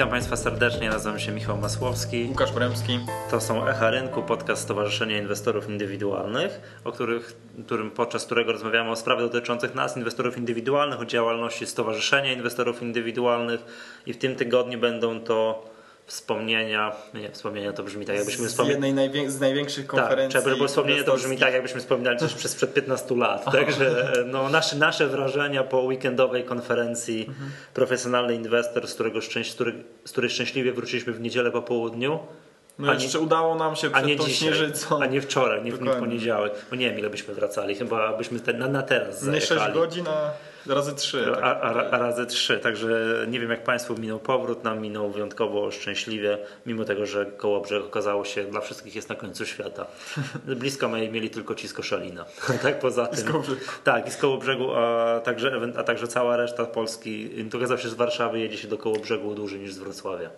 Witam 0.00 0.10
Państwa 0.10 0.36
serdecznie, 0.36 0.90
nazywam 0.90 1.18
się 1.18 1.32
Michał 1.32 1.56
Masłowski. 1.56 2.26
Łukasz 2.28 2.52
Poremski. 2.52 3.00
To 3.30 3.40
są 3.40 3.66
Echa 3.66 3.90
Rynku, 3.90 4.22
podcast 4.22 4.62
Stowarzyszenia 4.62 5.18
Inwestorów 5.18 5.68
Indywidualnych, 5.68 6.80
o 6.84 6.92
których, 6.92 7.36
którym, 7.64 7.90
podczas 7.90 8.26
którego 8.26 8.52
rozmawiamy 8.52 8.90
o 8.90 8.96
sprawach 8.96 9.24
dotyczących 9.24 9.74
nas, 9.74 9.96
inwestorów 9.96 10.38
indywidualnych, 10.38 11.00
o 11.00 11.04
działalności 11.04 11.66
Stowarzyszenia 11.66 12.32
Inwestorów 12.32 12.82
Indywidualnych 12.82 13.60
i 14.06 14.12
w 14.12 14.18
tym 14.18 14.36
tygodniu 14.36 14.78
będą 14.78 15.20
to 15.20 15.70
wspomnienia, 16.06 16.92
nie, 17.14 17.30
wspomnienia 17.30 17.72
to 17.72 17.82
brzmi 17.82 18.06
tak 18.06 18.16
jakbyśmy 18.16 18.48
jednej 18.68 18.94
najwię- 18.94 19.30
z 19.30 19.40
największych 19.40 19.86
konferencji. 19.86 20.40
Tak, 20.42 20.58
bo 20.58 20.68
wspomnienie 20.68 21.04
to 21.04 21.14
brzmi 21.14 21.38
tak 21.38 21.52
jakbyśmy 21.52 21.80
wspominali 21.80 22.18
coś 22.18 22.34
przez 22.34 22.54
przed 22.54 22.74
15 22.74 23.16
lat. 23.16 23.44
Także 23.52 24.12
no, 24.26 24.48
nasze, 24.48 24.76
nasze 24.76 25.06
wrażenia 25.06 25.64
po 25.64 25.80
weekendowej 25.80 26.44
konferencji 26.44 27.26
mhm. 27.28 27.50
Profesjonalny 27.74 28.34
Inwestor, 28.34 28.88
z, 28.88 28.94
którego 28.94 29.20
szczęś, 29.20 29.50
z, 29.50 29.54
której, 29.54 29.74
z 30.04 30.12
której 30.12 30.30
szczęśliwie 30.30 30.72
wróciliśmy 30.72 31.12
w 31.12 31.20
niedzielę 31.20 31.50
po 31.50 31.62
południu. 31.62 32.18
No 32.78 32.94
jeszcze 32.94 33.18
nie, 33.18 33.24
udało 33.24 33.54
nam 33.54 33.76
się 33.76 33.90
przed 33.90 34.04
a 34.04 34.06
nie 34.06 34.16
tą 34.16 34.24
dzisiaj, 34.24 34.38
śnieżycą. 34.38 35.02
A 35.02 35.06
nie 35.06 35.20
wczoraj, 35.20 35.64
nie 35.64 35.72
w, 35.72 35.82
nie 35.82 35.90
w 35.90 35.96
poniedziałek. 35.96 36.52
Bo 36.70 36.76
nie 36.76 36.90
wiem 36.90 36.98
ile 36.98 37.10
byśmy 37.10 37.34
wracali, 37.34 37.74
chyba 37.74 38.16
byśmy 38.16 38.40
te, 38.40 38.52
na, 38.52 38.68
na 38.68 38.82
teraz 38.82 39.20
zajechali. 39.20 39.60
Nie 39.60 39.66
6 39.66 39.74
godzin, 39.74 40.08
a 40.08 40.30
Razy 40.66 40.94
trzy. 40.94 41.24
Tak. 41.34 41.44
A, 41.44 41.60
a, 41.60 41.90
a, 41.90 41.98
razy 41.98 42.26
trzy, 42.26 42.58
także 42.58 42.88
nie 43.28 43.40
wiem 43.40 43.50
jak 43.50 43.64
Państwu 43.64 43.98
minął 43.98 44.18
powrót, 44.18 44.64
nam 44.64 44.80
minął 44.80 45.10
wyjątkowo 45.10 45.70
szczęśliwie, 45.70 46.38
mimo 46.66 46.84
tego, 46.84 47.06
że 47.06 47.26
Kołobrzeg 47.26 47.84
okazało 47.84 48.24
się 48.24 48.44
dla 48.44 48.60
wszystkich 48.60 48.94
jest 48.94 49.08
na 49.08 49.14
końcu 49.14 49.46
świata. 49.46 49.86
Blisko 50.46 50.88
mieli 50.88 51.30
tylko 51.30 51.54
ci 51.54 51.68
z 51.68 51.72
Koszalina. 51.72 52.24
tak 52.62 52.78
poza 52.78 53.06
tym. 53.06 53.32
Tak, 53.84 54.08
i 54.08 54.10
z 54.10 54.16
Kołobrzegu, 54.16 54.74
a 54.74 55.20
także, 55.24 55.60
a 55.76 55.82
także 55.82 56.08
cała 56.08 56.36
reszta 56.36 56.66
Polski. 56.66 57.30
To 57.50 57.58
okazał 57.58 57.78
się 57.78 57.88
z 57.88 57.94
Warszawy 57.94 58.40
jedzie 58.40 58.56
się 58.56 58.68
do 58.68 58.78
Kołobrzegu 58.78 59.34
dłużej 59.34 59.60
niż 59.60 59.72
z 59.72 59.78
Wrocławia. 59.78 60.30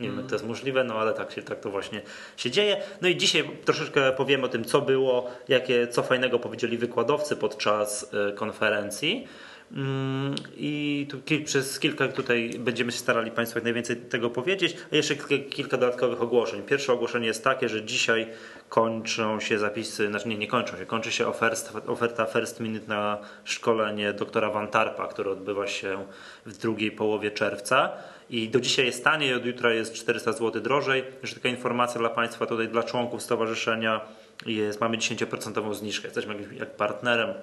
Nie 0.00 0.08
wiem, 0.08 0.18
jak 0.18 0.26
to 0.26 0.34
jest 0.34 0.46
możliwe, 0.46 0.84
no 0.84 0.94
ale 0.94 1.12
tak, 1.12 1.32
się, 1.32 1.42
tak 1.42 1.60
to 1.60 1.70
właśnie 1.70 2.02
się 2.36 2.50
dzieje. 2.50 2.82
No 3.02 3.08
i 3.08 3.16
dzisiaj 3.16 3.50
troszeczkę 3.64 4.12
powiem 4.12 4.44
o 4.44 4.48
tym, 4.48 4.64
co 4.64 4.80
było, 4.80 5.30
jakie, 5.48 5.88
co 5.88 6.02
fajnego 6.02 6.38
powiedzieli 6.38 6.78
wykładowcy 6.78 7.36
podczas 7.36 8.14
e, 8.28 8.32
konferencji. 8.32 9.26
Mm, 9.72 10.34
I 10.56 11.06
tu 11.10 11.18
przez 11.44 11.78
kilka 11.80 12.08
tutaj 12.08 12.50
będziemy 12.58 12.92
się 12.92 12.98
starali 12.98 13.30
Państwu 13.30 13.58
jak 13.58 13.64
najwięcej 13.64 13.96
tego 13.96 14.30
powiedzieć. 14.30 14.76
A 14.92 14.96
jeszcze 14.96 15.16
kilka 15.50 15.76
dodatkowych 15.76 16.22
ogłoszeń. 16.22 16.62
Pierwsze 16.62 16.92
ogłoszenie 16.92 17.26
jest 17.26 17.44
takie, 17.44 17.68
że 17.68 17.84
dzisiaj 17.84 18.26
kończą 18.68 19.40
się 19.40 19.58
zapisy, 19.58 20.08
znaczy 20.08 20.28
nie, 20.28 20.38
nie 20.38 20.48
kończą 20.48 20.76
się, 20.76 20.86
kończy 20.86 21.12
się 21.12 21.26
oferta, 21.26 21.80
oferta 21.86 22.26
First 22.26 22.60
Minute 22.60 22.86
na 22.88 23.18
szkolenie 23.44 24.12
doktora 24.12 24.50
Van 24.50 24.68
Tarpa, 24.68 25.08
które 25.08 25.30
odbywa 25.30 25.66
się 25.66 26.06
w 26.46 26.56
drugiej 26.58 26.92
połowie 26.92 27.30
czerwca. 27.30 27.92
I 28.30 28.48
do 28.48 28.60
dzisiaj 28.60 28.86
jest 28.86 29.04
taniej, 29.04 29.34
od 29.34 29.46
jutra 29.46 29.72
jest 29.72 29.94
400 29.94 30.32
zł 30.32 30.62
drożej. 30.62 31.04
Jeszcze 31.22 31.36
taka 31.36 31.48
informacja 31.48 32.00
dla 32.00 32.10
Państwa 32.10 32.46
tutaj, 32.46 32.68
dla 32.68 32.82
członków 32.82 33.22
stowarzyszenia 33.22 34.00
jest, 34.46 34.80
mamy 34.80 34.96
10% 34.98 35.74
zniżkę. 35.74 36.06
Jesteśmy 36.06 36.34
jak 36.58 36.76
partnerem 36.76 37.34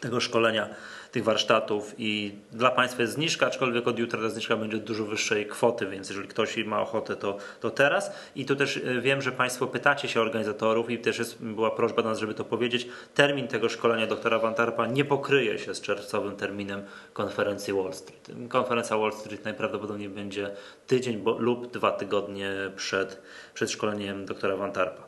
tego 0.00 0.20
szkolenia 0.20 0.68
tych 1.12 1.24
warsztatów 1.24 1.94
i 1.98 2.34
dla 2.52 2.70
Państwa 2.70 3.02
jest 3.02 3.14
zniżka, 3.14 3.46
aczkolwiek 3.46 3.88
od 3.88 3.98
jutra 3.98 4.20
ta 4.20 4.28
zniżka 4.28 4.56
będzie 4.56 4.78
dużo 4.78 5.04
wyższej 5.04 5.46
kwoty, 5.46 5.86
więc 5.86 6.08
jeżeli 6.08 6.28
ktoś 6.28 6.56
ma 6.56 6.80
ochotę, 6.80 7.16
to, 7.16 7.36
to 7.60 7.70
teraz. 7.70 8.12
I 8.36 8.44
tu 8.44 8.56
też 8.56 8.76
e, 8.76 9.00
wiem, 9.00 9.22
że 9.22 9.32
Państwo 9.32 9.66
pytacie 9.66 10.08
się 10.08 10.20
organizatorów 10.20 10.90
i 10.90 10.98
też 10.98 11.18
jest, 11.18 11.42
była 11.44 11.70
prośba 11.70 12.02
do 12.02 12.08
nas, 12.08 12.18
żeby 12.18 12.34
to 12.34 12.44
powiedzieć. 12.44 12.88
Termin 13.14 13.48
tego 13.48 13.68
szkolenia 13.68 14.06
doktora 14.06 14.38
Wantarpa 14.38 14.86
nie 14.86 15.04
pokryje 15.04 15.58
się 15.58 15.74
z 15.74 15.80
czerwcowym 15.80 16.36
terminem 16.36 16.82
konferencji 17.12 17.72
Wall 17.72 17.92
Street. 17.92 18.30
Konferencja 18.48 18.96
Wall 18.96 19.12
Street 19.12 19.44
najprawdopodobniej 19.44 20.08
będzie 20.08 20.50
tydzień 20.86 21.16
bo, 21.16 21.38
lub 21.38 21.72
dwa 21.72 21.90
tygodnie 21.90 22.52
przed, 22.76 23.22
przed 23.54 23.70
szkoleniem 23.70 24.26
doktora 24.26 24.56
Wantarpa. 24.56 25.02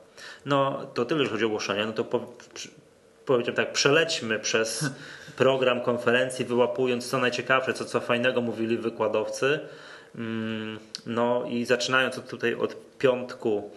No 0.46 0.86
to 0.94 1.04
tyle, 1.04 1.20
jeżeli 1.20 1.32
chodzi 1.32 1.44
o 1.44 1.46
ogłoszenia. 1.46 1.86
No 1.86 1.92
to 1.92 2.04
po, 2.04 2.20
powiedziałem 3.26 3.56
tak, 3.56 3.72
przelećmy 3.72 4.38
przez 4.38 4.84
program 5.36 5.80
konferencji, 5.80 6.44
wyłapując 6.44 7.10
co 7.10 7.18
najciekawsze, 7.18 7.74
co, 7.74 7.84
co 7.84 8.00
fajnego 8.00 8.40
mówili 8.40 8.78
wykładowcy. 8.78 9.60
Mm, 10.14 10.78
no 11.06 11.44
i 11.48 11.64
zaczynając 11.64 12.18
od 12.18 12.28
tutaj 12.28 12.54
od 12.54 12.76
piątku 12.98 13.70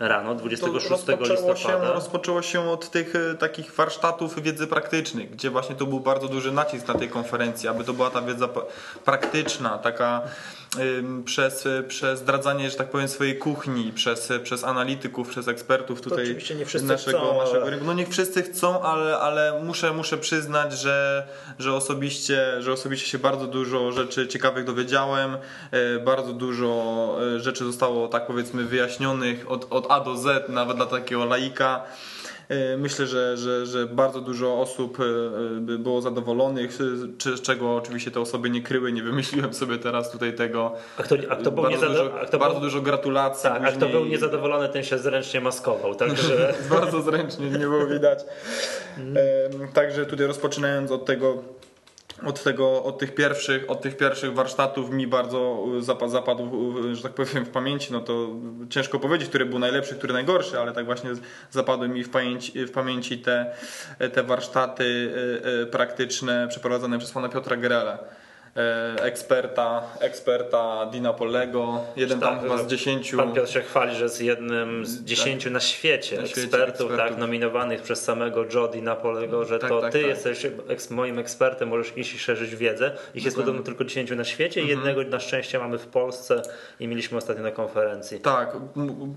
rano, 0.00 0.34
26 0.34 0.90
rozpoczęło 0.90 1.52
listopada. 1.52 1.86
Się, 1.86 1.92
rozpoczęło 1.92 2.42
się 2.42 2.70
od 2.70 2.90
tych 2.90 3.16
e, 3.16 3.34
takich 3.34 3.74
warsztatów 3.74 4.42
wiedzy 4.42 4.66
praktycznych, 4.66 5.30
gdzie 5.30 5.50
właśnie 5.50 5.76
to 5.76 5.86
był 5.86 6.00
bardzo 6.00 6.28
duży 6.28 6.52
nacisk 6.52 6.88
na 6.88 6.94
tej 6.94 7.08
konferencji, 7.08 7.68
aby 7.68 7.84
to 7.84 7.92
była 7.92 8.10
ta 8.10 8.22
wiedza 8.22 8.48
praktyczna, 9.04 9.78
taka 9.78 10.22
przez, 11.24 11.68
przez 11.88 12.20
zdradzanie, 12.20 12.70
że 12.70 12.76
tak 12.76 12.90
powiem, 12.90 13.08
swojej 13.08 13.38
kuchni, 13.38 13.92
przez, 13.92 14.32
przez 14.42 14.64
analityków, 14.64 15.28
przez 15.28 15.48
ekspertów 15.48 16.00
tutaj 16.00 16.36
nie 16.58 16.82
naszego, 16.82 17.18
chcą, 17.18 17.38
naszego 17.38 17.70
rynku. 17.70 17.86
No 17.86 17.92
niech 17.92 18.08
wszyscy 18.08 18.42
chcą, 18.42 18.82
ale, 18.82 19.18
ale 19.18 19.60
muszę, 19.64 19.92
muszę 19.92 20.18
przyznać, 20.18 20.72
że, 20.72 21.26
że, 21.58 21.74
osobiście, 21.74 22.62
że 22.62 22.72
osobiście 22.72 23.06
się 23.08 23.18
bardzo 23.18 23.46
dużo 23.46 23.92
rzeczy 23.92 24.28
ciekawych 24.28 24.64
dowiedziałem, 24.64 25.36
e, 25.70 25.98
bardzo 25.98 26.32
dużo 26.32 27.16
e, 27.36 27.40
rzeczy 27.40 27.64
zostało, 27.64 28.08
tak 28.08 28.26
powiedzmy, 28.26 28.64
wyjaśnionych 28.64 29.50
od, 29.50 29.66
od 29.70 29.86
A 29.88 30.00
do 30.00 30.16
Z, 30.16 30.48
nawet 30.48 30.76
dla 30.76 30.86
takiego 30.86 31.24
laika. 31.24 31.84
E, 32.48 32.76
myślę, 32.76 33.06
że, 33.06 33.36
że, 33.36 33.66
że 33.66 33.86
bardzo 33.86 34.20
dużo 34.20 34.60
osób 34.60 34.98
e, 35.00 35.78
było 35.78 36.00
zadowolonych, 36.00 36.72
z 36.72 37.42
czego 37.42 37.76
oczywiście 37.76 38.10
te 38.10 38.20
osoby 38.20 38.50
nie 38.50 38.62
kryły, 38.62 38.92
nie 38.92 39.02
wymyśliłem 39.02 39.54
sobie 39.54 39.78
teraz 39.78 40.10
tutaj 40.10 40.34
tego. 40.34 40.74
A 40.96 41.02
kto, 41.02 41.14
a 41.30 41.36
kto 41.36 41.52
był 41.52 41.62
bardzo, 41.62 41.88
dużo, 41.88 42.10
kto 42.26 42.38
bardzo 42.38 42.60
dużo 42.60 42.80
gratulacji. 42.80 43.42
Tak, 43.42 43.52
później. 43.52 43.74
a 43.74 43.76
kto 43.76 43.88
był 43.88 44.04
niezadowolony, 44.04 44.68
ten 44.68 44.84
się 44.84 44.98
zręcznie 44.98 45.40
maskował. 45.40 45.94
Także... 45.94 46.54
bardzo 46.70 47.02
zręcznie, 47.02 47.50
nie 47.50 47.58
było 47.58 47.86
widać. 47.86 48.18
Mm. 48.98 49.16
Także 49.72 50.06
tutaj 50.06 50.26
rozpoczynając 50.26 50.90
od 50.90 51.04
tego 51.04 51.42
od, 52.26 52.42
tego, 52.42 52.84
od, 52.84 52.98
tych 52.98 53.14
pierwszych, 53.14 53.70
od 53.70 53.82
tych 53.82 53.96
pierwszych 53.96 54.34
warsztatów 54.34 54.90
mi 54.90 55.06
bardzo 55.06 55.64
zapadł, 56.06 56.50
że 56.92 57.02
tak 57.02 57.12
powiem, 57.12 57.44
w 57.44 57.50
pamięci. 57.50 57.92
No 57.92 58.00
to 58.00 58.28
ciężko 58.70 58.98
powiedzieć, 58.98 59.28
który 59.28 59.46
był 59.46 59.58
najlepszy, 59.58 59.94
który 59.94 60.12
najgorszy, 60.12 60.60
ale 60.60 60.72
tak 60.72 60.84
właśnie 60.84 61.10
zapadły 61.50 61.88
mi 61.88 62.04
w 62.04 62.10
pamięci, 62.10 62.66
w 62.66 62.70
pamięci 62.70 63.18
te, 63.18 63.54
te 64.12 64.22
warsztaty 64.22 65.14
e, 65.62 65.66
praktyczne 65.66 66.48
przeprowadzone 66.48 66.98
przez 66.98 67.10
pana 67.10 67.28
Piotra 67.28 67.56
Gerela 67.56 67.98
E, 68.02 68.21
eksperta, 69.02 69.82
eksperta 70.00 70.86
Dina 70.86 71.12
Pollego, 71.12 71.80
jeden 71.96 72.20
tak, 72.20 72.28
tam 72.28 72.40
chyba 72.40 72.58
z 72.58 72.66
dziesięciu. 72.66 73.16
Pan 73.16 73.32
Piotr 73.32 73.50
się 73.50 73.60
chwali, 73.60 73.96
że 73.96 74.04
jest 74.04 74.22
jednym 74.22 74.86
z 74.86 74.96
tak. 74.96 75.04
dziesięciu 75.04 75.44
tak, 75.44 75.52
na 75.52 75.60
świecie, 75.60 76.16
na 76.16 76.26
świecie 76.26 76.42
ekspertów, 76.42 76.68
ekspertów, 76.68 76.96
tak, 76.96 77.18
nominowanych 77.18 77.82
przez 77.82 78.04
samego 78.04 78.44
Joe 78.54 78.68
Dina 78.68 78.96
Pollego, 78.96 79.44
że 79.44 79.58
tak, 79.58 79.70
to 79.70 79.80
tak, 79.80 79.92
ty 79.92 80.00
tak. 80.00 80.08
jesteś 80.08 80.46
moim 80.90 81.18
ekspertem, 81.18 81.68
możesz 81.68 81.96
iść 81.96 82.14
i 82.14 82.18
szerzyć 82.18 82.56
wiedzę. 82.56 82.92
Ich 83.14 83.24
jest 83.24 83.36
podobno 83.36 83.62
tylko 83.62 83.84
dziesięciu 83.84 84.16
na 84.16 84.24
świecie 84.24 84.60
mhm. 84.60 84.78
jednego 84.78 85.10
na 85.10 85.20
szczęście 85.20 85.58
mamy 85.58 85.78
w 85.78 85.86
Polsce 85.86 86.42
i 86.80 86.88
mieliśmy 86.88 87.18
ostatnio 87.18 87.42
na 87.42 87.50
konferencji. 87.50 88.20
Tak, 88.20 88.56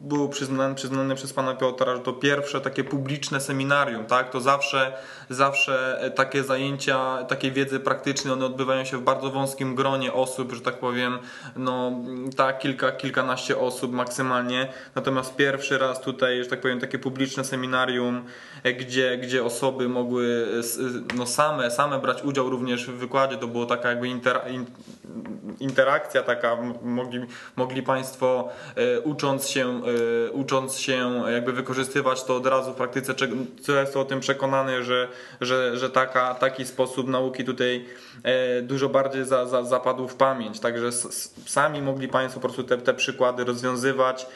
był 0.01 0.29
przyznany, 0.29 0.75
przyznany 0.75 1.15
przez 1.15 1.33
pana 1.33 1.55
Piotra, 1.55 1.95
że 1.95 2.01
to 2.01 2.13
pierwsze 2.13 2.61
takie 2.61 2.83
publiczne 2.83 3.41
seminarium, 3.41 4.05
tak, 4.05 4.29
to 4.29 4.39
zawsze, 4.39 4.93
zawsze 5.29 5.99
takie 6.15 6.43
zajęcia, 6.43 7.23
takie 7.23 7.51
wiedzy 7.51 7.79
praktycznej, 7.79 8.33
one 8.33 8.45
odbywają 8.45 8.85
się 8.85 8.97
w 8.97 9.01
bardzo 9.01 9.24
bardzo 9.25 9.39
wąskim 9.39 9.75
gronie 9.75 10.13
osób, 10.13 10.53
że 10.53 10.61
tak 10.61 10.79
powiem, 10.79 11.19
no 11.55 11.91
tak, 12.37 12.59
kilka, 12.59 12.91
kilkanaście 12.91 13.57
osób 13.57 13.91
maksymalnie. 13.91 14.67
Natomiast 14.95 15.35
pierwszy 15.35 15.77
raz 15.77 16.01
tutaj, 16.01 16.43
że 16.43 16.49
tak 16.49 16.61
powiem, 16.61 16.79
takie 16.79 16.99
publiczne 16.99 17.43
seminarium, 17.43 18.23
e, 18.63 18.73
gdzie, 18.73 19.17
gdzie 19.17 19.43
osoby 19.43 19.89
mogły 19.89 20.47
no 21.15 21.25
same, 21.25 21.71
same 21.71 21.99
brać 21.99 22.23
udział 22.23 22.49
również 22.49 22.87
w 22.87 22.93
wykładzie, 22.93 23.37
to 23.37 23.47
było 23.47 23.65
taka 23.65 23.89
jakby 23.89 24.07
inter, 24.07 24.41
interakcja 25.59 26.23
taka, 26.23 26.57
mogli, 26.81 27.25
mogli 27.55 27.83
Państwo 27.83 28.49
e, 28.75 28.99
ucząc 28.99 29.47
się, 29.47 29.81
e, 30.27 30.31
ucząc 30.31 30.77
się 30.77 31.23
jakby 31.31 31.53
wykorzystywać 31.53 32.23
to 32.23 32.35
od 32.35 32.45
razu 32.45 32.71
w 32.71 32.75
praktyce, 32.75 33.13
co 33.61 33.79
jest 33.79 33.97
o 33.97 34.05
tym 34.05 34.19
przekonany, 34.19 34.83
że, 34.83 35.07
że, 35.41 35.77
że 35.77 35.89
taka, 35.89 36.35
taki 36.35 36.65
sposób 36.65 37.07
nauki 37.07 37.45
tutaj 37.45 37.85
dużo 38.61 38.89
bardziej 38.89 39.14
bardziej 39.15 39.29
za, 39.29 39.45
za, 39.45 39.63
zapadł 39.63 40.07
w 40.07 40.15
pamięć. 40.15 40.59
Także 40.59 40.91
sami 41.45 41.81
mogli 41.81 42.07
Państwo 42.07 42.39
po 42.39 42.47
prostu 42.47 42.63
te, 42.63 42.77
te 42.77 42.93
przykłady 42.93 43.43
rozwiązywać. 43.43 44.27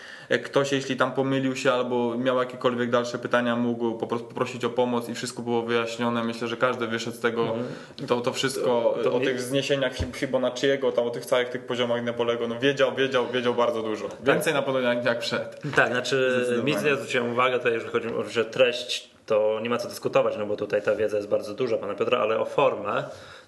Ktoś, 0.44 0.72
jeśli 0.72 0.96
tam 0.96 1.12
pomylił 1.12 1.56
się 1.56 1.72
albo 1.72 2.18
miał 2.18 2.38
jakiekolwiek 2.38 2.90
dalsze 2.90 3.20
pytania, 3.20 3.56
mógł 3.56 3.98
po 3.98 4.08
prostu 4.08 4.28
poprosić 4.28 4.66
o 4.66 4.70
pomoc 4.70 5.10
i 5.10 5.16
wszystko 5.16 5.42
było 5.42 5.62
wyjaśnione. 5.62 6.24
Myślę, 6.24 6.48
że 6.48 6.58
każdy 6.58 6.88
wyszedł 6.88 7.18
z 7.18 7.20
tego, 7.20 7.42
mhm. 7.42 7.66
to, 8.08 8.22
to 8.22 8.34
wszystko 8.34 8.94
to, 8.98 9.04
to 9.04 9.16
o 9.16 9.20
tych 9.20 9.42
zniesieniach 9.42 9.94
Fibonacciego, 10.14 10.92
tam 10.92 11.06
o 11.06 11.10
tych 11.10 11.26
całych 11.26 11.50
tych 11.50 11.66
poziomach 11.66 12.04
Nepolego, 12.04 12.48
no 12.48 12.60
wiedział, 12.60 12.96
wiedział, 12.96 13.28
wiedział 13.28 13.54
bardzo 13.54 13.84
dużo. 13.84 14.10
Tak. 14.10 14.24
Więcej 14.24 14.54
tak. 14.54 14.62
na 14.62 14.62
pewno 14.62 14.80
jak, 14.80 15.06
jak 15.06 15.20
przed. 15.20 15.62
Tak, 15.76 15.92
znaczy 15.92 16.62
mi 16.64 16.72
ja 16.72 16.96
zwróciłem 16.96 17.32
uwagę 17.32 17.58
tutaj, 17.58 17.74
jeżeli 17.74 17.92
chodzi 17.92 18.10
o 18.42 18.44
treść 18.44 19.10
to 19.30 19.60
nie 19.62 19.70
ma 19.70 19.78
co 19.78 19.90
dyskutować, 19.90 20.38
no 20.38 20.46
bo 20.46 20.56
tutaj 20.56 20.82
ta 20.82 20.96
wiedza 20.96 21.18
jest 21.18 21.30
bardzo 21.30 21.54
duża 21.54 21.78
pana 21.78 21.96
Piotra, 21.96 22.20
ale 22.20 22.40
o 22.40 22.46
formę, 22.46 23.04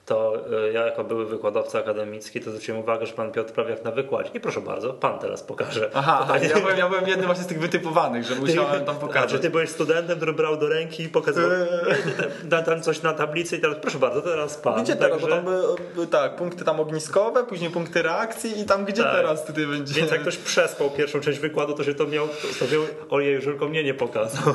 to 0.05 0.35
y, 0.67 0.71
ja 0.71 0.85
jako 0.85 1.03
były 1.03 1.25
wykładowca 1.25 1.79
akademicki 1.79 2.41
to 2.41 2.51
zwróciłem 2.51 2.81
uwagę, 2.81 3.05
że 3.05 3.13
pan 3.13 3.31
Piotr 3.31 3.53
prawie 3.53 3.69
jak 3.69 3.83
na 3.83 3.91
wykładzie. 3.91 4.29
I 4.33 4.39
proszę 4.39 4.61
bardzo, 4.61 4.93
pan 4.93 5.19
teraz 5.19 5.43
pokaże. 5.43 5.91
Aha, 5.93 6.27
ja, 6.49 6.59
byłem, 6.59 6.77
ja 6.77 6.89
byłem 6.89 7.07
jednym 7.07 7.25
właśnie 7.25 7.43
z 7.43 7.47
tych 7.47 7.59
wytypowanych, 7.59 8.23
że 8.23 8.35
musiałem 8.35 8.85
tam 8.85 8.95
pokazać. 8.95 9.31
Czy 9.31 9.39
ty 9.39 9.49
byłeś 9.49 9.69
studentem, 9.69 10.17
który 10.17 10.33
brał 10.33 10.57
do 10.57 10.69
ręki 10.69 11.03
i 11.03 11.09
pokazywał 11.09 11.51
eee. 11.51 12.65
tam 12.65 12.81
coś 12.81 13.01
na 13.01 13.13
tablicy 13.13 13.57
i 13.57 13.59
teraz 13.59 13.77
proszę 13.81 13.99
bardzo, 13.99 14.21
teraz 14.21 14.57
pan. 14.57 14.83
Gdzie 14.83 14.95
teraz? 14.95 15.11
Także... 15.11 15.27
Bo 15.27 15.35
tam 15.35 15.45
były, 15.93 16.07
tak, 16.07 16.35
punkty 16.35 16.65
tam 16.65 16.79
ogniskowe, 16.79 17.43
później 17.43 17.69
punkty 17.69 18.01
reakcji 18.01 18.59
i 18.59 18.65
tam 18.65 18.85
gdzie 18.85 19.03
tak. 19.03 19.15
teraz 19.15 19.45
tutaj 19.45 19.67
będzie. 19.67 19.93
Więc 19.93 20.11
jak 20.11 20.21
ktoś 20.21 20.37
przespał 20.37 20.89
pierwszą 20.89 21.19
część 21.19 21.39
wykładu, 21.39 21.73
to 21.73 21.83
się 21.83 21.93
to 21.93 22.07
miał, 22.07 22.27
to 22.59 22.65
miał 22.73 22.81
ojej, 23.09 23.41
Żurko 23.41 23.67
mnie 23.67 23.83
nie 23.83 23.93
pokazał. 23.93 24.53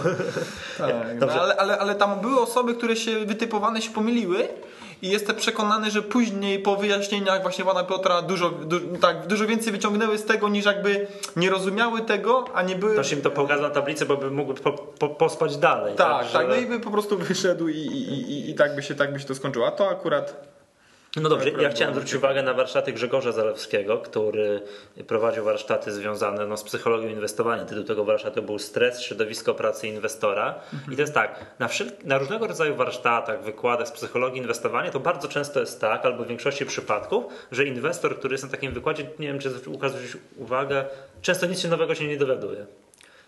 Tak, 0.78 0.94
no, 1.20 1.26
ale, 1.32 1.56
ale, 1.56 1.78
ale 1.78 1.94
tam 1.94 2.20
były 2.20 2.40
osoby, 2.40 2.75
które 2.75 2.96
się 2.96 3.26
wytypowane 3.26 3.82
się 3.82 3.90
pomyliły 3.90 4.49
i 5.02 5.08
jestem 5.08 5.37
przekonany, 5.37 5.90
że 5.90 6.02
później 6.02 6.58
po 6.58 6.76
wyjaśnieniach 6.76 7.43
właśnie 7.43 7.64
pana 7.64 7.84
Piotra 7.84 8.22
dużo, 8.22 8.50
du, 8.50 8.81
tak, 8.98 9.26
dużo 9.26 9.46
więcej 9.46 9.72
wyciągnęły 9.72 10.19
z 10.19 10.25
tego 10.25 10.48
niż 10.48 10.64
jakby 10.64 11.06
nie 11.37 11.50
rozumiały 11.50 12.00
tego, 12.00 12.44
a 12.54 12.62
nie 12.62 12.76
były... 12.76 12.93
Ktoś 12.93 13.12
im 13.12 13.22
to 13.22 13.31
pokazał 13.31 13.62
na 13.62 13.70
tablicy, 13.70 14.06
bo 14.06 14.16
by 14.16 14.31
mógł 14.31 14.54
po, 14.54 14.72
po, 14.72 15.08
pospać 15.08 15.56
dalej. 15.56 15.94
Tak, 15.94 16.22
tak, 16.22 16.32
tak, 16.32 16.48
no 16.48 16.54
i 16.54 16.66
by 16.66 16.81
po 16.81 16.90
prostu 16.90 17.19
wyszedł 17.19 17.69
i, 17.69 17.76
i, 17.76 18.32
i, 18.32 18.50
i 18.50 18.54
tak, 18.54 18.76
by 18.76 18.82
się, 18.82 18.94
tak 18.94 19.12
by 19.12 19.20
się 19.20 19.26
to 19.26 19.34
skończyło. 19.34 19.66
A 19.66 19.70
to 19.70 19.88
akurat 19.88 20.56
no 21.16 21.28
dobrze, 21.28 21.50
ja 21.50 21.70
chciałem 21.70 21.94
zwrócić 21.94 22.14
uwagę 22.14 22.42
na 22.42 22.54
warsztaty 22.54 22.92
Grzegorza 22.92 23.32
Zalewskiego, 23.32 23.98
który 23.98 24.62
prowadził 25.06 25.44
warsztaty 25.44 25.92
związane 25.92 26.46
no, 26.46 26.56
z 26.56 26.64
psychologią 26.64 27.08
inwestowania. 27.08 27.64
Tytuł 27.64 27.84
tego 27.84 28.04
warsztatu 28.04 28.42
był 28.42 28.58
Stres, 28.58 29.02
środowisko 29.02 29.54
pracy 29.54 29.88
inwestora. 29.88 30.54
Mhm. 30.72 30.92
I 30.92 30.96
to 30.96 31.02
jest 31.02 31.14
tak, 31.14 31.46
na, 31.58 31.68
na, 32.04 32.18
różnego 32.18 32.46
rodzaju 32.46 32.74
warsztatach, 32.74 33.42
wykładach 33.42 33.88
z 33.88 33.92
psychologii 33.92 34.40
inwestowania 34.40 34.90
to 34.90 35.00
bardzo 35.00 35.28
często 35.28 35.60
jest 35.60 35.80
tak, 35.80 36.04
albo 36.04 36.24
w 36.24 36.28
większości 36.28 36.66
przypadków, 36.66 37.24
że 37.52 37.64
inwestor, 37.64 38.18
który 38.18 38.34
jest 38.34 38.44
na 38.44 38.50
takim 38.50 38.72
wykładzie, 38.72 39.06
nie 39.18 39.26
wiem 39.26 39.38
czy 39.38 39.50
ukazać 39.66 40.00
uwagę, 40.36 40.84
często 41.22 41.46
nic 41.46 41.60
się 41.60 41.68
nowego 41.68 41.94
się 41.94 42.06
nie 42.06 42.16
dowiaduje. 42.16 42.66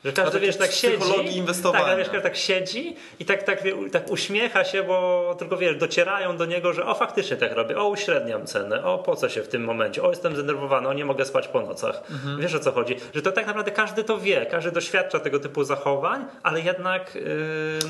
Że 0.05 0.13
każdy, 0.13 0.41
wiesz, 0.41 0.57
tak 0.57 0.73
siedzi, 0.73 1.37
inwestowania. 1.37 1.85
tak, 1.85 1.99
wiesz, 1.99 2.23
tak 2.23 2.37
siedzi 2.37 2.97
i 3.21 3.25
tak, 3.25 3.43
tak, 3.43 3.63
tak 3.93 4.11
uśmiecha 4.11 4.65
się, 4.65 4.83
bo 4.83 5.37
tylko 5.39 5.57
wiesz, 5.57 5.77
docierają 5.77 6.37
do 6.37 6.47
niego, 6.47 6.73
że 6.73 6.87
o 6.87 6.95
faktycznie 6.95 7.37
tak 7.37 7.53
robię, 7.53 7.79
o 7.79 7.89
uśredniam 7.89 8.47
cenę, 8.47 8.85
o 8.85 8.99
po 8.99 9.17
co 9.17 9.29
się 9.29 9.43
w 9.43 9.49
tym 9.49 9.65
momencie, 9.65 10.03
o 10.03 10.11
jestem 10.11 10.35
zdenerwowany, 10.35 10.89
o 10.89 10.93
nie 10.93 11.05
mogę 11.05 11.25
spać 11.25 11.49
po 11.49 11.61
nocach. 11.61 12.03
Mhm. 12.11 12.41
Wiesz 12.41 12.55
o 12.55 12.59
co 12.59 12.73
chodzi? 12.73 12.97
Że 13.15 13.23
to 13.23 13.33
tak 13.33 13.47
naprawdę 13.47 13.71
każdy 13.71 14.05
to 14.05 14.19
wie, 14.19 14.47
każdy 14.47 14.71
doświadcza 14.71 15.21
tego 15.21 15.41
typu 15.41 15.65
zachowań, 15.65 16.25
ale 16.43 16.61
jednak... 16.61 17.15
Yy... 17.15 17.23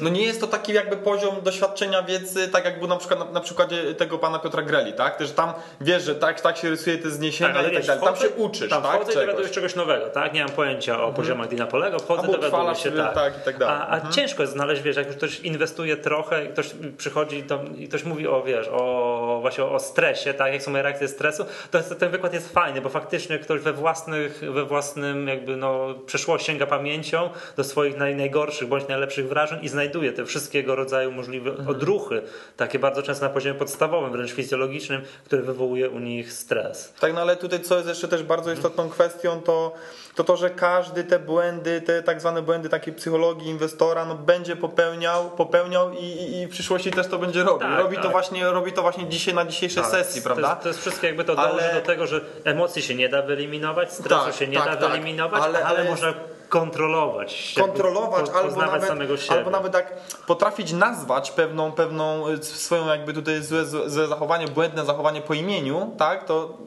No 0.03 0.09
nie 0.09 0.23
jest 0.23 0.41
to 0.41 0.47
taki 0.47 0.73
jakby 0.73 0.97
poziom 0.97 1.43
doświadczenia 1.43 2.03
wiedzy, 2.03 2.49
tak 2.49 2.65
jak 2.65 2.79
był 2.79 2.89
na 2.89 2.97
przykład 2.97 3.21
na, 3.21 3.25
na 3.25 3.41
przykładzie 3.41 3.95
tego 3.95 4.19
pana 4.19 4.39
Piotra 4.39 4.63
Greli, 4.63 4.93
tak? 4.93 5.17
Też 5.17 5.33
tam 5.33 5.53
wiesz, 5.81 6.03
że 6.03 6.15
tak, 6.15 6.41
tak 6.41 6.57
się 6.57 6.71
rysuje 6.71 6.99
te 6.99 7.11
zniesienia 7.11 7.55
tak, 7.55 7.73
i 7.73 7.75
tak 7.75 7.87
dalej. 7.87 8.05
Tam 8.05 8.17
się 8.17 8.29
uczysz, 8.29 8.71
tam 8.71 8.83
tak? 8.83 9.11
I 9.11 9.15
dowiadujesz 9.15 9.51
czegoś 9.51 9.75
nowego, 9.75 10.07
tak? 10.07 10.33
Nie 10.33 10.45
mam 10.45 10.53
pojęcia 10.53 10.93
o 10.93 10.97
mhm. 10.97 11.15
poziomach 11.15 11.49
Dina 11.49 11.67
Polego, 11.67 11.98
wchodzę, 11.99 12.29
dowiaduję 12.29 12.75
się, 12.75 12.93
tak. 12.93 13.15
tak. 13.15 13.39
i 13.43 13.45
tak 13.45 13.59
dalej. 13.59 13.77
A, 13.77 13.87
a 13.87 13.95
mhm. 13.95 14.13
ciężko 14.13 14.43
jest 14.43 14.53
znaleźć, 14.53 14.83
wiesz, 14.83 14.97
jak 14.97 15.07
już 15.07 15.17
ktoś 15.17 15.41
inwestuje 15.41 15.97
trochę 15.97 16.45
i 16.45 16.49
ktoś 16.49 16.71
przychodzi 16.99 17.45
i 17.77 17.89
ktoś 17.89 18.05
mówi 18.05 18.29
o, 18.29 18.43
wiesz, 18.43 18.69
o 18.73 19.39
właśnie 19.41 19.65
o 19.65 19.79
stresie, 19.79 20.35
tak, 20.35 20.53
jak 20.53 20.63
są 20.63 20.71
moje 20.71 20.83
reakcje 20.83 21.09
stresu, 21.09 21.45
to 21.71 21.79
jest, 21.79 21.99
ten 21.99 22.11
wykład 22.11 22.35
jest 22.35 22.53
fajny, 22.53 22.81
bo 22.81 22.89
faktycznie 22.89 23.39
ktoś 23.39 23.61
we 23.61 23.73
własnych, 23.73 24.41
we 24.53 24.65
własnym 24.65 25.29
jakby 25.29 25.57
no 25.57 25.95
przeszłość 26.07 26.47
sięga 26.47 26.67
pamięcią 26.67 27.31
do 27.57 27.65
swoich 27.65 27.97
naj, 27.97 28.17
najgorszych 28.17 28.69
bądź 28.69 28.89
najlepszych 28.89 29.29
wrażeń 29.29 29.59
i 29.63 29.69
znajduje 29.69 30.13
te 30.13 30.25
wszystkiego 30.25 30.75
rodzaju 30.75 31.13
możliwe 31.13 31.51
mhm. 31.51 31.69
odruchy, 31.69 32.23
takie 32.57 32.79
bardzo 32.79 33.03
często 33.03 33.25
na 33.25 33.31
poziomie 33.31 33.59
podstawowym, 33.59 34.13
wręcz 34.13 34.33
fizjologicznym, 34.33 35.03
które 35.25 35.43
wywołuje 35.43 35.91
u 35.91 35.99
nich 35.99 36.33
stres. 36.33 36.93
Tak, 37.01 37.15
no 37.15 37.21
ale 37.21 37.37
tutaj 37.37 37.61
co 37.61 37.77
jest 37.77 37.89
jeszcze 37.89 38.09
też 38.09 38.23
bardzo 38.23 38.53
istotną 38.53 38.89
kwestią, 38.89 39.41
to 39.41 39.73
to 40.19 40.25
to, 40.25 40.37
że 40.37 40.51
każdy 40.51 41.05
te 41.05 41.19
błędy, 41.19 41.81
te 41.89 42.03
tak 42.03 42.21
zwane 42.21 42.43
błędy 42.43 42.69
takiej 42.69 42.95
psychologii 42.95 43.49
inwestora, 43.49 44.05
no 44.05 44.15
będzie 44.15 44.57
popełniał, 44.57 45.31
popełniał 45.31 45.93
i, 45.93 46.05
i, 46.05 46.41
i 46.41 46.47
w 46.47 46.51
przyszłości 46.51 46.91
też 46.91 47.09
to 47.09 47.19
będzie 47.19 47.43
robił. 47.43 47.69
Tak, 47.69 47.79
robi, 47.79 47.97
tak. 47.97 48.05
To 48.05 48.11
właśnie, 48.11 48.51
robi 48.51 48.73
to 48.73 48.83
właśnie 48.83 49.09
dzisiaj 49.09 49.35
na 49.35 49.45
dzisiejszej 49.45 49.83
tak. 49.83 49.93
sesji, 49.93 50.23
prawda? 50.23 50.49
To 50.49 50.53
jest, 50.55 50.63
to 50.63 50.69
jest 50.69 50.81
wszystko 50.81 51.07
jakby 51.07 51.25
to 51.25 51.39
ale... 51.39 51.63
dąży 51.63 51.75
do 51.75 51.81
tego, 51.81 52.07
że 52.07 52.21
emocji 52.45 52.83
się 52.83 52.95
nie 52.95 53.09
da 53.09 53.23
wyeliminować, 53.23 53.93
stresu 53.93 54.25
tak, 54.25 54.35
się 54.35 54.49
nie 54.49 54.57
tak, 54.59 54.67
da 54.67 54.77
tak. 54.77 54.91
wyeliminować, 54.91 55.43
ale, 55.43 55.65
ale, 55.65 55.79
ale 55.79 55.91
można 55.91 56.15
kontrolować. 56.49 57.55
Kontrolować 57.61 58.31
po, 58.31 58.39
albo, 58.39 58.57
nawet, 58.57 58.85
samego 58.85 59.17
siebie. 59.17 59.39
albo 59.39 59.51
nawet 59.51 59.73
tak 59.73 59.95
potrafić 60.27 60.73
nazwać 60.73 61.31
pewną, 61.31 61.73
pewną 61.73 62.25
swoją 62.43 62.87
jakby 62.87 63.13
tutaj 63.13 63.43
złe, 63.43 63.65
złe 63.65 64.07
zachowanie, 64.07 64.49
błędne 64.49 64.85
zachowanie 64.85 65.21
po 65.21 65.35
imieniu, 65.35 65.95
tak, 65.99 66.25
to 66.25 66.59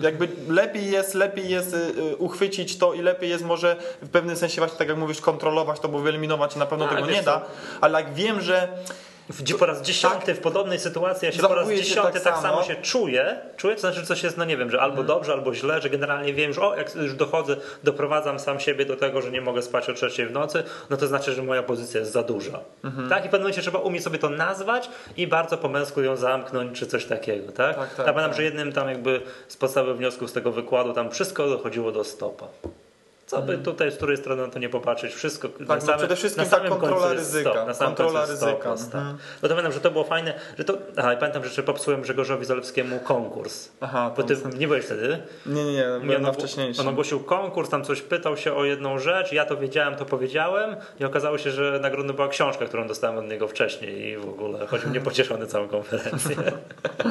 jakby 0.00 0.28
lepiej 0.48 0.90
jest, 0.90 1.14
lepiej 1.14 1.48
jest 1.48 1.74
y, 1.74 1.76
y, 1.76 2.16
uchwycić 2.16 2.78
to 2.78 2.94
i 2.94 3.02
lepiej 3.02 3.30
jest 3.30 3.44
może 3.44 3.76
w 4.02 4.08
pewnym 4.08 4.36
sensie 4.36 4.60
właśnie 4.60 4.78
tak 4.78 4.88
jak 4.88 4.96
mówisz 4.96 5.20
kontrolować 5.20 5.80
to, 5.80 5.88
bo 5.88 5.98
wyeliminować 5.98 6.56
na 6.56 6.66
pewno 6.66 6.84
A, 6.84 6.88
tego 6.88 7.06
nie 7.06 7.22
da, 7.22 7.42
ale 7.80 8.00
jak 8.00 8.14
wiem, 8.14 8.40
że 8.40 8.68
gdzie 9.30 9.54
po 9.54 9.66
raz 9.66 9.82
dziesiąty 9.82 10.26
tak, 10.26 10.36
w 10.36 10.40
podobnej 10.40 10.78
sytuacji, 10.78 11.26
ja 11.26 11.32
się 11.32 11.42
po 11.42 11.54
raz 11.54 11.68
dziesiąty 11.68 12.12
tak, 12.12 12.22
tak, 12.22 12.42
samo. 12.42 12.62
się 12.62 12.74
czuję, 12.74 13.36
czuję, 13.56 13.74
to 13.74 13.80
znaczy, 13.80 14.00
że 14.00 14.06
coś 14.06 14.22
jest, 14.22 14.36
no 14.36 14.44
nie 14.44 14.56
wiem, 14.56 14.70
że 14.70 14.80
albo 14.80 15.00
mhm. 15.00 15.06
dobrze, 15.06 15.32
albo 15.32 15.54
źle, 15.54 15.80
że 15.80 15.90
generalnie 15.90 16.34
wiem, 16.34 16.52
że 16.52 16.62
o, 16.62 16.76
jak 16.76 16.94
już 16.94 17.14
dochodzę, 17.14 17.56
doprowadzam 17.84 18.40
sam 18.40 18.60
siebie 18.60 18.84
do 18.84 18.96
tego, 18.96 19.22
że 19.22 19.30
nie 19.30 19.40
mogę 19.40 19.62
spać 19.62 19.90
o 19.90 19.94
trzeciej 19.94 20.26
w 20.26 20.32
nocy, 20.32 20.62
no 20.90 20.96
to 20.96 21.06
znaczy, 21.06 21.32
że 21.32 21.42
moja 21.42 21.62
pozycja 21.62 22.00
jest 22.00 22.12
za 22.12 22.22
duża. 22.22 22.60
Mhm. 22.84 23.08
Tak? 23.08 23.18
I 23.24 23.28
w 23.28 23.30
pewnym 23.30 23.42
momencie 23.42 23.62
trzeba 23.62 23.78
umieć 23.78 24.04
sobie 24.04 24.18
to 24.18 24.30
nazwać 24.30 24.88
i 25.16 25.26
bardzo 25.26 25.58
po 25.58 25.68
męsku 25.68 26.02
ją 26.02 26.16
zamknąć, 26.16 26.78
czy 26.78 26.86
coś 26.86 27.04
takiego, 27.04 27.52
tak? 27.52 27.76
tak, 27.76 27.94
tak 27.94 28.06
ja 28.06 28.12
pamiętam, 28.12 28.30
tak. 28.30 28.36
że 28.36 28.42
jednym 28.42 28.72
tam 28.72 28.88
jakby 28.88 29.20
z 29.48 29.56
podstawowych 29.56 29.96
wniosków 29.96 30.30
z 30.30 30.32
tego 30.32 30.52
wykładu 30.52 30.92
tam 30.92 31.10
wszystko 31.10 31.48
dochodziło 31.48 31.92
do 31.92 32.04
stopa. 32.04 32.46
Co 33.26 33.42
by 33.42 33.58
tutaj 33.58 33.92
z 33.92 33.96
której 33.96 34.16
strony 34.16 34.42
na 34.42 34.52
to 34.52 34.58
nie 34.58 34.68
popatrzeć, 34.68 35.14
wszystko 35.14 35.48
tak, 35.48 35.60
na 35.60 35.74
no 35.74 35.80
samym, 35.80 35.98
przede 35.98 36.16
wszystkim 36.16 36.44
na 36.44 36.50
samym 36.50 36.72
ta 36.72 36.78
kontrola 36.78 37.12
ryzyka. 37.12 37.50
Stop, 37.50 37.66
na 37.66 37.74
samym 37.74 37.94
kontrola 37.94 38.26
ryzyka. 38.26 38.76
Stop, 38.76 38.94
mhm. 38.94 39.16
No 39.42 39.48
to 39.48 39.54
pamiętam, 39.54 39.72
że 39.72 39.80
to 39.80 39.90
było 39.90 40.04
fajne, 40.04 40.34
że 40.58 40.64
to, 40.64 40.78
aha, 40.96 41.16
pamiętam, 41.20 41.42
że 41.42 41.48
jeszcze 41.48 41.62
popsułem 41.62 42.02
Grzegorzowi 42.02 42.44
Zalewskiemu 42.44 43.00
konkurs. 43.00 43.68
Aha, 43.80 44.12
bo 44.16 44.22
ty 44.22 44.36
nie 44.58 44.68
byłeś 44.68 44.84
wtedy? 44.84 45.22
Nie, 45.46 45.64
nie, 45.64 45.72
nie, 45.72 45.84
byłem 46.06 46.22
na 46.22 46.32
wcześniejszym. 46.32 46.86
On 46.86 46.92
ogłosił 46.92 47.20
konkurs, 47.20 47.70
tam 47.70 47.84
coś 47.84 48.02
pytał 48.02 48.36
się 48.36 48.54
o 48.54 48.64
jedną 48.64 48.98
rzecz, 48.98 49.32
ja 49.32 49.44
to 49.44 49.56
wiedziałem, 49.56 49.96
to 49.96 50.04
powiedziałem 50.04 50.76
i 51.00 51.04
okazało 51.04 51.38
się, 51.38 51.50
że 51.50 51.78
nagrodą 51.82 52.12
była 52.12 52.28
książka, 52.28 52.64
którą 52.64 52.88
dostałem 52.88 53.18
od 53.18 53.28
niego 53.28 53.48
wcześniej 53.48 54.08
i 54.08 54.16
w 54.16 54.28
ogóle 54.28 54.66
chodził 54.66 54.90
niepocieszony 54.90 55.46
całą 55.46 55.68
konferencję. 55.68 56.36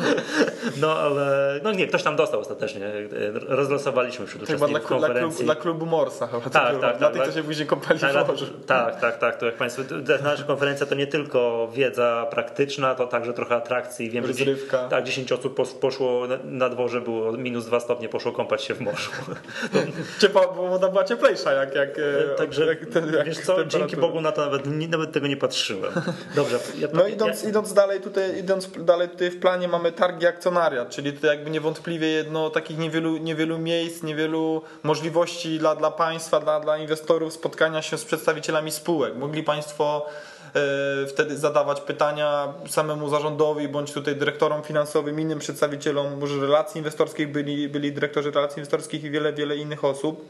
no 0.81 0.99
ale, 0.99 1.59
no 1.63 1.71
nie, 1.71 1.87
ktoś 1.87 2.03
tam 2.03 2.15
dostał 2.15 2.39
ostatecznie, 2.39 2.91
rozlosowaliśmy 3.33 4.27
wśród 4.27 4.43
uczestników 4.43 4.69
dla, 4.69 4.79
konferencji. 4.79 5.45
Dla, 5.45 5.55
klubu, 5.55 5.79
dla 5.79 5.83
klubu 5.83 5.85
Morsa 6.03 6.27
chyba. 6.27 6.49
Tak, 6.49 6.79
tak, 6.81 6.97
dla 6.97 7.09
tak, 7.09 7.13
tych, 7.13 7.25
co 7.25 7.31
się 7.31 7.43
później 7.43 7.67
kąpali 7.67 7.99
tak, 7.99 8.25
w 8.25 8.27
morzu. 8.27 8.45
Tak, 8.65 8.99
tak, 9.01 9.17
tak. 9.17 9.37
To 9.37 9.45
jak 9.45 9.55
Państwo, 9.55 9.81
nasza 10.23 10.43
konferencja 10.43 10.85
to 10.85 10.95
nie 10.95 11.07
tylko 11.07 11.69
wiedza 11.73 12.27
praktyczna, 12.31 12.95
to 12.95 13.07
także 13.07 13.33
trochę 13.33 13.55
atrakcji. 13.55 14.09
Wiem, 14.09 14.25
Rozrywka. 14.25 14.83
że 14.83 14.89
tak, 14.89 15.03
10 15.03 15.31
osób 15.31 15.79
poszło 15.79 16.27
na 16.43 16.69
dworze, 16.69 17.01
było 17.01 17.31
minus 17.31 17.65
2 17.65 17.79
stopnie, 17.79 18.09
poszło 18.09 18.31
kąpać 18.31 18.63
się 18.63 18.73
w 18.73 18.81
morzu. 18.81 19.11
Ciepła, 20.21 20.47
bo 20.47 20.67
woda 20.67 20.89
była 20.89 21.03
cieplejsza 21.03 21.51
jak, 21.51 21.75
jak 21.75 21.89
e, 21.99 22.35
Także, 22.37 22.65
jak, 22.65 22.85
ten, 22.85 23.13
jak 23.13 23.25
wiesz 23.25 23.39
co, 23.39 23.65
dzięki 23.65 23.97
Bogu 23.97 24.21
na 24.21 24.31
to 24.31 24.45
nawet, 24.45 24.65
nawet 24.89 25.11
tego 25.11 25.27
nie 25.27 25.37
patrzyłem. 25.37 25.93
Dobrze. 26.35 26.59
Ja, 26.77 26.87
no 26.93 27.07
idąc, 27.07 27.43
ja... 27.43 27.49
idąc 27.49 27.73
dalej 27.73 28.01
tutaj, 28.01 28.39
idąc 28.39 28.69
dalej 28.77 29.09
tutaj 29.09 29.31
w 29.31 29.39
planie 29.39 29.67
mamy 29.67 29.91
targi 29.91 30.27
akcjonariat, 30.27 30.89
czyli 30.89 31.13
tutaj 31.13 31.29
jakby 31.29 31.49
niewątpliwie 31.49 32.07
jedno 32.07 32.49
takich 32.49 32.77
niewielu, 32.77 33.17
niewielu 33.17 33.59
miejsc, 33.59 34.03
niewielu 34.03 34.61
możliwości 34.83 35.59
dla, 35.59 35.75
dla 35.75 35.91
państwa, 35.93 36.39
dla, 36.39 36.59
dla 36.59 36.77
inwestorów 36.77 37.33
spotkania 37.33 37.81
się 37.81 37.97
z 37.97 38.05
przedstawicielami 38.05 38.71
spółek. 38.71 39.15
Mogli 39.15 39.43
Państwo 39.43 40.05
e, 40.55 41.07
wtedy 41.07 41.37
zadawać 41.37 41.81
pytania 41.81 42.53
samemu 42.69 43.09
zarządowi 43.09 43.67
bądź 43.67 43.93
tutaj 43.93 44.15
dyrektorom 44.15 44.63
finansowym, 44.63 45.19
innym 45.19 45.39
przedstawicielom 45.39 46.19
może 46.19 46.41
relacji 46.41 46.77
inwestorskich, 46.77 47.31
byli, 47.31 47.69
byli 47.69 47.91
dyrektorzy 47.91 48.31
relacji 48.31 48.59
inwestorskich 48.59 49.03
i 49.03 49.09
wiele, 49.09 49.33
wiele 49.33 49.57
innych 49.57 49.83
osób 49.83 50.25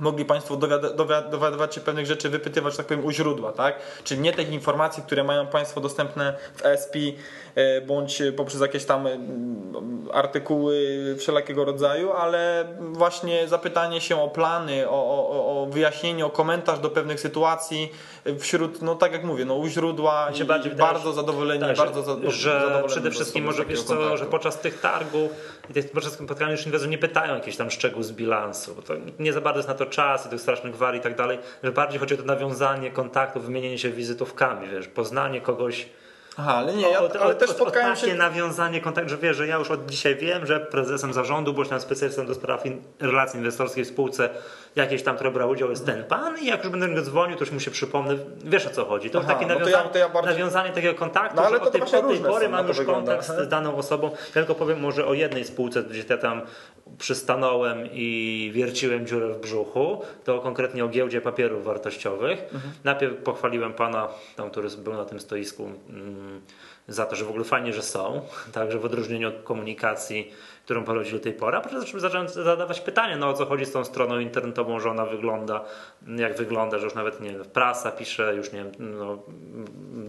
mogli 0.00 0.24
Państwo 0.24 0.56
dowiadywać 1.30 1.74
się 1.74 1.80
pewnych 1.80 2.06
rzeczy, 2.06 2.28
wypytywać, 2.28 2.76
tak 2.76 2.86
powiem, 2.86 3.04
u 3.04 3.10
źródła, 3.10 3.52
tak? 3.52 3.78
Czyli 4.04 4.20
nie 4.20 4.32
tych 4.32 4.52
informacji, 4.52 5.02
które 5.02 5.24
mają 5.24 5.46
Państwo 5.46 5.80
dostępne 5.80 6.34
w 6.54 6.64
ESP, 6.64 6.96
e, 7.54 7.80
bądź 7.80 8.22
poprzez 8.36 8.60
jakieś 8.60 8.84
tam 8.84 9.08
artykuły 10.12 10.76
wszelakiego 11.18 11.64
rodzaju, 11.64 12.12
ale 12.12 12.64
właśnie 12.80 13.48
zapytanie 13.48 14.00
się 14.00 14.22
o 14.22 14.28
plany, 14.28 14.88
o, 14.88 14.92
o, 14.92 15.62
o 15.62 15.66
wyjaśnienie, 15.66 16.26
o 16.26 16.30
komentarz 16.30 16.80
do 16.80 16.90
pewnych 16.90 17.20
sytuacji 17.20 17.92
wśród, 18.38 18.82
no 18.82 18.94
tak 18.94 19.12
jak 19.12 19.24
mówię, 19.24 19.44
no 19.44 19.54
u 19.54 19.68
źródła 19.68 20.30
i, 20.40 20.44
bardzo 20.44 20.68
wydaje, 20.68 21.12
zadowoleni, 21.12 21.60
tak, 21.60 21.76
bardzo 21.76 22.30
że, 22.30 22.30
że 22.30 22.82
przede 22.86 23.10
wszystkim 23.10 23.44
może 23.44 23.64
wiesz 23.64 23.82
co, 23.82 24.16
że 24.16 24.26
podczas 24.26 24.60
tych 24.60 24.80
targów 24.80 25.30
i 25.70 25.72
tych, 25.72 25.90
podczas 25.90 26.12
spotkania 26.12 26.52
już 26.52 26.66
inwestorzy 26.66 26.90
nie 26.90 26.98
pytają 26.98 27.34
jakichś 27.34 27.56
tam 27.56 27.70
szczegółów 27.70 28.06
z 28.06 28.12
bilansu, 28.12 28.74
bo 28.74 28.82
to 28.82 28.94
nie 29.18 29.32
za 29.32 29.40
bardzo 29.40 29.58
jest 29.58 29.68
na 29.68 29.74
to 29.74 29.86
czas 29.86 30.26
i 30.26 30.28
tych 30.28 30.40
strasznych 30.40 30.72
gwar 30.72 30.96
i 30.96 31.00
tak 31.00 31.16
dalej, 31.16 31.38
że 31.62 31.72
bardziej 31.72 32.00
chodzi 32.00 32.14
o 32.14 32.16
to 32.16 32.24
nawiązanie 32.24 32.90
kontaktu, 32.90 33.40
wymienienie 33.40 33.78
się 33.78 33.90
wizytówkami, 33.90 34.68
wiesz, 34.68 34.88
poznanie 34.88 35.40
kogoś. 35.40 35.86
Aha, 36.36 36.54
ale 36.54 36.74
nie, 36.74 36.90
ja, 36.90 37.02
o, 37.02 37.10
ale 37.20 37.34
o, 37.36 37.38
też 37.38 37.50
spotkałem 37.50 37.92
o 37.92 37.94
takie 37.94 38.06
się... 38.06 38.14
nawiązanie 38.14 38.80
kontaktu, 38.80 39.10
że 39.10 39.16
wiesz, 39.16 39.36
że 39.36 39.46
ja 39.46 39.56
już 39.56 39.70
od 39.70 39.86
dzisiaj 39.86 40.16
wiem, 40.16 40.46
że 40.46 40.60
prezesem 40.60 41.12
zarządu, 41.12 41.54
bądź 41.54 41.68
tam 41.68 41.80
specjalistą 41.80 42.26
do 42.26 42.34
spraw 42.34 42.66
in, 42.66 42.82
relacji 43.00 43.38
inwestorskich 43.38 43.84
w 43.84 43.88
spółce 43.88 44.30
jakiejś 44.76 45.02
tam, 45.02 45.14
która 45.16 45.30
brała 45.30 45.52
udział, 45.52 45.70
jest 45.70 45.86
ten 45.86 46.04
pan 46.04 46.38
i 46.38 46.46
jak 46.46 46.64
już 46.64 46.70
będę 46.72 46.88
go 46.88 47.02
dzwonił, 47.02 47.36
to 47.36 47.42
już 47.44 47.52
mu 47.52 47.60
się 47.60 47.70
przypomnę, 47.70 48.16
wiesz 48.44 48.66
o 48.66 48.70
co 48.70 48.84
chodzi. 48.84 49.10
To 49.10 49.18
Aha, 49.18 49.34
takie 49.34 49.46
no 49.46 49.54
to 49.54 49.60
nawiązanie, 49.60 49.84
ja- 49.84 49.90
to 49.92 49.98
ja 49.98 50.08
bardziej- 50.08 50.32
nawiązanie 50.32 50.70
takiego 50.70 50.94
kontaktu, 50.94 51.36
No, 51.36 51.42
ale 51.42 51.50
że 51.50 51.58
to 51.60 51.66
od 51.66 51.72
tej, 51.72 51.82
od 51.82 51.90
tej 52.08 52.18
pory 52.20 52.48
mam 52.48 52.56
no 52.58 52.62
to 52.62 52.68
już 52.68 52.78
wygląda. 52.78 53.16
kontakt 53.16 53.40
z 53.44 53.48
daną 53.48 53.76
osobą. 53.76 54.10
Ja 54.10 54.32
tylko 54.32 54.54
powiem 54.54 54.80
może 54.80 55.06
o 55.06 55.14
jednej 55.14 55.44
spółce, 55.44 55.82
gdzie 55.82 56.04
ja 56.10 56.18
tam 56.18 56.42
przystanąłem 56.98 57.88
i 57.92 58.50
wierciłem 58.54 59.06
dziurę 59.06 59.28
w 59.28 59.38
brzuchu, 59.40 60.02
to 60.24 60.38
konkretnie 60.40 60.84
o 60.84 60.88
giełdzie 60.88 61.20
papierów 61.20 61.64
wartościowych. 61.64 62.38
Najpierw 62.84 63.16
pochwaliłem 63.22 63.72
pana, 63.72 64.08
tam, 64.36 64.50
który 64.50 64.68
był 64.78 64.92
na 64.92 65.04
tym 65.04 65.20
stoisku, 65.20 65.62
mm, 65.90 66.40
za 66.88 67.06
to, 67.06 67.16
że 67.16 67.24
w 67.24 67.28
ogóle 67.28 67.44
fajnie, 67.44 67.72
że 67.72 67.82
są, 67.82 68.20
także 68.52 68.78
w 68.78 68.84
odróżnieniu 68.84 69.28
od 69.28 69.42
komunikacji, 69.44 70.30
którą 70.70 70.84
prowadzili 70.84 71.18
do 71.18 71.24
tej 71.24 71.32
pory, 71.32 71.56
a 71.56 71.60
potem 71.60 72.00
zacząłem 72.00 72.28
zadawać 72.28 72.80
pytania, 72.80 73.16
no 73.16 73.28
o 73.28 73.32
co 73.32 73.46
chodzi 73.46 73.64
z 73.64 73.72
tą 73.72 73.84
stroną 73.84 74.18
internetową, 74.18 74.80
że 74.80 74.90
ona 74.90 75.06
wygląda, 75.06 75.64
jak 76.16 76.36
wygląda, 76.36 76.78
że 76.78 76.84
już 76.84 76.94
nawet 76.94 77.20
nie 77.20 77.30
wiem, 77.30 77.44
prasa 77.44 77.92
pisze, 77.92 78.34
już 78.34 78.52
nie 78.52 78.64
wiem, 78.64 78.72
no, 78.78 79.18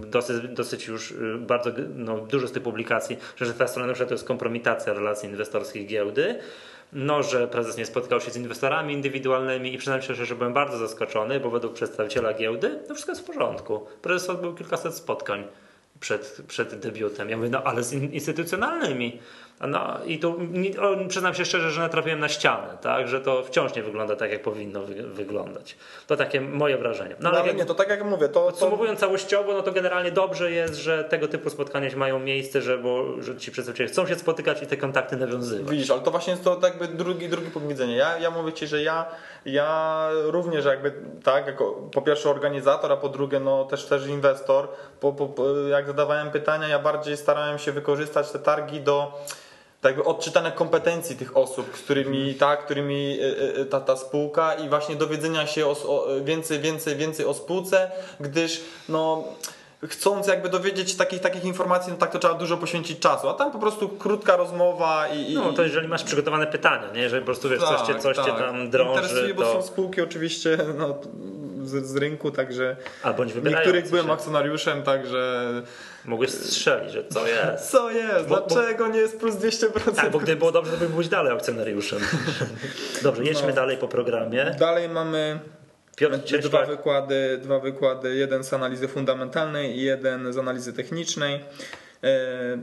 dosyć, 0.08 0.48
dosyć 0.48 0.88
już 0.88 1.12
y, 1.12 1.38
bardzo 1.40 1.72
no, 1.96 2.18
dużo 2.18 2.48
z 2.48 2.52
tych 2.52 2.64
publikacji, 2.64 3.18
że 3.36 3.54
ta 3.54 3.68
strona 3.68 3.94
to 3.94 4.14
jest 4.14 4.28
kompromitacja 4.28 4.94
relacji 4.94 5.30
inwestorskich 5.30 5.88
giełdy, 5.88 6.40
no, 6.94 7.24
że 7.24 7.48
prezes 7.48 7.78
nie 7.78 7.86
spotkał 7.86 8.22
się 8.22 8.32
z 8.32 8.38
inwestorami 8.38 8.94
indywidualnymi 8.94 9.74
i 9.74 9.78
przyznam 9.78 10.02
się, 10.02 10.16
że 10.16 10.36
byłem 10.36 10.54
bardzo 10.54 10.78
zaskoczony, 10.78 11.40
bo 11.40 11.50
według 11.50 11.74
przedstawiciela 11.74 12.34
giełdy 12.34 12.80
to 12.88 12.94
wszystko 12.94 13.12
jest 13.12 13.22
w 13.22 13.26
porządku. 13.26 13.86
Prezes 14.02 14.30
odbył 14.30 14.56
kilkaset 14.56 14.96
spotkań 14.96 15.44
przed, 16.00 16.42
przed 16.48 16.80
debiutem. 16.80 17.30
Ja 17.30 17.38
mówię, 17.38 17.50
no 17.50 17.64
ale 17.64 17.84
z 17.84 17.94
in- 17.94 18.14
instytucjonalnymi. 18.14 19.20
No 19.68 19.98
i 20.06 20.20
tu 20.20 20.40
przyznam 21.08 21.34
się 21.34 21.46
szczerze, 21.46 21.72
że 21.72 21.82
natrafiłem 21.82 22.20
na 22.20 22.30
ścianę, 22.30 22.78
tak, 22.82 23.08
że 23.08 23.22
to 23.22 23.44
wciąż 23.44 23.76
nie 23.76 23.84
wygląda 23.84 24.16
tak, 24.16 24.32
jak 24.32 24.42
powinno 24.42 24.82
wy, 24.82 25.04
wyglądać. 25.04 25.78
To 26.08 26.18
takie 26.18 26.42
moje 26.42 26.78
wrażenie. 26.78 27.16
No, 27.20 27.32
No, 27.32 27.38
ale 27.38 27.48
jak, 27.48 27.58
nie, 27.58 27.66
to 27.66 27.76
tak 27.76 27.90
jak 27.90 28.06
mówię, 28.06 28.30
to, 28.30 28.40
to 28.40 28.46
podsumowując 28.46 29.00
całościowo, 29.00 29.54
no 29.54 29.62
to 29.62 29.72
generalnie 29.72 30.12
dobrze 30.12 30.52
jest, 30.52 30.76
że 30.76 31.04
tego 31.04 31.28
typu 31.28 31.50
spotkania 31.50 31.90
mają 31.96 32.20
miejsce, 32.20 32.62
że, 32.62 32.78
bo, 32.78 33.22
że 33.22 33.38
ci 33.38 33.52
przedstawiciele 33.52 33.90
chcą 33.90 34.08
się 34.08 34.16
spotykać 34.16 34.64
i 34.64 34.68
te 34.68 34.78
kontakty 34.78 35.18
nawiązywać. 35.18 35.72
Widzisz, 35.72 35.92
ale 35.92 36.02
to 36.02 36.12
właśnie 36.12 36.32
jest 36.32 36.44
to 36.44 36.60
jakby 36.64 36.88
drugi, 36.88 37.30
drugi 37.30 37.52
punkt 37.52 37.70
widzenia. 37.70 37.96
Ja, 37.96 38.18
ja 38.18 38.32
mówię 38.32 38.54
Ci, 38.54 38.68
że 38.68 38.84
ja, 38.84 39.06
ja 39.46 40.10
również 40.12 40.66
jakby 40.66 40.94
tak, 41.24 41.48
jako 41.48 41.72
po 41.72 42.02
pierwsze 42.02 42.30
organizator, 42.30 42.92
a 42.92 42.98
po 42.98 43.10
drugie 43.10 43.40
no 43.40 43.66
też 43.66 43.86
też 43.86 44.08
inwestor, 44.08 44.68
po, 45.00 45.14
po, 45.14 45.46
jak 45.70 45.88
zadawałem 45.88 46.32
pytania, 46.32 46.68
ja 46.68 46.80
bardziej 46.80 47.18
starałem 47.18 47.60
się 47.60 47.72
wykorzystać 47.72 48.32
te 48.32 48.40
targi 48.40 48.82
do 48.82 49.22
tak 49.82 49.92
jakby 49.96 50.10
kompetencji 50.52 51.16
tych 51.16 51.38
osób, 51.38 51.72
którymi, 51.72 52.36
tak, 52.36 52.66
którymi 52.66 53.20
y, 53.22 53.60
y, 53.60 53.66
ta, 53.66 53.82
ta 53.82 53.98
spółka 53.98 54.54
i 54.54 54.70
właśnie 54.70 54.96
dowiedzenia 54.96 55.48
się 55.48 55.68
o, 55.68 55.72
o, 55.72 56.08
więcej, 56.24 56.60
więcej, 56.60 56.96
więcej 56.96 57.26
o 57.26 57.34
spółce, 57.34 57.92
gdyż 58.20 58.62
no 58.90 59.24
chcąc 59.88 60.28
jakby 60.28 60.50
dowiedzieć 60.50 60.96
takich, 60.96 61.22
takich 61.22 61.46
informacji, 61.46 61.92
no 61.92 61.98
tak 61.98 62.12
to 62.12 62.20
trzeba 62.20 62.34
dużo 62.34 62.58
poświęcić 62.58 63.00
czasu, 63.00 63.30
a 63.30 63.34
tam 63.34 63.52
po 63.52 63.60
prostu 63.60 63.90
krótka 63.90 64.36
rozmowa 64.36 65.08
i... 65.08 65.32
i 65.32 65.36
No 65.36 65.54
to 65.54 65.64
jeżeli 65.64 65.88
masz 65.88 66.04
przygotowane 66.04 66.48
pytania, 66.48 66.88
nie? 66.94 67.02
Jeżeli 67.02 67.22
po 67.22 67.26
prostu 67.26 67.50
wiesz, 67.50 67.60
coś, 67.60 67.82
cię, 67.82 67.96
coś 68.00 68.18
cię 68.18 68.24
tam 68.32 68.70
drąży, 68.70 68.94
Tak, 69.02 69.04
Interesuje, 69.04 69.34
bo 69.34 69.42
to... 69.44 69.54
są 69.54 69.62
spółki 69.62 70.02
oczywiście 70.02 70.58
no, 70.78 70.96
z, 71.64 71.86
z 71.86 71.96
rynku, 71.96 72.32
także 72.32 72.76
A 73.04 73.14
bądź 73.14 73.36
niektórych 73.36 73.90
byłem 73.90 74.06
się. 74.06 74.12
akcjonariuszem, 74.12 74.84
także 74.84 75.48
Mogłeś 76.06 76.30
strzelić, 76.32 76.92
że 76.92 77.04
co 77.08 77.28
jest. 77.28 77.72
co 77.72 77.92
jest, 77.92 78.28
Bo- 78.28 78.36
bo- 78.36 78.42
dlaczego 78.48 78.88
nie 78.88 79.00
jest 79.00 79.20
plus 79.20 79.36
200%? 79.36 79.96
Tak, 79.96 80.12
bo 80.12 80.20
gdyby 80.20 80.36
było 80.40 80.52
dobrze, 80.52 80.72
to 80.72 80.78
by 80.78 80.90
byłeś 80.90 81.08
dalej 81.08 81.34
akcjonariuszem. 81.34 82.00
Dobrze, 83.04 83.24
jedźmy 83.24 83.48
No. 83.48 83.54
dalej 83.54 83.78
po 83.78 83.88
programie. 83.88 84.56
Dalej 84.60 84.90
mamy 84.90 85.40
Piotr 85.96 86.18
dwa 86.18 86.28
Cieślak, 86.28 86.68
wykłady, 86.68 87.40
dwa 87.44 87.60
wykłady, 87.60 88.16
jeden 88.16 88.44
z 88.44 88.54
analizy 88.54 88.88
fundamentalnej 88.88 89.78
i 89.78 89.82
jeden 89.82 90.34
z 90.34 90.38
analizy 90.38 90.74
technicznej. 90.74 91.40
E, 92.04 92.58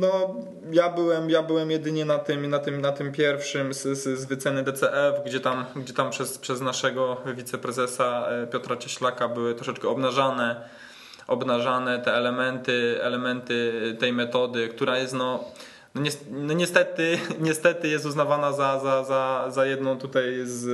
No, 0.00 0.34
ja 0.72 0.88
byłem, 0.88 1.30
ja 1.30 1.42
byłem 1.42 1.70
jedynie 1.70 2.04
na 2.04 2.18
tym, 2.18 2.50
na 2.50 2.58
tym, 2.58 2.80
na 2.80 2.92
tym 2.92 3.12
pierwszym 3.12 3.74
z, 3.74 3.82
z, 3.82 4.18
z 4.18 4.24
wyceny 4.24 4.62
DCF, 4.62 5.24
gdzie 5.26 5.40
tam, 5.40 5.64
gdzie 5.76 5.94
tam 5.94 6.10
przez, 6.10 6.38
przez 6.38 6.60
naszego 6.60 7.16
wiceprezesa 7.36 8.28
e, 8.28 8.46
Piotra 8.46 8.76
Cieślaka 8.76 9.28
były 9.28 9.54
troszeczkę 9.54 9.88
obnażane, 9.88 10.68
obnażane 11.26 11.98
te 11.98 12.14
elementy, 12.14 12.98
elementy 13.02 13.72
tej 14.00 14.12
metody, 14.12 14.68
która 14.68 14.98
jest 14.98 15.14
no, 15.14 15.44
no, 15.96 16.02
nies- 16.02 16.24
no 16.30 16.54
niestety, 16.54 17.18
niestety 17.48 17.88
jest 17.88 18.06
uznawana 18.06 18.52
za, 18.52 18.80
za, 18.80 19.04
za, 19.04 19.44
za 19.50 19.66
jedną 19.66 19.98
tutaj 19.98 20.40
z, 20.44 20.64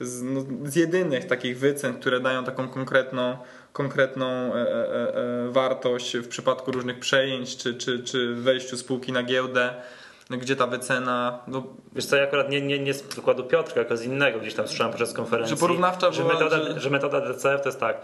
z, 0.00 0.22
no, 0.22 0.44
z 0.64 0.76
jedynych 0.76 1.26
takich 1.26 1.58
wycen, 1.58 1.94
które 1.94 2.20
dają 2.20 2.44
taką 2.44 2.68
konkretną, 2.68 3.36
konkretną 3.72 4.26
e, 4.26 4.54
e, 4.54 5.14
e, 5.14 5.48
wartość 5.50 6.16
w 6.16 6.28
przypadku 6.28 6.70
różnych 6.70 6.98
przejęć 6.98 7.56
czy, 7.56 7.74
czy, 7.74 8.02
czy 8.02 8.34
wejściu 8.34 8.76
spółki 8.76 9.12
na 9.12 9.22
giełdę, 9.22 9.74
gdzie 10.30 10.56
ta 10.56 10.66
wycena 10.66 11.38
no, 11.48 11.62
wiesz 11.92 12.06
co, 12.06 12.16
ja 12.16 12.22
akurat 12.24 12.50
nie, 12.50 12.60
nie, 12.60 12.78
nie 12.78 12.94
z 12.94 13.02
przykładu 13.02 13.44
Piotrka, 13.44 13.74
tylko 13.74 13.96
z 13.96 14.02
innego, 14.04 14.38
gdzieś 14.40 14.54
tam 14.54 14.68
słyszałem 14.68 14.92
podczas 14.92 15.12
konferencji. 15.12 15.56
Że 15.56 15.60
porównawcza 15.60 16.12
że 16.12 16.22
była, 16.22 16.34
metoda, 16.34 16.62
że- 16.62 16.80
że... 16.80 16.90
metoda 16.90 17.20
DCF 17.20 17.62
to 17.62 17.68
jest 17.68 17.80
tak, 17.80 18.00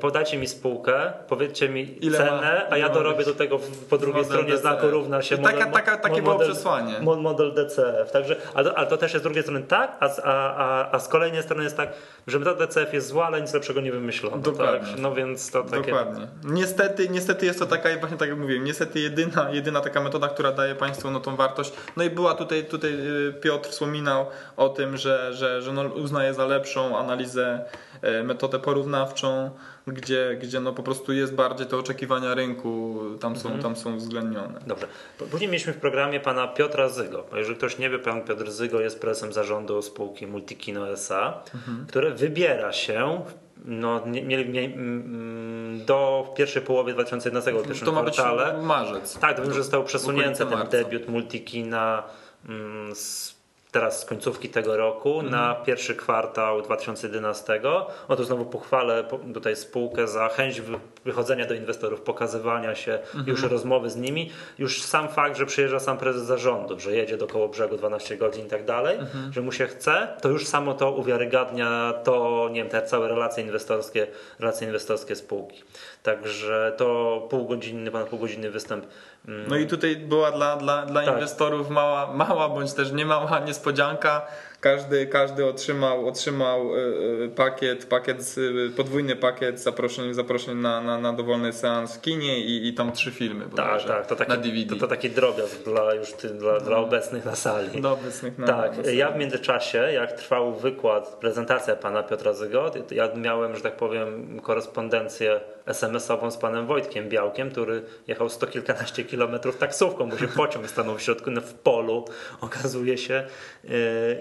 podajcie 0.00 0.38
mi 0.38 0.46
spółkę, 0.48 1.12
powiedzcie 1.28 1.68
mi 1.68 2.04
Ile 2.06 2.18
cenę, 2.18 2.30
ma- 2.30 2.70
a 2.74 2.76
ja 2.76 2.88
dorobię 2.88 3.24
do 3.24 3.34
tego 3.34 3.58
po 3.90 3.98
drugiej 3.98 4.24
stronie 4.24 4.44
DCF. 4.48 4.60
znaku 4.60 4.90
równa 4.90 5.22
się 5.22 5.38
taka- 5.38 5.52
model, 5.58 5.72
taka- 5.72 5.96
takie 5.96 6.22
było 6.22 6.32
model, 6.34 6.50
przesłanie. 6.52 6.94
mo- 7.00 7.16
Model 7.16 7.54
DCF, 7.54 8.10
także, 8.10 8.36
ale, 8.54 8.74
ale 8.74 8.86
to 8.86 8.96
też 8.96 9.12
jest 9.12 9.22
z 9.22 9.24
drugiej 9.24 9.42
strony 9.42 9.62
tak, 9.62 9.96
a, 10.00 10.08
z- 10.08 10.20
a, 10.24 10.90
a, 10.92 10.98
z 10.98 11.08
kolejnej 11.08 11.42
strony 11.42 11.64
jest 11.64 11.76
tak, 11.76 11.88
że 12.26 12.38
metoda 12.38 12.66
DCF 12.66 12.94
jest 12.94 13.08
zła, 13.08 13.26
ale 13.26 13.40
nic 13.40 13.54
lepszego 13.54 13.80
nie 13.80 13.92
wymyślono. 13.92 14.38
Dokładnie. 14.38 14.88
Tak? 14.90 14.98
No 15.00 15.14
więc 15.14 15.50
to 15.50 15.62
takie... 15.64 15.76
Dokładnie. 15.92 16.28
Niestety, 16.44 17.08
niestety 17.08 17.46
jest 17.46 17.58
to 17.58 17.66
taka, 17.66 17.88
właśnie 18.00 18.16
tak 18.16 18.28
jak 18.28 18.38
mówiłem, 18.38 18.64
niestety 18.64 19.00
jedyna, 19.00 19.50
jedyna 19.50 19.80
taka 19.80 20.00
metoda, 20.00 20.28
która 20.28 20.52
daje 20.52 20.74
Państwu 20.74 21.10
no, 21.10 21.20
tą 21.20 21.36
wartość. 21.36 21.72
No 21.96 22.04
i 22.04 22.10
była 22.10 22.34
tutaj, 22.34 22.64
tutaj 22.64 22.90
y, 23.28 23.32
Piotr 23.40 23.68
wspominał 23.70 24.26
o 24.56 24.68
tym, 24.68 24.96
że, 24.96 25.34
że, 25.34 25.62
że 25.62 25.72
no, 25.72 25.82
uznaje 25.82 26.34
za 26.34 26.46
lepszą 26.46 26.98
analizę, 26.98 27.64
e, 28.02 28.22
metodę 28.22 28.58
porównawczą, 28.58 29.50
gdzie, 29.88 30.38
gdzie 30.42 30.60
no, 30.60 30.72
po 30.72 30.82
prostu 30.82 31.12
jest 31.12 31.34
bardziej 31.34 31.66
te 31.66 31.76
oczekiwania 31.76 32.34
rynku, 32.34 33.00
tam 33.20 33.36
są, 33.36 33.48
Mhm. 33.48 33.62
tam 33.62 33.76
są 33.76 33.94
uwzględnione. 33.94 34.60
Dobrze. 34.66 34.86
Później 35.30 35.50
mieliśmy 35.50 35.72
w 35.72 35.76
programie 35.76 36.20
pana 36.20 36.48
Piotra 36.48 36.88
Zygo. 36.88 37.24
Bo 37.30 37.36
Jeżeli 37.36 37.56
ktoś 37.56 37.78
nie 37.78 37.90
wie, 37.90 37.98
pan 37.98 38.22
Piotr 38.24 38.50
Zygo 38.50 38.80
jest 38.80 39.00
prezesem 39.00 39.32
zarządu 39.32 39.82
spółki 39.82 40.26
Multikino 40.26 40.88
SA, 40.88 41.42
które 41.88 42.10
wybiera 42.10 42.72
się 42.72 43.22
no, 43.64 44.06
nie, 44.06 44.22
nie, 44.22 44.44
nie, 44.44 44.64
mm, 44.64 45.84
do 45.84 46.28
pierwszej 46.36 46.62
połowy 46.62 46.92
2011 46.92 47.52
w 47.52 47.66
pierwszym 47.66 47.86
To 47.86 47.92
ma 47.92 48.02
być 48.02 48.14
kwartale. 48.14 48.62
marzec. 48.62 49.18
Tak, 49.18 49.36
to 49.36 49.42
wiem, 49.42 49.52
że 49.52 49.62
został 49.62 49.84
przesunięty 49.84 50.38
ten 50.38 50.50
marca. 50.50 50.70
debiut 50.70 51.08
Multikina 51.08 52.02
mm, 52.48 52.94
z, 52.94 53.37
teraz 53.78 54.00
z 54.00 54.04
końcówki 54.04 54.48
tego 54.48 54.76
roku 54.76 55.10
Mhm. 55.20 55.30
na 55.30 55.54
pierwszy 55.54 55.94
kwartał 55.94 56.62
2011. 56.62 57.60
Oto 58.08 58.24
znowu 58.24 58.44
pochwalę 58.46 59.04
po- 59.04 59.18
tutaj 59.34 59.56
spółkę 59.56 60.08
za 60.08 60.28
chęć 60.28 60.60
wy- 60.60 60.78
wychodzenia 61.04 61.46
do 61.46 61.54
inwestorów, 61.54 62.00
pokazywania 62.00 62.74
się, 62.74 62.92
Mhm. 62.92 63.26
już 63.26 63.42
rozmowy 63.42 63.90
z 63.90 63.96
nimi. 63.96 64.30
Już 64.58 64.82
sam 64.82 65.08
fakt, 65.08 65.36
że 65.38 65.46
przyjeżdża 65.46 65.80
sam 65.80 65.98
prezes 65.98 66.22
zarządu, 66.22 66.80
że 66.80 66.92
jedzie 66.96 67.16
do 67.16 67.26
koło 67.26 67.48
brzegu 67.48 67.76
12 67.76 68.16
godzin 68.16 68.46
i 68.46 68.48
tak 68.50 68.64
dalej, 68.64 68.98
Mhm. 68.98 69.32
że 69.32 69.40
mu 69.42 69.52
się 69.52 69.66
chce, 69.66 70.08
to 70.22 70.28
już 70.28 70.46
samo 70.46 70.74
to 70.74 70.90
uwiarygadnia 70.92 71.94
to, 72.04 72.48
nie 72.52 72.60
wiem, 72.60 72.68
te 72.70 72.82
całe 72.82 73.08
relacje 73.08 73.44
inwestorskie, 73.44 74.06
relacje 74.38 74.66
inwestorskie 74.66 75.16
spółki. 75.16 75.62
Także 76.02 76.72
to 76.76 77.26
półgodzinny, 77.30 77.90
ponad 77.90 78.08
półgodzinny 78.08 78.50
występ 78.50 78.86
mm, 79.28 79.44
No 79.48 79.56
i 79.56 79.66
tutaj 79.66 79.96
była 79.96 80.30
dla, 80.30 80.56
dla, 80.56 80.86
dla 80.86 81.04
Tak. 81.04 81.14
inwestorów 81.14 81.70
mała, 81.70 82.12
mała 82.14 82.48
bądź 82.48 82.72
też 82.72 82.92
nie 82.92 83.06
mała 83.06 83.40
niespodzianka. 83.68 84.26
Każdy, 84.60 85.06
każdy 85.06 85.46
otrzymał, 85.46 86.08
otrzymał 86.08 86.76
y, 86.76 86.78
y, 87.24 87.28
pakiet, 87.28 87.86
pakiet 87.86 88.34
y, 88.38 88.70
podwójny 88.76 89.16
pakiet 89.16 89.60
zaproszeń, 89.60 90.14
zaproszeń 90.14 90.58
na, 90.58 90.80
na, 90.80 90.98
na 90.98 91.12
dowolny 91.12 91.52
seans 91.52 91.96
w 91.96 92.00
kinie 92.00 92.40
i, 92.40 92.68
i 92.68 92.74
tam 92.74 92.92
trzy 92.92 93.10
filmy. 93.10 93.44
Tak, 93.56 93.84
tak, 93.84 94.06
to 94.06 94.16
taki, 94.16 94.30
na 94.30 94.36
DVD. 94.36 94.74
to, 94.74 94.80
to 94.80 94.86
taki 94.86 95.10
drobiazg 95.10 95.64
dla 95.64 95.94
już 95.94 96.12
ty, 96.12 96.28
dla, 96.28 96.60
dla 96.60 96.76
obecnych 96.76 97.24
na 97.24 97.34
sali. 97.34 97.80
Dla 97.80 97.92
obecnych 97.92 98.38
na 98.38 98.46
Tak, 98.46 98.72
ja 98.94 99.10
w 99.10 99.16
międzyczasie, 99.16 99.78
jak 99.78 100.12
trwał 100.12 100.54
wykład, 100.54 101.16
prezentacja 101.20 101.76
pana 101.76 102.02
Piotra 102.02 102.32
Zygo, 102.32 102.70
ja 102.90 103.08
miałem, 103.16 103.56
że 103.56 103.62
tak 103.62 103.76
powiem, 103.76 104.40
korespondencję 104.40 105.40
SMS-ową 105.66 106.30
z 106.30 106.36
panem 106.36 106.66
Wojtkiem 106.66 107.08
Białkiem, 107.08 107.50
który 107.50 107.82
jechał 108.06 108.28
sto 108.28 108.46
kilkanaście 108.46 109.04
kilometrów 109.04 109.58
taksówką, 109.58 110.10
bo 110.10 110.18
się 110.18 110.28
pociąg 110.28 110.70
stanął 110.70 110.98
w 110.98 111.02
środku, 111.02 111.30
no, 111.30 111.40
w 111.40 111.54
polu, 111.54 112.04
okazuje 112.40 112.98
się, 112.98 113.24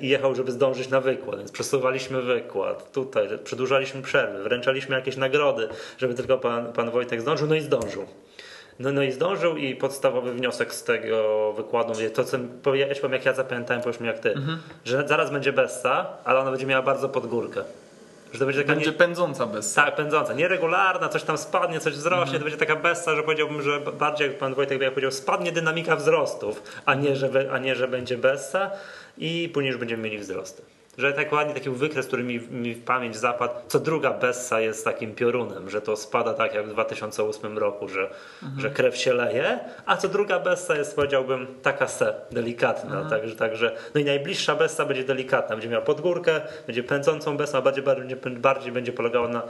i 0.01 0.08
jechał 0.10 0.27
przyjechał, 0.28 0.36
żeby 0.36 0.52
zdążyć 0.52 0.90
na 0.90 1.02
wykład, 1.02 1.38
więc 1.38 1.52
przesuwaliśmy 1.52 2.22
wykład. 2.22 2.92
Tutaj 2.92 3.28
przedłużaliśmy 3.44 4.02
przerwy, 4.02 4.44
wręczaliśmy 4.44 4.96
jakieś 4.96 5.18
nagrody, 5.18 5.68
żeby 5.98 6.14
tylko 6.14 6.38
pan, 6.38 6.74
pan 6.74 6.92
Wojtek 6.92 7.22
zdążył, 7.22 7.48
no 7.48 7.56
i 7.56 7.62
zdążył. 7.62 8.06
No, 8.80 8.92
no 8.92 9.04
i 9.04 9.12
zdążył 9.12 9.58
i 9.58 9.76
podstawowy 9.76 10.34
wniosek 10.34 10.74
z 10.74 10.84
tego 10.84 11.54
wykładu, 11.54 11.94
to 12.14 12.24
co 12.24 12.38
ja 12.74 12.88
powiem, 13.02 13.14
jak 13.14 13.26
ja 13.26 13.34
zapamiętałem, 13.34 13.84
powiesz 13.84 14.00
mi 14.00 14.08
jak 14.08 14.20
ty, 14.20 14.34
mhm. 14.34 14.60
że 14.86 15.08
zaraz 15.08 15.32
będzie 15.32 15.54
Bessa, 15.54 16.18
ale 16.24 16.40
ona 16.40 16.52
będzie 16.52 16.66
miała 16.66 16.84
bardzo 16.84 17.10
pod 17.10 17.28
górkę. 17.28 17.64
Że 18.34 18.40
to 18.40 18.46
będzie 18.46 18.62
taka 18.62 18.74
będzie 18.74 18.92
nie... 18.92 18.98
pędząca 18.98 19.46
bessa. 19.46 19.84
Tak, 19.84 19.96
pędząca, 19.96 20.34
nieregularna, 20.34 21.10
coś 21.10 21.24
tam 21.24 21.38
spadnie, 21.38 21.80
coś 21.80 21.94
wzrośnie, 21.94 22.22
mhm. 22.36 22.40
to 22.40 22.44
będzie 22.44 22.58
taka 22.58 22.76
bessa, 22.76 23.16
że 23.16 23.24
powiedziałbym, 23.24 23.62
że 23.62 23.80
bardziej 23.80 24.28
jak 24.28 24.38
pan 24.38 24.54
Wojtek 24.54 24.82
jak 24.82 24.94
powiedział, 24.94 25.12
spadnie 25.12 25.52
dynamika 25.52 25.96
wzrostów, 25.96 26.64
a 26.86 26.96
nie, 26.96 27.16
że, 27.16 27.30
a 27.52 27.58
nie, 27.58 27.76
że 27.76 27.88
będzie 27.88 28.18
bessa 28.18 28.72
i 29.18 29.50
później 29.54 29.72
już 29.72 29.80
będziemy 29.80 30.04
mieli 30.04 30.18
wzrosty 30.18 30.77
że 30.98 31.13
tak 31.13 31.32
ładnie 31.32 31.54
taki 31.54 31.70
wykres, 31.70 32.08
który 32.08 32.24
mi, 32.24 32.39
mi, 32.39 32.74
w 32.74 32.84
pamięć 32.84 33.18
zapadł, 33.18 33.54
co 33.68 33.80
druga 33.80 34.13
Bessa 34.13 34.60
jest 34.60 34.86
takim 34.86 35.16
piorunem, 35.16 35.70
że 35.70 35.82
to 35.82 35.96
spada 35.96 36.34
tak 36.34 36.54
jak 36.54 36.68
w 36.68 36.70
2008 36.70 37.58
roku, 37.58 37.88
że, 37.88 38.10
mhm. 38.44 38.62
że 38.62 38.70
krew 38.70 38.98
się 38.98 39.13
leje, 39.13 39.60
a 39.86 39.98
co 39.98 40.08
druga 40.08 40.39
Bessa 40.39 40.75
jest 40.75 40.96
powiedziałbym 40.96 41.48
taka 41.62 41.88
se, 41.88 42.13
delikatna, 42.32 43.01
mhm. 43.01 43.10
także, 43.10 43.36
także 43.36 43.75
no 43.96 44.01
i 44.01 44.06
najbliższa 44.06 44.56
Bessa 44.56 44.86
będzie 44.86 45.04
delikatna, 45.04 45.56
będzie 45.56 45.70
miała 45.70 45.86
podgórkę, 45.86 46.42
będzie 46.68 46.84
pędzącą 46.84 47.38
Bessą, 47.38 47.58
a 47.58 47.62
bardziej, 47.62 47.84
bardziej, 47.84 48.18
bardziej 48.32 48.72
będzie 48.72 48.94
polegała 48.94 49.27
na, 49.27 49.44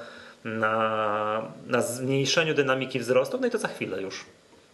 na, 0.45 1.41
na 1.67 1.81
zmniejszeniu 1.81 2.53
dynamiki 2.53 2.99
wzrostu, 2.99 3.37
no 3.41 3.47
i 3.47 3.51
to 3.51 3.57
za 3.57 3.67
chwilę 3.67 4.01
już 4.01 4.25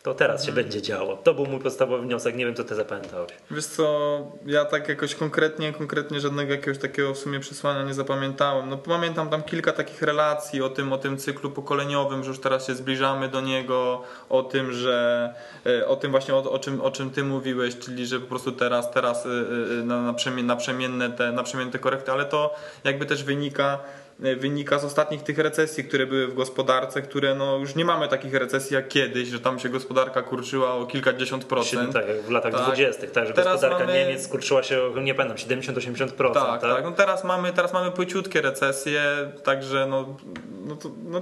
to 0.04 0.14
teraz 0.14 0.42
się 0.42 0.52
hmm. 0.52 0.64
będzie 0.64 0.82
działo. 0.82 1.18
To 1.18 1.34
był 1.34 1.46
mój 1.46 1.60
podstawowy 1.60 2.04
wniosek, 2.04 2.36
nie 2.36 2.46
wiem 2.46 2.56
co 2.56 2.64
ty 2.64 2.76
zapamiętałeś. 2.76 3.32
Wiesz 3.52 3.66
co, 3.66 4.20
ja 4.46 4.66
tak 4.66 4.90
jakoś 4.90 5.16
konkretnie, 5.16 5.74
konkretnie 5.74 6.20
żadnego 6.20 6.52
jakiegoś 6.52 6.78
takiego 6.78 7.14
w 7.14 7.18
sumie 7.18 7.40
przesłania 7.40 7.84
nie 7.84 7.94
zapamiętałem. 7.94 8.70
No 8.70 8.78
pamiętam 8.78 9.30
tam 9.30 9.44
kilka 9.44 9.72
takich 9.72 10.02
relacji 10.02 10.62
o 10.62 10.70
tym, 10.70 10.94
o 10.94 10.98
tym 10.98 11.18
cyklu 11.18 11.52
pokoleniowym, 11.52 12.24
że 12.24 12.30
już 12.30 12.40
teraz 12.40 12.68
się 12.68 12.76
zbliżamy 12.76 13.28
do 13.28 13.42
niego, 13.42 14.02
o 14.30 14.44
tym, 14.44 14.74
że 14.74 15.34
e, 15.66 15.88
o 15.88 15.96
tym 15.96 16.12
właśnie 16.12 16.36
o, 16.36 16.52
o 16.52 16.60
czym, 16.60 16.82
o 16.82 16.92
czym 16.92 17.10
ty 17.10 17.24
mówiłeś, 17.24 17.80
czyli 17.80 18.06
że 18.06 18.20
po 18.20 18.28
prostu 18.28 18.52
teraz, 18.52 18.92
teraz 18.92 19.26
e, 19.26 19.30
e, 19.30 19.84
na, 19.84 20.14
na, 20.44 20.56
przemienne 20.56 21.10
te, 21.10 21.32
na 21.32 21.44
przemienne 21.44 21.72
te 21.72 21.80
korekty, 21.80 22.12
ale 22.12 22.26
to 22.26 22.56
jakby 22.84 23.06
też 23.06 23.24
wynika 23.24 23.80
wynika 24.20 24.80
z 24.80 24.86
ostatnich 24.86 25.24
tych 25.24 25.38
recesji, 25.38 25.84
które 25.84 26.06
były 26.06 26.28
w 26.28 26.34
gospodarce, 26.34 27.02
które 27.02 27.36
no 27.36 27.58
już 27.58 27.76
nie 27.76 27.86
mamy 27.86 28.08
takich 28.08 28.34
recesji 28.34 28.74
jak 28.74 28.88
kiedyś, 28.88 29.28
że 29.28 29.40
tam 29.40 29.60
się 29.60 29.70
gospodarka 29.70 30.22
kurczyła 30.22 30.74
o 30.74 30.86
kilkadziesiąt 30.86 31.46
procent. 31.46 31.94
Tak, 31.94 32.08
jak 32.08 32.22
w 32.22 32.30
latach 32.30 32.54
tak. 32.54 32.64
20., 32.64 33.08
tak, 33.08 33.28
że 33.28 33.34
teraz 33.34 33.54
gospodarka 33.54 33.86
mamy... 33.86 34.00
Niemiec 34.00 34.28
kurczyła 34.28 34.64
się 34.64 34.82
o, 34.82 35.00
nie 35.00 35.16
pamiętam, 35.16 35.38
70-80%. 35.38 36.34
Tak, 36.34 36.34
tak, 36.34 36.62
tak. 36.62 36.84
No 36.84 36.92
teraz 36.92 37.24
mamy, 37.24 37.54
teraz 37.54 37.74
mamy 37.74 37.92
płyciutkie 37.92 38.42
recesje, 38.42 39.02
także 39.44 39.88
no, 39.90 40.18
no, 40.66 40.76
to, 40.76 40.92
no, 41.04 41.22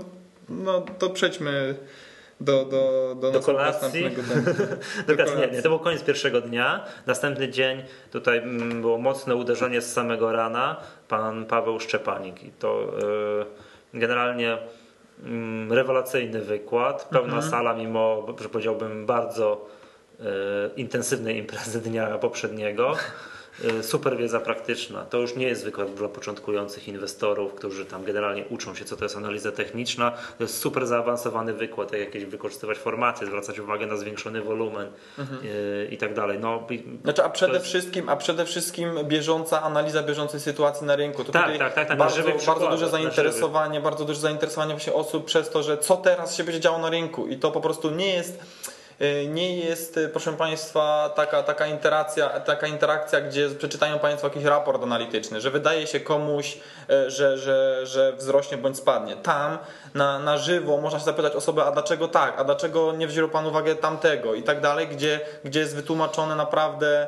no 0.49 0.85
to 0.99 1.09
przejdźmy 1.09 1.75
do, 2.41 2.65
do, 2.65 3.15
do, 3.15 3.31
do 3.31 3.39
kolacji. 3.39 4.03
do 5.07 5.15
kolacji. 5.15 5.37
Nie, 5.37 5.47
nie, 5.47 5.61
to 5.61 5.69
był 5.69 5.79
koniec 5.79 6.03
pierwszego 6.03 6.41
dnia. 6.41 6.85
Następny 7.05 7.49
dzień 7.49 7.83
tutaj 8.11 8.37
mm, 8.37 8.81
było 8.81 8.97
mocne 8.97 9.35
uderzenie 9.35 9.81
z 9.81 9.93
samego 9.93 10.31
rana. 10.31 10.77
Pan 11.07 11.45
Paweł 11.45 11.79
Szczepanik. 11.79 12.43
I 12.43 12.51
to 12.51 12.93
yy, 13.93 13.99
generalnie 13.99 14.57
yy, 15.23 15.75
rewelacyjny 15.75 16.41
wykład. 16.41 17.07
Pełna 17.09 17.35
mhm. 17.35 17.51
sala, 17.51 17.73
mimo, 17.73 18.27
że 18.41 18.49
powiedziałbym, 18.49 19.05
bardzo 19.05 19.65
yy, 20.19 20.25
intensywnej 20.75 21.37
imprezy 21.37 21.81
dnia 21.81 22.17
poprzedniego. 22.17 22.95
Y, 23.79 23.83
super 23.83 24.17
wiedza 24.17 24.39
praktyczna. 24.39 25.05
To 25.05 25.17
już 25.17 25.35
nie 25.35 25.47
jest 25.47 25.63
wykład 25.63 25.93
dla 25.93 26.07
początkujących 26.07 26.87
inwestorów, 26.87 27.53
którzy 27.53 27.85
tam 27.85 28.03
generalnie 28.03 28.45
uczą 28.49 28.75
się, 28.75 28.85
co 28.85 28.97
to 28.97 29.05
jest 29.05 29.17
analiza 29.17 29.51
techniczna. 29.51 30.11
To 30.37 30.43
jest 30.43 30.57
super 30.57 30.87
zaawansowany 30.87 31.53
wykład, 31.53 31.91
jak 31.91 32.01
jakieś 32.01 32.25
wykorzystywać 32.25 32.77
formacje, 32.77 33.27
zwracać 33.27 33.59
uwagę 33.59 33.85
na 33.85 33.97
zwiększony 33.97 34.41
wolumen 34.41 34.87
mhm. 35.19 35.39
Y, 35.45 35.87
i 35.91 35.97
tak 35.97 36.13
dalej. 36.13 36.39
No, 36.39 36.67
znaczy, 37.03 37.23
a 37.23 37.29
przede 37.29 37.53
jest... 37.53 37.65
wszystkim, 37.65 38.09
a 38.09 38.15
przede 38.15 38.45
wszystkim 38.45 38.89
bieżąca 39.03 39.61
analiza 39.61 40.03
bieżącej 40.03 40.39
sytuacji 40.39 40.87
na 40.87 40.95
rynku. 40.95 41.23
To 41.23 41.31
tak, 41.31 41.57
tak, 41.57 41.73
tak, 41.73 41.87
tak, 41.87 41.97
bardzo, 41.97 42.21
bardzo 42.45 42.69
duże 42.69 42.89
zainteresowanie, 42.89 43.81
bardzo 43.81 44.05
duże 44.05 44.19
zainteresowanie 44.19 44.73
właśnie 44.73 44.93
osób 44.93 45.25
przez 45.25 45.49
to, 45.49 45.63
że 45.63 45.77
co 45.77 45.97
teraz 45.97 46.35
się 46.35 46.43
będzie 46.43 46.59
działo 46.59 46.77
na 46.77 46.89
rynku 46.89 47.27
i 47.27 47.37
to 47.37 47.51
po 47.51 47.61
prostu 47.61 47.91
nie 47.91 48.13
jest 48.13 48.39
nie 49.27 49.57
jest, 49.57 49.97
e, 49.97 50.09
proszę 50.09 50.33
Państwa, 50.33 51.13
taka, 51.15 51.43
taka, 51.43 51.67
interakcja, 51.67 52.29
taka 52.29 52.67
interakcja, 52.67 53.21
gdzie 53.21 53.49
przeczytają 53.49 53.99
Państwo 53.99 54.27
jakiś 54.27 54.43
raport 54.43 54.83
analityczny, 54.83 55.41
że 55.41 55.51
wydaje 55.51 55.87
się 55.87 55.99
komuś, 55.99 56.57
e, 56.89 57.09
że, 57.09 57.37
że, 57.37 57.85
że 57.85 58.13
wzrośnie 58.13 58.57
bądź 58.57 58.77
spadnie. 58.77 59.15
Tam 59.15 59.57
na, 59.93 60.19
na 60.19 60.37
żywo 60.37 60.77
można 60.77 60.99
się 60.99 61.05
zapytać 61.05 61.35
osoby, 61.35 61.61
a 61.61 61.71
dlaczego 61.71 62.07
tak, 62.07 62.39
a 62.39 62.43
dlaczego 62.43 62.93
nie 62.93 63.07
wziął 63.07 63.29
Pan 63.29 63.45
uwagę 63.45 63.75
tamtego 63.75 64.33
i 64.33 64.43
tak 64.43 64.61
dalej, 64.61 64.87
gdzie, 64.87 65.19
gdzie 65.43 65.59
jest 65.59 65.75
wytłumaczone 65.75 66.35
naprawdę 66.35 67.07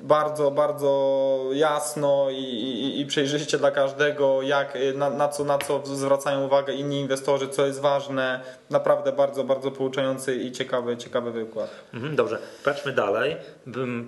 bardzo, 0.00 0.50
bardzo 0.50 1.40
jasno 1.52 2.30
i, 2.30 2.42
i, 2.42 3.00
i 3.00 3.06
przejrzyście 3.06 3.58
dla 3.58 3.70
każdego, 3.70 4.42
jak, 4.42 4.78
na, 4.94 5.10
na, 5.10 5.28
co, 5.28 5.44
na 5.44 5.58
co 5.58 5.82
zwracają 5.84 6.44
uwagę 6.44 6.74
inni 6.74 7.00
inwestorzy, 7.00 7.48
co 7.48 7.66
jest 7.66 7.80
ważne. 7.80 8.40
Naprawdę 8.70 9.12
bardzo, 9.12 9.44
bardzo 9.44 9.70
pouczający 9.70 10.36
i 10.36 10.52
ciekawy, 10.52 10.96
ciekawy 10.96 11.30
wykład. 11.30 11.70
Mhm, 11.94 12.16
dobrze, 12.16 12.38
patrzmy 12.64 12.92
dalej. 12.92 13.36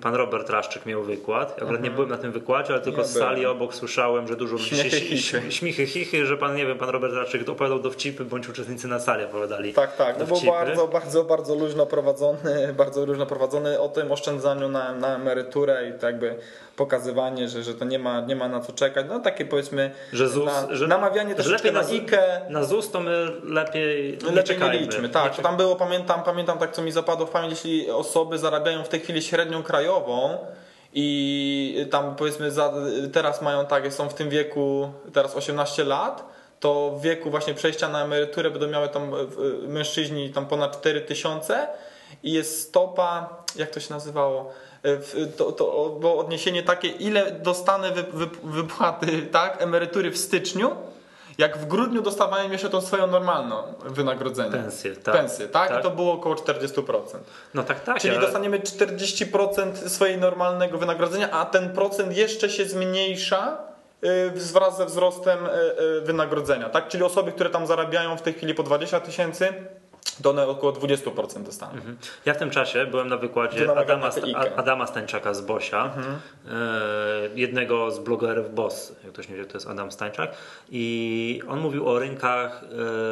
Pan 0.01 0.15
Robert 0.15 0.49
Raszczyk 0.49 0.85
miał 0.85 1.03
wykład. 1.03 1.49
Ja 1.49 1.55
akurat 1.55 1.69
mhm. 1.69 1.83
nie 1.83 1.91
byłem 1.91 2.09
na 2.09 2.17
tym 2.17 2.31
wykładzie, 2.31 2.73
ale 2.73 2.81
tylko 2.81 3.03
z 3.03 3.13
sali 3.13 3.45
obok 3.45 3.75
słyszałem, 3.75 4.27
że 4.27 4.35
dużo 4.35 4.57
śmiechy, 4.57 4.89
chichy. 4.89 5.51
śmichy, 5.51 5.85
chichy, 5.85 6.25
że 6.25 6.37
pan, 6.37 6.55
nie 6.55 6.65
wiem, 6.65 6.77
pan 6.77 6.89
Robert 6.89 7.13
Raszczyk 7.13 7.49
opowiadał 7.49 7.79
dowcipy, 7.79 8.25
bądź 8.25 8.49
uczestnicy 8.49 8.87
na 8.87 8.99
sali 8.99 9.25
opowiadali. 9.25 9.73
Tak, 9.73 9.95
tak. 9.95 10.19
No 10.19 10.25
był 10.25 10.41
bardzo, 10.41 10.87
bardzo, 10.87 11.23
bardzo 11.23 11.55
luźno 11.55 11.85
prowadzony, 11.85 12.73
bardzo 12.77 13.05
luźno 13.05 13.25
prowadzony 13.25 13.79
o 13.79 13.89
tym 13.89 14.11
oszczędzaniu 14.11 14.69
na, 14.69 14.95
na 14.95 15.15
emeryturę 15.15 15.89
i 15.89 15.99
to 15.99 16.05
jakby 16.05 16.35
pokazywanie, 16.75 17.49
że, 17.49 17.63
że 17.63 17.73
to 17.73 17.85
nie 17.85 17.99
ma, 17.99 18.21
nie 18.21 18.35
ma 18.35 18.47
na 18.47 18.59
co 18.59 18.73
czekać. 18.73 19.05
No 19.09 19.19
takie 19.19 19.45
powiedzmy 19.45 19.91
że 20.13 20.29
ZUS, 20.29 20.45
na, 20.45 20.75
że, 20.75 20.87
namawianie 20.87 21.35
też 21.35 21.63
na, 21.73 21.79
IKE. 21.79 22.41
Na 22.49 22.63
ZUS 22.63 22.91
to 22.91 22.99
my 22.99 23.27
lepiej 23.43 24.17
nie 24.23 24.31
lepiej. 24.31 24.50
Nie 24.59 24.79
liczmy. 24.79 25.09
Tak, 25.09 25.37
nie 25.37 25.43
tam 25.43 25.57
było, 25.57 25.75
pamiętam, 25.75 26.23
pamiętam 26.23 26.57
tak 26.57 26.71
co 26.71 26.81
mi 26.81 26.91
zapadło 26.91 27.25
w 27.25 27.29
pamięć, 27.29 27.51
jeśli 27.51 27.91
osoby 27.91 28.37
zarabiają 28.37 28.83
w 28.83 28.89
tej 28.89 28.99
chwili 28.99 29.21
średnią 29.21 29.63
krajową, 29.63 30.37
i 30.93 31.87
tam 31.91 32.15
powiedzmy 32.15 32.51
za, 32.51 32.73
teraz 33.13 33.41
mają 33.41 33.65
tak, 33.65 33.93
są 33.93 34.09
w 34.09 34.13
tym 34.13 34.29
wieku 34.29 34.91
teraz 35.13 35.35
18 35.35 35.83
lat, 35.83 36.25
to 36.59 36.91
w 36.91 37.01
wieku 37.01 37.29
właśnie 37.31 37.53
przejścia 37.53 37.89
na 37.89 38.03
emeryturę 38.03 38.51
będą 38.51 38.67
miały 38.67 38.89
tam 38.89 39.11
mężczyźni 39.67 40.29
tam 40.29 40.45
ponad 40.45 40.79
4000 40.79 41.07
tysiące 41.07 41.67
i 42.23 42.31
jest 42.31 42.67
stopa, 42.67 43.29
jak 43.55 43.69
to 43.69 43.79
się 43.79 43.93
nazywało? 43.93 44.53
to, 45.37 45.51
to 45.51 45.89
było 45.99 46.17
odniesienie 46.17 46.63
takie, 46.63 46.87
ile 46.87 47.31
dostanę 47.31 47.91
wy, 47.91 48.03
wy, 48.03 48.27
wypłaty, 48.43 49.21
tak, 49.31 49.61
emerytury 49.61 50.11
w 50.11 50.17
styczniu, 50.17 50.71
jak 51.37 51.57
w 51.57 51.67
grudniu 51.67 52.01
dostawałem 52.01 52.51
jeszcze 52.51 52.69
tą 52.69 52.81
swoją 52.81 53.07
normalną 53.07 53.63
wynagrodzenie. 53.85 54.51
Pensję, 54.51 54.95
tak. 54.95 55.15
Pensję, 55.15 55.47
tak? 55.47 55.69
tak? 55.69 55.79
I 55.79 55.83
to 55.83 55.91
było 55.91 56.13
około 56.13 56.35
40%. 56.35 56.93
No 57.53 57.63
tak, 57.63 57.83
tak. 57.83 57.99
Czyli 57.99 58.15
ale... 58.15 58.25
dostaniemy 58.25 58.59
40% 58.59 59.89
swojej 59.89 60.17
normalnego 60.17 60.77
wynagrodzenia, 60.77 61.31
a 61.31 61.45
ten 61.45 61.73
procent 61.73 62.17
jeszcze 62.17 62.49
się 62.49 62.65
zmniejsza 62.65 63.57
y, 64.03 64.31
wraz 64.31 64.77
ze 64.77 64.85
wzrostem 64.85 65.39
y, 65.45 65.49
y, 65.83 66.01
wynagrodzenia, 66.01 66.69
tak? 66.69 66.87
Czyli 66.87 67.03
osoby, 67.03 67.31
które 67.31 67.49
tam 67.49 67.67
zarabiają 67.67 68.17
w 68.17 68.21
tej 68.21 68.33
chwili 68.33 68.55
po 68.55 68.63
20 68.63 68.99
tysięcy, 68.99 69.53
to 70.23 70.29
one 70.29 70.47
około 70.47 70.73
20% 70.73 71.43
dostaną. 71.43 71.73
Mhm. 71.73 71.97
Ja 72.25 72.33
w 72.33 72.37
tym 72.37 72.49
czasie 72.49 72.85
byłem 72.85 73.07
na 73.07 73.17
wykładzie 73.17 73.71
Adama, 73.71 74.09
Adama 74.55 74.87
Stańczaka 74.87 75.33
z 75.33 75.41
Bosia, 75.41 75.85
mhm. 75.85 76.19
E, 76.51 77.29
jednego 77.35 77.91
z 77.91 77.99
blogerów 77.99 78.53
Boss, 78.53 78.95
jak 79.03 79.13
ktoś 79.13 79.29
nie 79.29 79.35
wie, 79.35 79.45
to 79.45 79.53
jest 79.53 79.67
Adam 79.67 79.91
Stańczak 79.91 80.31
i 80.71 81.41
on 81.47 81.59
mówił 81.59 81.89
o 81.89 81.99
rynkach 81.99 82.63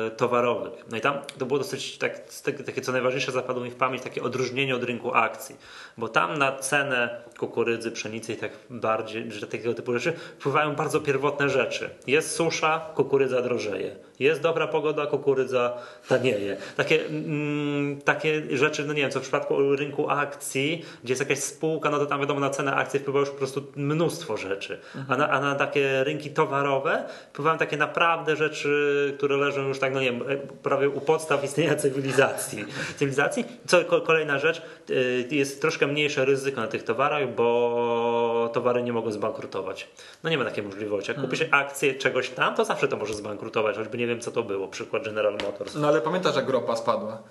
e, 0.07 0.11
towarowych. 0.11 0.85
No 0.91 0.97
i 0.97 1.01
tam 1.01 1.15
to 1.37 1.45
było 1.45 1.59
dosyć 1.59 1.97
tak, 1.97 2.21
takie, 2.65 2.81
co 2.81 2.91
najważniejsze 2.91 3.31
zapadło 3.31 3.63
mi 3.63 3.71
w 3.71 3.75
pamięć, 3.75 4.03
takie 4.03 4.23
odróżnienie 4.23 4.75
od 4.75 4.83
rynku 4.83 5.13
akcji, 5.13 5.55
bo 5.97 6.07
tam 6.07 6.37
na 6.37 6.57
cenę 6.57 7.21
kukurydzy, 7.39 7.91
pszenicy 7.91 8.33
i 8.33 8.37
tak 8.37 8.51
bardziej, 8.69 9.31
że 9.31 9.47
takiego 9.47 9.73
typu 9.73 9.93
rzeczy 9.93 10.13
wpływają 10.39 10.75
bardzo 10.75 11.01
pierwotne 11.01 11.49
rzeczy. 11.49 11.89
Jest 12.07 12.35
susza, 12.35 12.79
kukurydza 12.95 13.41
drożeje 13.41 14.08
Jest 14.19 14.41
dobra 14.41 14.67
pogoda, 14.67 15.05
kukurydza 15.05 15.77
tanieje. 16.07 16.57
Takie, 16.77 17.05
mm, 17.05 18.01
takie 18.01 18.57
rzeczy, 18.57 18.85
no 18.85 18.93
nie 18.93 19.01
wiem, 19.01 19.11
co 19.11 19.19
w 19.19 19.21
przypadku 19.21 19.75
rynku 19.75 20.09
akcji, 20.09 20.85
gdzie 21.03 21.11
jest 21.11 21.21
jakaś 21.21 21.39
spółka, 21.39 21.89
no 21.89 21.99
to 21.99 22.05
tam 22.05 22.19
wiadomo 22.19 22.39
na 22.39 22.49
cenę 22.49 22.75
akcji 22.75 22.99
wpływa 22.99 23.19
już 23.19 23.29
po 23.29 23.35
prostu 23.35 23.63
mnóstwo 23.75 24.37
rzeczy. 24.37 24.79
A, 25.07 25.17
na, 25.17 25.29
a 25.29 25.39
na 25.39 25.55
takie 25.55 26.03
rynki 26.03 26.29
towarowe 26.29 27.03
wpływają 27.29 27.57
takie 27.57 27.77
naprawdę 27.77 28.35
rzeczy, 28.35 29.13
które 29.17 29.37
leżą 29.37 29.67
już 29.67 29.79
tak, 29.79 29.93
no 29.93 30.01
nie 30.01 30.11
wiem, 30.11 30.23
prawie 30.63 30.89
u 30.89 31.01
podstaw 31.01 31.43
istnienia 31.43 31.75
cywilizacji. 31.75 32.65
cywilizacji. 32.97 33.45
Co 33.67 33.83
kolejna 33.85 34.39
rzecz, 34.39 34.61
y, 34.89 35.27
jest 35.31 35.61
troszkę 35.61 35.87
mniejsze 35.87 36.25
ryzyko 36.25 36.61
na 36.61 36.67
tych 36.67 36.83
towarach, 36.83 37.35
bo 37.35 38.49
towary 38.53 38.83
nie 38.83 38.93
mogą 38.93 39.11
zbankrutować. 39.11 39.87
No 40.23 40.29
nie 40.29 40.37
ma 40.37 40.45
takiej 40.45 40.63
możliwości. 40.63 41.11
Jak 41.11 41.21
kupisz 41.21 41.45
akcję 41.51 41.95
czegoś 41.95 42.29
tam, 42.29 42.55
to 42.55 42.65
zawsze 42.65 42.87
to 42.87 42.97
może 42.97 43.13
zbankrutować, 43.13 43.77
choćby 43.77 43.97
nie 43.97 44.08
wiem 44.09 44.19
co 44.21 44.31
to 44.31 44.43
było. 44.43 44.67
Przykład 44.67 45.03
General 45.03 45.33
Motors. 45.33 45.75
No 45.75 45.87
ale 45.87 46.01
pamiętasz 46.01 46.35
jak 46.35 46.49
ropa 46.49 46.75
spadła? 46.75 47.21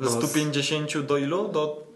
Z 0.00 0.14
No, 0.14 0.20
150 0.20 0.98
do 0.98 1.16
ilu? 1.16 1.48
Do 1.48 1.88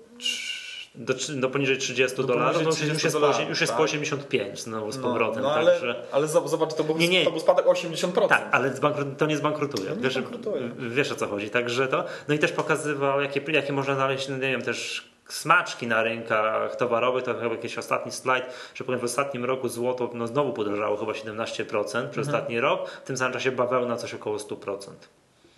Do, 0.95 1.15
do 1.41 1.49
poniżej 1.51 1.79
30 1.79 2.17
Do 2.17 2.23
dolarów, 2.23 2.63
no 2.63 2.71
poniżej 2.71 2.89
już 2.89 3.05
jest, 3.05 3.17
30 3.17 3.19
po, 3.43 3.49
już 3.51 3.61
jest 3.61 3.73
po 3.73 3.79
tak. 3.79 3.85
85 3.85 4.61
znowu 4.63 4.93
z 4.93 4.97
no, 4.97 5.03
powrotem. 5.03 5.43
no, 5.43 5.53
ale, 5.55 5.73
także... 5.73 6.03
ale 6.13 6.29
z- 6.29 6.51
zobacz, 6.51 6.75
to 6.75 6.85
był, 6.85 6.99
Nie, 6.99 7.09
nie. 7.09 7.25
to 7.25 7.31
był 7.31 7.41
spadek 7.41 7.67
80%. 7.67 8.29
Tak, 8.29 8.49
ale 8.53 8.71
to 9.19 9.27
nie 9.27 9.37
zbankrutuje. 9.37 9.91
nie 9.91 9.97
wiesz, 9.97 10.13
zbankrutuje. 10.13 10.71
wiesz 10.79 11.13
o 11.13 11.15
co 11.15 11.27
chodzi. 11.27 11.51
Także 11.51 11.89
to. 11.89 12.05
No 12.29 12.35
i 12.35 12.39
też 12.39 12.53
pokazywał, 12.53 13.21
jakie, 13.21 13.53
jakie 13.53 13.73
można 13.73 13.95
znaleźć, 13.95 14.29
no 14.29 14.35
nie 14.35 14.41
wiem, 14.51 14.63
też 14.63 15.12
smaczki 15.29 15.87
na 15.87 16.03
rynkach 16.03 16.77
towarowych. 16.77 17.25
To 17.25 17.35
chyba 17.35 17.55
jakiś 17.55 17.79
ostatni 17.79 18.13
slajd, 18.13 18.45
że 18.75 18.85
powiem, 18.85 19.01
w 19.01 19.05
ostatnim 19.05 19.45
roku 19.45 19.69
złoto 19.69 20.11
no, 20.15 20.27
znowu 20.27 20.53
podrożało 20.53 20.97
chyba 20.97 21.13
17% 21.13 21.85
przez 21.85 21.99
Mhm. 21.99 22.19
ostatni 22.19 22.61
rok. 22.61 22.91
W 22.91 23.07
tym 23.07 23.17
samym 23.17 23.33
czasie 23.33 23.53
bawełna 23.53 23.97
coś 23.97 24.15
około 24.15 24.37
100%. 24.37 24.91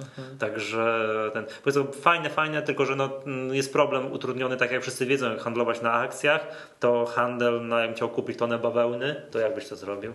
Mhm. 0.01 0.39
Także 0.39 1.11
ten, 1.33 1.45
powiedzmy, 1.65 1.85
fajne, 1.93 2.31
fajne, 2.31 2.63
tylko 2.63 2.87
że 2.87 2.97
no, 2.97 3.11
mm, 3.27 3.55
jest 3.55 3.73
problem 3.73 4.13
utrudniony, 4.13 4.57
tak 4.57 4.71
jak 4.73 4.83
wszyscy 4.83 5.07
wiedzą, 5.07 5.31
jak 5.31 5.41
handlować 5.41 5.81
na 5.81 5.93
akcjach, 5.93 6.47
to 6.81 7.07
handel, 7.07 7.67
no, 7.67 7.79
jakbym 7.79 7.97
chciał 7.97 8.09
kupić 8.09 8.39
tonę 8.39 8.59
bawełny, 8.59 9.23
to 9.31 9.39
jak 9.39 9.55
byś 9.55 9.69
to 9.69 9.77
zrobił? 9.77 10.13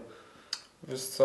Wiesz 0.88 1.02
co, 1.02 1.24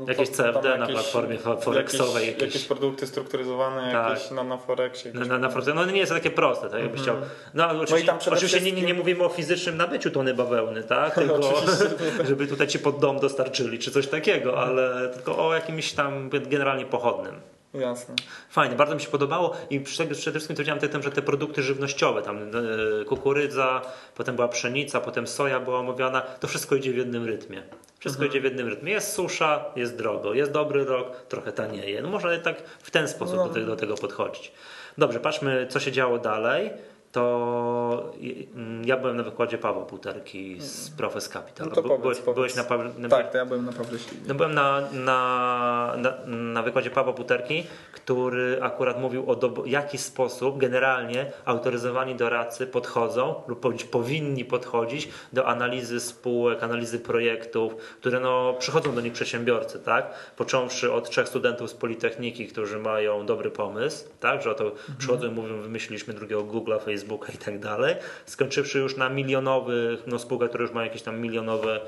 no 0.00 0.06
Jakieś 0.08 0.28
CFD 0.28 0.62
na 0.68 0.76
jakieś- 0.76 0.94
platformie 0.94 1.38
fo- 1.38 1.60
forexowej 1.62 2.26
Jakieś, 2.26 2.42
jakieś. 2.42 2.64
produkty 2.64 3.06
strukturyzowane, 3.06 3.92
Tak. 3.92 4.10
jakieś 4.12 4.30
na, 4.30 4.44
na 4.44 4.56
Forexie. 4.58 5.12
Na, 5.12 5.24
na, 5.24 5.38
na 5.38 5.48
froncie. 5.48 5.74
No 5.74 5.84
nie 5.86 5.98
jest 5.98 6.12
takie 6.12 6.30
proste, 6.30 6.70
tak 6.70 6.80
jakbyś 6.82 7.00
chciał. 7.02 7.16
No, 7.54 7.64
ale 7.66 7.78
i 7.78 7.82
oczywiście, 7.82 8.12
przede 8.18 8.36
oczywiście 8.36 8.60
nie, 8.60 8.72
nie, 8.82 8.94
mówimy 8.94 9.24
o 9.24 9.28
fizycznym 9.28 9.76
nabyciu 9.76 10.10
tony 10.10 10.34
bawełny, 10.34 10.82
tak? 10.82 11.14
Tylko 11.20 11.40
żeby 12.28 12.46
tutaj 12.46 12.66
ci 12.68 12.78
pod 12.78 12.98
dom 12.98 13.18
dostarczyli, 13.20 13.78
czy 13.78 13.90
coś 13.90 14.06
takiego, 14.06 14.58
ale 14.62 15.08
tylko 15.14 15.46
o 15.48 15.54
jakimś 15.54 15.92
tam 15.92 16.30
generalnie 16.30 16.84
pochodnym. 16.86 17.40
Jasne. 17.74 18.14
Fajnie, 18.50 18.76
bardzo 18.76 18.94
mi 18.94 19.00
się 19.00 19.08
podobało 19.08 19.52
i 19.70 19.80
przede 19.80 20.14
przede 20.14 20.30
wszystkim 20.38 20.56
to 20.56 20.62
widziałem 20.62 20.80
tym, 20.80 21.02
że 21.02 21.10
te 21.10 21.22
produkty 21.22 21.62
żywnościowe, 21.62 22.22
tam 22.22 22.38
e, 22.42 23.04
kukurydza, 23.04 23.82
potem 24.14 24.36
była 24.36 24.48
pszenica, 24.48 25.00
potem 25.00 25.26
soja 25.26 25.60
była 25.60 25.78
omawiana, 25.78 26.20
to 26.20 26.48
wszystko 26.48 26.74
idzie 26.76 26.92
w 26.92 26.96
jednym 26.96 27.24
rytmie. 27.26 27.62
Wszystko 28.00 28.24
idzie 28.24 28.40
w 28.40 28.44
jednym 28.44 28.68
rytmie. 28.68 28.92
Jest 28.92 29.12
susza, 29.12 29.64
jest 29.76 29.96
drogo, 29.96 30.34
jest 30.34 30.52
dobry 30.52 30.84
rok, 30.84 31.16
trochę 31.28 31.52
tanieje. 31.52 32.02
No 32.02 32.08
można 32.08 32.38
tak 32.38 32.62
w 32.62 32.90
ten 32.90 33.08
sposób 33.08 33.36
No. 33.36 33.48
do, 33.48 33.54
tego, 33.54 33.66
do 33.66 33.76
tego 33.76 33.94
podchodzić. 33.94 34.52
Dobrze, 34.98 35.20
patrzmy 35.20 35.66
co 35.70 35.80
się 35.80 35.92
działo 35.92 36.18
dalej. 36.18 36.70
To 37.12 38.12
mm, 38.54 38.84
ja 38.84 38.96
byłem 38.96 39.16
na 39.16 39.22
wykładzie 39.22 39.58
Pawła 39.58 39.84
Puterki 39.84 40.60
z 40.60 40.90
Profes 40.90 41.28
Capital. 41.28 41.68
No 41.68 41.74
to 41.74 41.82
powiedz, 41.82 42.00
byłeś, 42.00 42.18
powiedz. 42.18 42.34
byłeś 42.34 42.54
na, 42.54 42.64
na, 42.98 43.08
Tak, 43.08 43.32
to 43.32 43.38
ja 43.38 43.46
byłem 43.46 43.64
naprawdę 43.64 43.98
śliwny. 43.98 44.28
no 44.28 44.34
byłem 44.34 44.54
na, 44.54 44.80
na, 44.92 45.94
na, 45.96 46.12
na 46.26 46.62
wykładzie 46.62 46.90
Pawła 46.90 47.12
Puterki, 47.12 47.66
który 47.92 48.58
akurat 48.62 49.00
mówił 49.00 49.30
o 49.30 49.36
w 49.36 49.66
jaki 49.66 49.98
sposób 49.98 50.58
generalnie 50.58 51.32
autoryzowani 51.44 52.14
doradcy 52.14 52.66
podchodzą 52.66 53.34
lub 53.48 53.60
powinni 53.90 54.44
podchodzić 54.44 55.08
do 55.32 55.46
analizy 55.46 56.00
spółek, 56.00 56.62
analizy 56.62 56.98
projektów, 56.98 57.76
które 57.76 58.20
no, 58.20 58.54
przychodzą 58.58 58.94
do 58.94 59.00
nich 59.00 59.12
przedsiębiorcy, 59.12 59.78
tak? 59.78 60.32
Począwszy 60.36 60.92
od 60.92 61.10
trzech 61.10 61.28
studentów 61.28 61.70
z 61.70 61.74
Politechniki, 61.74 62.46
którzy 62.46 62.78
mają 62.78 63.26
dobry 63.26 63.50
pomysł, 63.50 64.04
tak? 64.20 64.42
Że 64.42 64.50
oto 64.50 64.72
przychodzą 64.98 65.26
i 65.26 65.30
mówią, 65.30 65.60
wymyśliliśmy 65.60 66.14
drugiego 66.14 66.42
Google'a, 66.42 66.80
Facebooka 66.80 66.99
i 67.34 67.38
tak 67.38 67.58
dalej, 67.58 67.94
skończywszy 68.26 68.78
już 68.78 68.96
na 68.96 69.08
milionowych, 69.08 70.06
no 70.06 70.18
spółkach, 70.18 70.48
które 70.48 70.62
już 70.64 70.72
mają 70.72 70.86
jakieś 70.86 71.02
tam 71.02 71.20
milionowe 71.20 71.80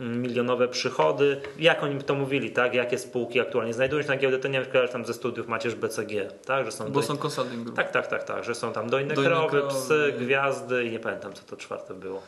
milionowe 0.00 0.68
przychody. 0.68 1.40
Jak 1.58 1.82
oni 1.82 2.02
to 2.02 2.14
mówili, 2.14 2.50
tak? 2.50 2.74
Jakie 2.74 2.98
spółki 2.98 3.40
aktualnie 3.40 3.74
znajdują 3.74 4.02
się 4.02 4.08
na 4.08 4.16
giełdzie, 4.16 4.38
to 4.38 4.48
nie 4.48 4.60
wiem, 4.60 4.70
czy 4.86 4.92
tam 4.92 5.04
ze 5.06 5.14
studiów 5.14 5.48
macierz 5.48 5.74
BCG, 5.74 6.28
tak? 6.46 6.64
Że 6.64 6.72
są 6.72 6.84
Bo 6.92 7.00
doj- 7.00 7.06
są 7.06 7.16
consulting 7.16 7.62
group. 7.62 7.76
tak, 7.76 7.90
tak, 7.90 8.06
tak, 8.06 8.24
tak, 8.24 8.44
że 8.44 8.54
są 8.54 8.72
tam 8.72 8.90
dojne, 8.90 9.14
Dojne 9.14 9.30
krowy, 9.30 9.50
krowy. 9.60 9.68
psy, 9.68 10.14
gwiazdy 10.18 10.84
i 10.84 10.90
nie 10.90 10.98
pamiętam, 10.98 11.32
co 11.32 11.42
to 11.42 11.56
czwarte 11.56 11.94
było. 11.94 12.22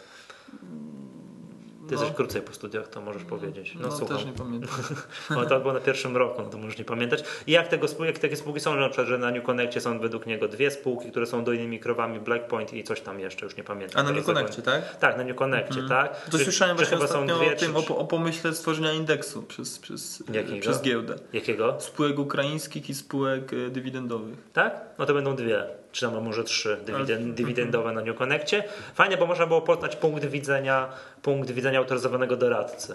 Ty 1.88 1.94
No. 1.94 2.00
jesteś 2.00 2.16
krócej 2.16 2.42
po 2.42 2.52
studiach, 2.52 2.88
to 2.88 3.00
możesz 3.00 3.24
powiedzieć. 3.24 3.74
No, 3.74 3.88
No, 3.88 3.96
słucham. 3.96 4.16
też 4.16 4.26
nie 4.26 4.32
pamiętam. 4.32 4.70
No, 5.30 5.46
to 5.46 5.60
było 5.60 5.72
na 5.72 5.80
pierwszym 5.80 6.16
roku, 6.16 6.42
no 6.42 6.48
to 6.50 6.58
możesz 6.58 6.78
nie 6.78 6.84
pamiętać. 6.84 7.24
I 7.46 7.52
jak, 7.52 7.68
tego, 7.68 7.86
jak 8.06 8.18
takie 8.18 8.36
spółki 8.36 8.60
są, 8.60 8.74
że 8.74 8.80
na 8.80 8.88
przykład, 8.88 9.08
że 9.08 9.18
na 9.18 9.30
New 9.30 9.44
Connectie 9.44 9.80
są 9.80 9.98
według 9.98 10.26
niego 10.26 10.48
dwie 10.48 10.70
spółki, 10.70 11.10
które 11.10 11.26
są 11.26 11.44
dojnymi 11.44 11.80
krowami, 11.80 12.20
Blackpoint 12.20 12.72
i 12.74 12.84
coś 12.84 13.00
tam 13.00 13.20
jeszcze, 13.20 13.46
już 13.46 13.56
nie 13.56 13.64
pamiętam. 13.64 14.00
A 14.00 14.02
na 14.02 14.10
New 14.16 14.24
Connectie, 14.26 14.62
tak? 14.62 14.96
Tak, 14.98 15.16
na 15.16 15.24
New 15.24 15.36
Connectie, 15.36 15.80
tak. 15.88 16.24
To 16.30 16.38
Czy- 16.38 16.44
słyszałem 16.44 16.76
czy 16.76 16.84
właśnie 16.84 17.06
chyba 17.06 17.22
dwie, 17.36 17.52
o 17.52 17.56
tym, 17.56 17.74
czy- 17.86 17.92
o, 17.94 17.98
o 17.98 18.04
pomyśle 18.04 18.52
stworzenia 18.54 18.92
indeksu 18.92 19.42
przez, 19.42 19.78
przez, 19.78 20.22
Jakiego? 20.32 20.60
przez 20.60 20.82
giełdę. 20.82 21.14
Jakiego? 21.32 21.76
Spółek 21.80 22.18
ukraińskich 22.18 22.90
i 22.90 22.94
spółek 22.94 23.52
e, 23.52 23.70
dywidendowych. 23.70 24.38
Tak? 24.52 24.80
No 24.98 25.06
to 25.06 25.14
będą 25.14 25.36
dwie, 25.36 25.66
czy 25.92 26.06
tam 26.06 26.24
może 26.24 26.44
trzy 26.44 26.76
dywiden- 26.86 27.32
dywidendowe 27.34 27.92
na 27.92 28.00
New 28.00 28.16
Connectie. 28.16 28.64
Fajnie, 28.94 29.16
bo 29.16 29.26
można 29.26 29.46
było 29.46 29.62
poznać 29.62 29.96
punkt 29.96 30.24
widzenia, 30.24 30.88
punkt 31.22 31.50
widzenia 31.50 31.78
autoryzowanego 31.78 32.36
doradcy. 32.36 32.94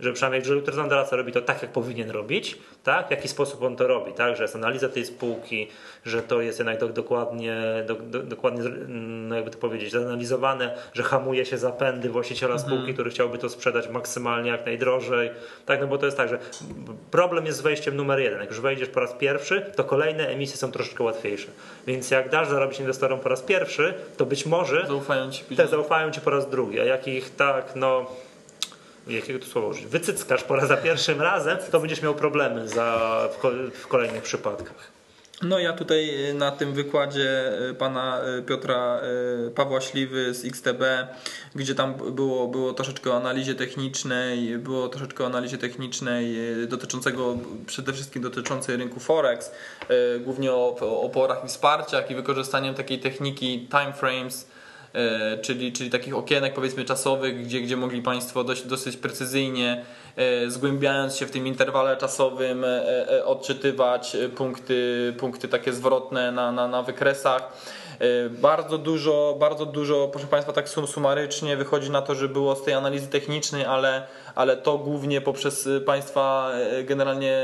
Że 0.00 0.12
przynajmniej, 0.12 0.44
że 0.44 0.54
autoryzowany 0.54 0.90
doradca 0.90 1.16
robi 1.16 1.32
to 1.32 1.40
tak, 1.42 1.62
jak 1.62 1.72
powinien 1.72 2.10
robić, 2.10 2.58
tak? 2.84 3.08
W 3.08 3.10
jaki 3.10 3.28
sposób 3.28 3.62
on 3.62 3.76
to 3.76 3.86
robi, 3.86 4.12
tak? 4.12 4.36
Że 4.36 4.42
jest 4.42 4.56
analiza 4.56 4.88
tej 4.88 5.06
spółki, 5.06 5.68
że 6.04 6.22
to 6.22 6.40
jest 6.40 6.58
jednak 6.58 6.78
do, 6.80 6.88
dokładnie, 6.88 7.84
do, 7.86 7.94
do, 7.94 8.22
dokładnie, 8.22 8.62
no 8.88 9.34
jakby 9.34 9.50
to 9.50 9.58
powiedzieć, 9.58 9.92
zanalizowane, 9.92 10.74
że 10.92 11.02
hamuje 11.02 11.46
się 11.46 11.58
zapędy 11.58 12.10
właściciela 12.10 12.58
spółki, 12.58 12.94
który 12.94 13.10
chciałby 13.10 13.38
to 13.38 13.48
sprzedać 13.48 13.88
maksymalnie 13.88 14.50
jak 14.50 14.66
najdrożej. 14.66 15.30
Tak, 15.66 15.80
no 15.80 15.86
bo 15.86 15.98
to 15.98 16.06
jest 16.06 16.16
tak, 16.16 16.28
że 16.28 16.38
problem 17.10 17.46
jest 17.46 17.58
z 17.58 17.62
wejściem 17.62 17.96
numer 17.96 18.18
jeden. 18.18 18.40
Jak 18.40 18.48
już 18.48 18.60
wejdziesz 18.60 18.88
po 18.88 19.00
raz 19.00 19.12
pierwszy, 19.12 19.72
to 19.76 19.84
kolejne 19.84 20.28
emisje 20.28 20.56
są 20.56 20.72
troszeczkę 20.72 21.04
łatwiejsze. 21.04 21.48
Więc 21.86 22.10
jak 22.16 22.28
dasz 22.28 22.48
zarobić 22.48 22.80
inwestorom 22.80 23.20
po 23.20 23.28
raz 23.28 23.42
pierwszy, 23.42 23.94
to 24.16 24.26
być 24.26 24.46
może 24.46 24.86
Zaufają 24.86 25.30
ci 25.30 25.44
te 25.44 25.68
zaufają 25.68 26.10
ci 26.10 26.20
po 26.20 26.30
raz 26.30 26.50
drugi, 26.50 26.80
a 26.80 26.84
jak 26.84 27.08
ich 27.08 27.36
tak, 27.36 27.72
no 27.76 28.06
jakiego 29.06 29.38
tu 29.38 29.46
słowa 29.46 29.68
użyć, 29.68 29.86
wycyckasz 29.86 30.44
po 30.44 30.56
raz 30.56 30.68
za 30.68 30.76
pierwszym 30.76 31.22
razem, 31.22 31.58
to 31.70 31.80
będziesz 31.80 32.02
miał 32.02 32.14
problemy 32.14 32.68
za, 32.68 33.28
w, 33.32 33.46
w 33.78 33.86
kolejnych 33.86 34.22
przypadkach. 34.22 34.95
No 35.42 35.58
ja 35.58 35.72
tutaj 35.72 36.30
y, 36.30 36.34
na 36.34 36.50
tym 36.50 36.72
wykładzie 36.72 37.52
y, 37.70 37.74
pana 37.74 38.20
y, 38.38 38.42
Piotra 38.42 39.00
Pawła 39.54 39.80
Śliwy 39.80 40.34
z 40.34 40.44
XTB, 40.44 40.82
gdzie 41.54 41.74
tam 41.74 41.94
było, 41.94 42.48
było 42.48 42.72
troszeczkę 42.72 43.10
o 43.10 43.16
analizie 43.16 43.54
technicznej, 43.54 44.58
było 44.58 44.88
troszeczkę 44.88 45.24
o 45.24 45.26
analizie 45.26 45.58
technicznej 45.58 46.36
dotyczącego, 46.68 47.36
przede 47.66 47.92
wszystkim 47.92 48.22
dotyczącej 48.22 48.76
rynku 48.76 49.00
Forex, 49.00 49.52
głównie 50.20 50.52
o, 50.52 50.76
oporach 51.00 51.44
i 51.44 51.48
wsparciach 51.48 52.10
i 52.10 52.14
wykorzystaniem 52.14 52.74
takiej 52.74 52.98
techniki 52.98 53.68
time 53.70 53.92
frames, 53.92 54.50
e, 54.50 54.55
czyli, 55.42 55.72
czyli 55.72 55.90
takich 55.90 56.16
okienek 56.16 56.54
powiedzmy 56.54 56.84
czasowych, 56.84 57.44
gdzie, 57.44 57.60
gdzie 57.60 57.76
mogli 57.76 58.02
Państwo 58.02 58.44
dość, 58.44 58.62
dosyć 58.62 58.96
precyzyjnie, 58.96 59.84
e, 60.16 60.50
zgłębiając 60.50 61.16
się 61.16 61.26
w 61.26 61.30
tym 61.30 61.46
interwale 61.46 61.96
czasowym, 61.96 62.64
e, 62.64 63.08
e, 63.10 63.24
odczytywać 63.24 64.14
e, 64.14 64.28
punkty, 64.28 65.14
punkty 65.18 65.48
takie 65.48 65.72
zwrotne 65.72 66.32
na, 66.32 66.52
na, 66.52 66.68
na 66.68 66.82
wykresach. 66.82 67.52
E, 68.00 68.30
Bardzo 68.30 68.78
dużo, 68.78 69.36
bardzo 69.40 69.66
dużo, 69.66 70.08
proszę 70.08 70.26
Państwa, 70.26 70.52
tak 70.52 70.68
sum- 70.68 70.86
sumarycznie 70.86 71.56
wychodzi 71.56 71.90
na 71.90 72.02
to, 72.02 72.14
że 72.14 72.28
było 72.28 72.56
z 72.56 72.62
tej 72.62 72.74
analizy 72.74 73.08
technicznej, 73.08 73.64
ale, 73.64 74.06
ale 74.34 74.56
to 74.56 74.78
głównie 74.78 75.20
poprzez 75.20 75.66
e, 75.66 75.80
Państwa 75.80 76.50
e, 76.54 76.84
generalnie 76.84 77.36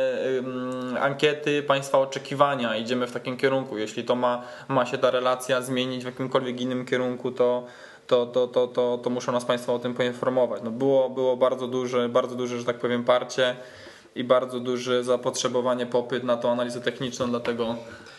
ankiety, 1.00 1.62
Państwa 1.62 1.98
oczekiwania 1.98 2.76
idziemy 2.76 3.06
w 3.06 3.12
takim 3.12 3.36
kierunku. 3.36 3.78
Jeśli 3.78 4.04
to 4.04 4.14
ma, 4.16 4.42
ma 4.68 4.86
się 4.86 4.98
ta 4.98 5.10
relacja 5.10 5.60
zmienić 5.62 6.02
w 6.02 6.06
jakimkolwiek 6.06 6.60
innym 6.60 6.86
kierunku, 6.86 7.30
to, 7.32 7.64
to, 8.06 8.26
to, 8.26 8.46
to, 8.46 8.66
to, 8.66 8.98
to 9.02 9.10
muszą 9.10 9.32
nas 9.32 9.44
Państwo 9.44 9.74
o 9.74 9.78
tym 9.78 9.94
poinformować. 9.94 10.62
No 10.64 10.70
było, 10.70 11.10
było 11.10 11.36
bardzo 11.36 11.66
duże, 11.66 12.08
bardzo 12.08 12.34
duże, 12.34 12.58
że 12.58 12.64
tak 12.64 12.78
powiem, 12.78 13.04
parcie 13.04 13.56
i 14.14 14.24
bardzo 14.24 14.60
duże 14.60 15.04
zapotrzebowanie, 15.04 15.86
popyt 15.86 16.24
na 16.24 16.36
tą 16.36 16.50
analizę 16.52 16.80
techniczną, 16.80 17.30
dlatego 17.30 17.74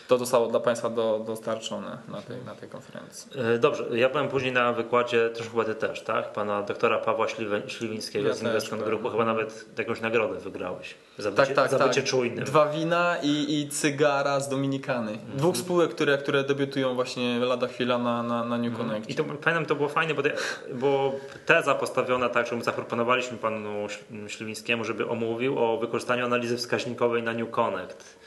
to 0.08 0.18
zostało 0.18 0.46
dla 0.46 0.60
Państwa 0.60 0.90
do, 0.90 1.24
dostarczone 1.26 1.98
na 2.08 2.22
tej, 2.22 2.44
na 2.46 2.54
tej 2.54 2.68
konferencji. 2.68 3.30
E, 3.54 3.58
dobrze, 3.58 3.84
ja 3.92 4.08
byłem 4.08 4.28
później 4.28 4.52
na 4.52 4.72
wykładzie, 4.72 5.30
też 5.30 5.48
chyba 5.48 5.64
ty 5.64 5.74
też, 5.74 6.02
tak? 6.02 6.32
Pana 6.32 6.62
doktora 6.62 6.98
Pawła 6.98 7.26
Śliwińskiego 7.66 8.28
Ja 8.28 8.34
z 8.34 8.42
Investment 8.42 8.82
byłem. 8.82 8.98
Groupu, 8.98 9.10
chyba 9.10 9.24
nawet 9.24 9.64
jakąś 9.78 10.00
nagrodę 10.00 10.40
wygrałeś. 10.40 10.94
Za 11.18 11.32
Tak, 11.32 11.40
bycie, 11.48 11.54
tak, 11.54 11.70
za 11.70 11.78
tak. 11.78 11.88
bycie 11.88 12.02
czujnym. 12.02 12.44
Dwa 12.44 12.66
wina 12.66 13.16
i, 13.22 13.60
i 13.60 13.68
cygara 13.68 14.40
z 14.40 14.48
Dominikany. 14.48 15.12
Mhm. 15.12 15.38
Dwóch 15.38 15.56
spółek, 15.56 15.90
które, 15.90 16.18
które 16.18 16.44
debiutują 16.44 16.94
właśnie 16.94 17.38
lada 17.38 17.66
chwila 17.66 17.98
na, 17.98 18.22
na, 18.22 18.44
na 18.44 18.58
New 18.58 18.76
Connect. 18.78 19.10
I 19.10 19.14
to 19.14 19.24
pamiętam, 19.24 19.66
to 19.66 19.74
było 19.74 19.88
fajne, 19.88 20.14
bo, 20.14 20.22
te, 20.22 20.32
bo 20.74 21.12
teza 21.46 21.74
postawiona 21.74 22.28
tak, 22.28 22.46
że 22.46 22.56
my 22.56 22.64
zaproponowaliśmy 22.64 23.38
panu 23.38 23.86
Śl- 23.86 24.28
Śliwińskiemu, 24.28 24.84
żeby 24.84 25.08
omówił 25.08 25.58
o 25.58 25.78
wykorzystaniu 25.78 26.24
analizy 26.24 26.56
wskaźnikowej 26.56 27.22
na 27.22 27.32
New 27.32 27.50
Connect. 27.50 28.23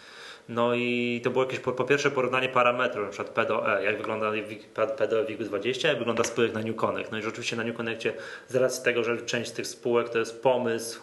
No 0.50 0.76
i 0.76 1.22
to 1.24 1.30
było 1.30 1.44
jakieś 1.44 1.60
po, 1.60 1.72
po 1.72 1.84
pierwsze 1.84 2.12
porównanie 2.12 2.50
parametrów, 2.50 3.06
na 3.06 3.12
przykład 3.12 3.30
PDOE, 3.30 3.84
jak 3.84 3.98
wygląda 3.98 4.32
WIG- 4.32 4.66
PDOE 4.98 5.26
WIG-20, 5.26 5.88
jak 5.88 5.98
wygląda 5.98 6.24
spółek 6.24 6.54
na 6.54 6.60
New 6.62 6.76
Connect. 6.76 7.12
No 7.12 7.18
i 7.18 7.22
rzeczywiście 7.22 7.56
na 7.56 7.64
New 7.64 7.78
Connectie 7.78 8.14
z 8.48 8.56
racji 8.56 8.84
tego, 8.84 9.04
że 9.04 9.18
część 9.22 9.50
z 9.50 9.54
tych 9.54 9.68
spółek 9.68 10.10
to 10.10 10.20
jest 10.20 10.44
pomysł 10.44 11.02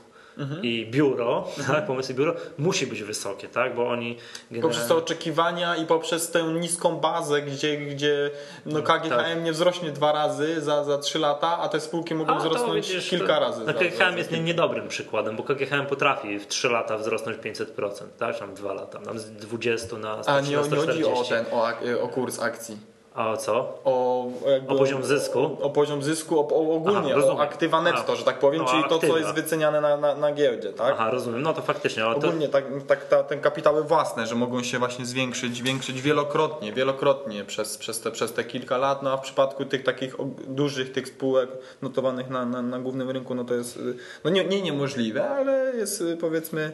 i 0.63 0.87
biuro, 0.91 1.49
tak, 1.67 1.87
pomysł 1.87 2.13
i 2.13 2.15
biuro, 2.15 2.35
musi 2.59 2.87
być 2.87 3.03
wysokie, 3.03 3.49
tak, 3.49 3.75
bo 3.75 3.89
oni 3.89 4.19
Poprzez 4.63 4.89
te 4.89 4.95
oczekiwania 4.95 5.77
i 5.77 5.87
poprzez 5.87 6.31
tę 6.31 6.43
niską 6.43 6.97
bazę, 6.97 7.43
gdzie, 7.43 7.77
gdzie 7.77 8.31
no 8.67 8.83
KGHM 8.83 9.09
tak. 9.11 9.45
nie 9.45 9.53
wzrośnie 9.53 9.91
dwa 9.91 10.13
razy 10.13 10.61
za, 10.61 10.85
za 10.85 10.99
trzy 10.99 11.19
lata, 11.19 11.59
a 11.59 11.69
te 11.69 11.81
spółki 11.81 12.15
mogą 12.15 12.35
A, 12.35 12.39
wzrosnąć 12.39 12.89
widzisz, 12.89 13.11
kilka 13.11 13.35
to, 13.35 13.41
razy. 13.41 13.63
No, 13.67 13.75
KGHM 13.75 13.99
za- 14.13 14.19
jest 14.19 14.31
nie- 14.31 14.41
niedobrym 14.41 14.89
przykładem, 14.89 15.37
bo 15.37 15.43
KGHM 15.43 15.87
potrafi 15.87 16.39
w 16.39 16.47
3 16.47 16.69
lata 16.69 16.99
wzrosnąć 16.99 17.39
500%, 17.39 17.91
tak? 18.19 18.39
Tam 18.39 18.55
2 18.55 18.73
lata, 18.73 18.99
tam 18.99 19.19
z 19.19 19.31
20 19.31 19.99
na 19.99 20.23
100, 20.23 20.33
A 20.33 20.41
nie, 20.41 20.51
nie 20.51 20.57
chodzi 20.57 20.67
o 20.77 20.83
140. 20.83 21.29
ten, 21.29 21.45
o, 21.53 22.03
o 22.03 22.09
kurs 22.09 22.41
akcji. 22.41 22.94
A 23.15 23.31
o 23.31 23.37
co? 23.37 23.79
O, 23.85 24.27
jakby 24.51 24.73
O 24.75 24.79
poziom 24.79 25.05
zysku? 25.05 25.57
O, 25.61 25.71
poziom 25.71 26.03
zysku, 26.03 26.39
o, 26.41 26.49
o 26.49 26.75
ogólnie, 26.77 26.99
Aha, 26.99 27.15
rozumiem. 27.15 27.37
o 27.37 27.41
aktywa 27.43 27.83
netto, 27.83 28.13
A, 28.13 28.17
że 28.17 28.25
tak 28.25 28.39
powiem, 28.39 28.63
no, 28.63 28.69
czyli 28.69 28.83
to, 28.83 28.89
co 28.89 28.95
aktywa. 28.95 29.19
jest 29.19 29.33
wyceniane 29.33 29.81
na, 29.81 29.97
na, 29.97 30.15
na 30.15 30.33
giełdzie, 30.33 30.73
tak? 30.73 30.95
Aha, 30.99 31.11
rozumiem. 31.11 31.43
No 31.43 31.53
to 31.53 31.63
faktycznie, 31.63 32.05
ale 32.05 32.15
to, 32.15 32.27
Ogólnie 32.29 32.49
tak, 32.49 32.65
tak 32.87 33.09
ta, 33.09 33.23
ten 33.23 33.41
kapitały 33.41 33.85
własne, 33.85 34.27
że 34.27 34.35
mogą 34.35 34.63
się 34.63 34.79
właśnie 34.79 35.07
zwiększyć, 35.07 35.57
zwiększyć 35.57 36.03
wielokrotnie, 36.03 36.73
wielokrotnie 36.73 37.45
przez, 37.45 37.79
przez, 37.79 38.01
te, 38.01 38.11
przez 38.11 38.33
te 38.33 38.45
kilka 38.45 38.79
lat, 38.79 39.03
no 39.03 39.13
a 39.13 39.17
w 39.17 39.21
przypadku 39.21 39.65
tych 39.65 39.83
takich 39.85 40.17
dużych 40.49 40.93
tych 40.93 41.09
spółek 41.09 41.51
notowanych 41.83 42.31
na, 42.31 42.47
na, 42.47 42.63
na 42.63 42.79
głównym 42.79 43.11
rynku, 43.11 43.35
no 43.35 43.45
to 43.45 43.55
jest 43.55 43.77
y, 43.77 43.95
no 44.25 44.31
nie, 44.31 44.45
nie 44.45 44.63
niemożliwe, 44.63 45.31
ale 45.31 45.73
jest 45.77 46.01
y, 46.01 46.17
powiedzmy 46.17 46.73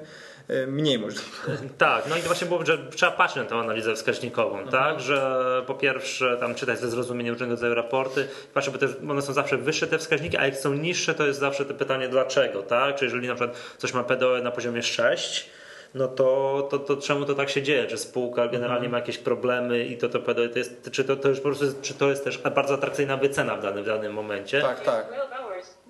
mniej 0.66 0.98
możliwe. 0.98 1.24
tak, 1.78 2.04
no 2.08 2.16
i 2.16 2.20
to 2.20 2.26
właśnie 2.26 2.46
było, 2.46 2.66
że 2.66 2.78
trzeba 2.78 3.12
patrzeć 3.12 3.36
na 3.36 3.44
tę 3.44 3.54
analizę 3.54 3.94
wskaźnikową, 3.94 4.58
Mhm. 4.58 4.68
tak? 4.70 5.00
Że 5.00 5.40
po 5.66 5.74
pierwsze 5.74 6.36
tam 6.40 6.54
czytać 6.54 6.78
ze 6.80 6.90
zrozumieniem 6.90 7.32
różnego 7.34 7.52
rodzaju 7.52 7.74
raporty, 7.74 8.28
patrzę, 8.54 8.70
bo 8.70 8.78
te, 8.78 8.86
one 9.10 9.22
są 9.22 9.32
zawsze 9.32 9.56
wyższe 9.56 9.86
te 9.86 9.98
wskaźniki, 9.98 10.36
a 10.36 10.44
jak 10.46 10.56
są 10.56 10.74
niższe, 10.74 11.14
to 11.14 11.26
jest 11.26 11.40
zawsze 11.40 11.64
to 11.64 11.74
pytanie 11.74 12.08
dlaczego, 12.08 12.62
tak? 12.62 12.94
Czy 12.96 13.04
jeżeli 13.04 13.28
na 13.28 13.34
przykład 13.34 13.56
coś 13.78 13.94
ma 13.94 14.04
PDOE 14.04 14.42
na 14.42 14.50
poziomie 14.50 14.82
6, 14.82 15.50
no 15.94 16.08
to, 16.08 16.68
to, 16.70 16.78
to 16.78 16.96
czemu 16.96 17.24
to 17.24 17.34
tak 17.34 17.50
się 17.50 17.62
dzieje? 17.62 17.86
Czy 17.86 17.98
spółka 17.98 18.42
generalnie 18.48 18.74
Mhm. 18.86 18.92
ma 18.92 18.98
jakieś 18.98 19.18
problemy 19.18 19.84
i 19.84 19.96
to, 19.96 20.08
to 20.08 20.20
PDOE 20.20 20.48
to 20.48 20.58
jest, 20.58 20.90
czy 20.92 21.04
to, 21.04 21.16
to 21.16 21.28
już 21.28 21.38
po 21.38 21.44
prostu, 21.44 21.64
jest- 21.64 21.80
czy 21.82 21.94
to 21.94 22.10
jest 22.10 22.24
też 22.24 22.38
bardzo 22.38 22.74
atrakcyjna 22.74 23.16
wycena 23.16 23.56
w 23.56 23.62
danym, 23.62 23.84
w 23.84 23.86
danym 23.86 24.12
momencie? 24.12 24.60
Tak, 24.62 24.80
tak. 24.80 25.06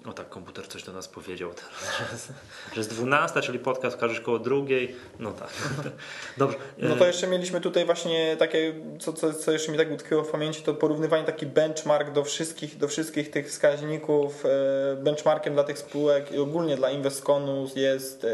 O 0.06 0.12
tak, 0.12 0.28
komputer 0.28 0.68
coś 0.68 0.82
do 0.82 0.92
nas 0.92 1.08
powiedział 1.08 1.50
teraz, 1.54 2.28
że 2.72 2.80
jest 2.80 2.94
12, 2.94 3.40
czyli 3.40 3.58
podcast 3.58 3.96
każesz 3.96 4.20
koło 4.20 4.38
drugiej, 4.38 4.96
no 5.18 5.32
tak. 5.32 5.50
Dobrze. 6.38 6.56
No 6.78 6.96
to 6.96 7.06
jeszcze 7.06 7.26
mieliśmy 7.26 7.60
tutaj 7.60 7.84
właśnie 7.86 8.36
takie, 8.36 8.74
co, 8.98 9.12
co, 9.12 9.32
co 9.32 9.52
jeszcze 9.52 9.72
mi 9.72 9.78
tak 9.78 9.90
utkwiło 9.90 10.22
w 10.22 10.30
pamięci, 10.30 10.62
to 10.62 10.74
porównywanie 10.74 11.24
taki 11.24 11.46
benchmark 11.46 12.12
do 12.12 12.24
wszystkich, 12.24 12.78
do 12.78 12.88
wszystkich 12.88 13.30
tych 13.30 13.48
wskaźników. 13.48 14.46
E, 14.46 14.96
Benchmarkiem 14.96 15.54
dla 15.54 15.64
tych 15.64 15.78
spółek 15.78 16.32
i 16.32 16.38
ogólnie 16.38 16.76
dla 16.76 16.90
Investconu 16.90 17.66
jest 17.76 18.24
e, 18.24 18.28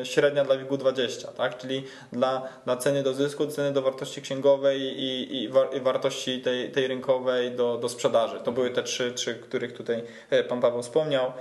e, 0.00 0.06
średnia 0.06 0.44
dla 0.44 0.56
WIG-20, 0.56 1.32
tak? 1.32 1.58
czyli 1.58 1.84
dla, 2.12 2.48
dla 2.64 2.76
ceny 2.76 3.02
do 3.02 3.14
zysku, 3.14 3.46
ceny 3.46 3.72
do 3.72 3.82
wartości 3.82 4.22
księgowej 4.22 4.80
i, 4.80 5.42
i, 5.42 5.48
war, 5.48 5.76
i 5.76 5.80
wartości 5.80 6.40
tej, 6.40 6.72
tej 6.72 6.86
rynkowej 6.86 7.50
do, 7.50 7.78
do 7.78 7.88
sprzedaży. 7.88 8.40
To 8.44 8.52
były 8.52 8.70
te 8.70 8.82
trzy, 8.82 9.12
trzy, 9.12 9.34
których 9.34 9.72
tutaj 9.72 10.02
e, 10.30 10.49
Pan 10.50 10.60
Paweł 10.60 10.82
wspomniał 10.82 11.32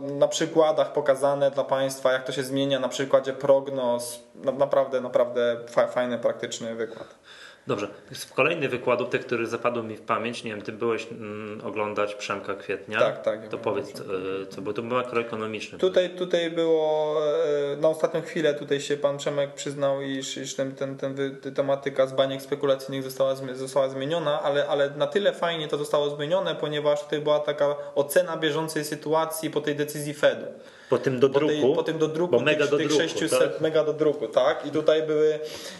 na 0.00 0.28
przykładach 0.28 0.92
pokazane 0.92 1.50
dla 1.50 1.64
Państwa, 1.64 2.12
jak 2.12 2.24
to 2.24 2.32
się 2.32 2.42
zmienia 2.42 2.78
na 2.80 2.88
przykładzie 2.88 3.32
prognoz. 3.32 4.20
Na- 4.34 4.52
Naprawdę, 4.52 5.00
naprawdę 5.00 5.56
fa- 5.68 5.86
fajny, 5.86 6.18
praktyczny 6.18 6.74
wykład. 6.74 7.08
Dobrze. 7.66 7.88
Z 8.12 8.26
kolejnych 8.26 8.70
wykładów, 8.70 9.08
tych, 9.08 9.26
które 9.26 9.46
zapadły 9.46 9.82
mi 9.82 9.96
w 9.96 10.00
pamięć, 10.00 10.44
nie 10.44 10.50
wiem, 10.50 10.62
ty 10.62 10.72
byłeś 10.72 11.06
mm, 11.12 11.60
oglądać 11.66 12.14
Przemka 12.14 12.54
Kwietnia. 12.54 12.98
Tak, 12.98 13.22
tak, 13.22 13.48
To 13.48 13.58
powiedz, 13.58 14.00
e, 14.00 14.46
co, 14.46 14.62
bo 14.62 14.72
to 14.72 14.82
był 14.82 14.96
makroekonomiczny. 14.96 15.78
Tutaj, 15.78 16.10
tutaj 16.10 16.50
było 16.50 17.16
e, 17.72 17.76
na 17.76 17.88
ostatnią 17.88 18.22
chwilę, 18.22 18.54
tutaj 18.54 18.80
się 18.80 18.96
Pan 18.96 19.18
Przemek 19.18 19.54
przyznał, 19.54 20.02
iż, 20.02 20.36
iż 20.36 20.54
ten, 20.54 20.74
ten, 20.74 20.96
ten, 20.96 21.16
tematyka 21.54 22.06
z 22.06 22.12
baniek 22.12 22.42
spekulacyjnych 22.42 23.02
została, 23.02 23.34
została 23.52 23.88
zmieniona, 23.88 24.42
ale, 24.42 24.66
ale 24.66 24.90
na 24.90 25.06
tyle 25.06 25.32
fajnie 25.32 25.68
to 25.68 25.78
zostało 25.78 26.10
zmienione, 26.10 26.54
ponieważ 26.54 27.02
tutaj 27.02 27.20
była 27.20 27.38
taka 27.38 27.76
ocena 27.94 28.36
bieżącej 28.36 28.84
sytuacji 28.84 29.50
po 29.50 29.60
tej 29.60 29.76
decyzji 29.76 30.14
Fedu. 30.14 30.46
Po 30.90 30.98
tym 30.98 31.20
do 31.20 31.28
po, 31.28 31.38
druku. 31.38 31.54
tej, 31.54 31.74
po 31.74 31.82
tym 31.82 31.98
do 31.98 32.08
druku, 32.08 32.32
bo 32.32 32.40
mega 32.40 32.60
tych, 32.60 32.70
do 32.70 32.76
tych 32.76 32.88
druku, 32.88 33.02
600 33.02 33.30
tak? 33.30 33.60
mega 33.60 33.84
do 33.84 33.92
druku, 33.92 34.28
tak? 34.28 34.66
I 34.66 34.70
tutaj 34.70 35.02
były 35.02 35.38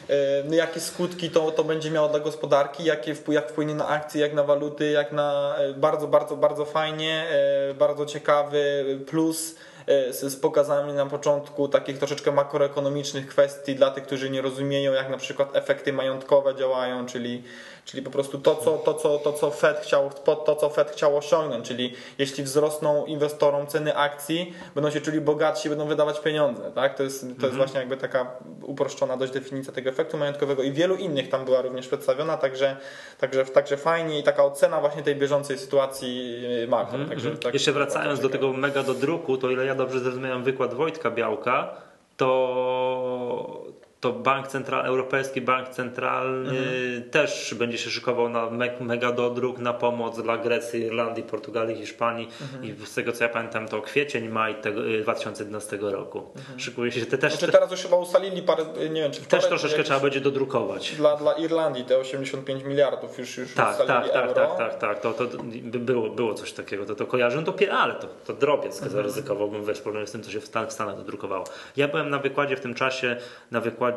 e, 0.09 0.45
no 0.45 0.55
jakie 0.55 0.81
skutki 0.81 1.31
to, 1.31 1.51
to 1.51 1.65
będzie 1.65 1.91
miało 1.91 2.09
dla 2.09 2.21
gospodarki, 2.21 2.85
jakie 2.85 3.15
jak 3.29 3.51
wpłynie 3.51 3.75
na 3.75 3.89
akcje, 3.89 4.21
jak 4.21 4.35
na 4.35 4.45
waluty, 4.45 4.91
jak 4.91 5.13
na 5.13 5.57
e, 5.59 5.75
bardzo, 5.75 6.09
bardzo, 6.09 6.37
bardzo 6.37 6.65
fajnie, 6.65 7.27
e, 7.71 7.75
bardzo 7.75 8.07
ciekawy 8.07 8.85
plus 9.07 9.55
e, 9.87 10.13
z, 10.13 10.21
z 10.21 10.37
pokazami 10.37 10.93
na 10.93 11.07
początku 11.07 11.69
takich 11.69 11.99
troszeczkę 11.99 12.33
makroekonomicznych 12.33 13.27
kwestii 13.27 13.75
dla 13.75 13.91
tych, 13.91 14.05
którzy 14.05 14.31
nie 14.31 14.43
rozumieją, 14.43 14.93
jak 14.93 15.11
na 15.11 15.19
przykład 15.19 15.57
efekty 15.57 15.93
majątkowe 15.93 16.55
działają, 16.55 17.07
czyli, 17.07 17.43
czyli 17.85 18.03
po 18.03 18.11
prostu 18.11 18.39
to, 18.39 18.55
co, 18.57 18.79
to, 18.79 18.95
co, 18.95 19.19
to, 19.19 19.33
co 19.33 19.51
Fed 19.51 19.79
chciał, 19.79 20.11
to, 20.25 20.57
co 20.57 20.71
Fed 20.71 20.91
chciał 20.91 21.17
osiągnąć, 21.17 21.69
czyli 21.69 21.95
jeśli 22.19 22.45
wzrosną 22.45 23.07
inwestorom 23.07 23.67
ceny 23.67 23.97
akcji, 23.97 24.55
będą 24.75 24.91
się 24.91 25.01
czuli 25.01 25.21
bogatsi, 25.21 25.69
będą 25.69 25.87
wydawać 25.87 26.21
pieniądze, 26.21 26.73
tak? 26.75 26.95
To 26.97 27.03
jest, 27.03 27.21
to 27.21 27.27
Mhm. 27.27 27.45
jest 27.45 27.57
właśnie 27.57 27.81
jakby 27.81 27.97
taka 27.97 28.31
uproszczona 28.63 29.17
dość 29.17 29.33
definicja 29.33 29.73
tego 29.73 29.91
efektu 29.91 30.17
majątkowego 30.19 30.63
i 30.63 30.73
wielu 30.73 30.95
innych 30.97 31.29
tam 31.29 31.45
była 31.45 31.63
również 31.63 31.87
przedstawiona, 31.89 32.37
także, 32.37 32.77
także, 33.19 33.45
także 33.45 33.77
fajnie 33.77 34.19
i 34.19 34.23
taka 34.23 34.45
ocena 34.45 34.81
właśnie 34.81 35.03
tej 35.03 35.17
bieżącej 35.17 35.59
sytuacji 35.59 36.45
e, 36.65 36.67
makro. 36.67 36.99
Także, 37.09 37.29
tak, 37.31 37.37
Mhm. 37.37 37.55
Jeszcze 37.55 37.73
wracając 37.73 38.21
do 38.21 38.29
tego 38.29 38.53
mega 38.53 38.83
do 38.83 38.95
druku, 38.95 39.37
to 39.37 39.51
ile 39.51 39.67
ja 39.67 39.75
dobrze 39.75 40.01
zrozumiałem 40.01 40.45
wykład 40.45 40.75
Wojtka 40.75 41.11
Białka, 41.11 41.77
to, 42.17 43.63
to 44.05 44.13
bank 44.13 44.49
central, 44.49 44.87
Europejski 44.87 45.41
Bank 45.41 45.69
Centralny 45.69 46.51
Mhm. 46.59 47.11
też 47.11 47.55
będzie 47.59 47.79
się 47.79 47.91
szykował 47.91 48.29
na 48.29 48.51
me, 48.51 48.71
mega 48.81 49.13
dodruk, 49.13 49.59
na 49.59 49.73
pomoc 49.73 50.23
dla 50.23 50.39
Grecji, 50.39 50.81
Irlandii, 50.83 51.23
Portugalii, 51.23 51.77
Hiszpanii 51.77 52.29
Mhm. 52.43 52.65
i 52.65 52.87
z 52.87 52.95
tego 52.95 53.13
co 53.13 53.25
ja 53.25 53.31
pamiętam 53.31 53.69
to 53.69 53.83
kwiecień, 53.83 54.29
maj 54.29 54.55
tego, 54.55 54.87
y, 54.89 55.01
2011 55.03 55.79
roku. 55.91 56.23
Szykuje 56.57 56.93
się, 56.93 57.07
te 57.07 57.19
też, 57.19 57.33
Znaczy 57.33 57.53
teraz 57.53 57.71
już 57.71 57.81
chyba 57.83 57.97
ustalili 57.97 58.43
parę, 58.43 58.65
nie 58.91 59.03
wiem 59.03 59.13
czy 59.13 59.21
też 59.21 59.47
troszeczkę 59.47 59.69
jakieś- 59.77 59.87
trzeba 59.87 60.01
będzie 60.01 60.21
dodrukować. 60.21 60.93
Dla, 60.93 61.17
dla 61.17 61.33
Irlandii 61.33 61.85
te 61.85 61.99
85 61.99 62.65
miliardów 62.65 63.19
już, 63.19 63.39
już 63.39 63.55
Tak, 63.55 63.71
ustalili 63.81 64.09
tak, 64.11 64.13
tak, 64.13 64.25
euro. 64.29 64.35
tak, 64.35 64.59
tak, 64.59 64.79
tak. 64.79 65.01
To, 65.01 65.13
to 65.13 65.25
by 65.63 65.79
było, 65.79 66.11
było 66.11 66.35
coś 66.35 66.53
takiego, 66.53 66.87
to, 66.87 66.95
to 66.95 67.07
kojarzę, 67.07 67.37
no 67.37 67.43
to 67.43 67.53
pie, 67.53 67.73
ale 67.73 67.95
to, 67.95 68.07
to 68.27 68.33
drobiec, 68.33 68.73
Mhm. 68.75 68.93
zaryzykowałbym 68.93 69.65
wiesz, 69.65 69.81
porównaniu 69.81 70.07
z 70.07 70.13
tym, 70.13 70.23
co 70.23 70.31
się 70.31 70.41
w 70.41 70.47
Stanach 70.73 70.97
dodrukowało. 70.97 71.45
Ja 71.77 71.89
byłem 71.89 72.11
na 72.11 72.19
wykładzie 72.19 72.57
w 72.57 72.61
tym 72.61 72.75
czasie, 72.75 73.17
na 73.51 73.61
wykładzie 73.61 73.94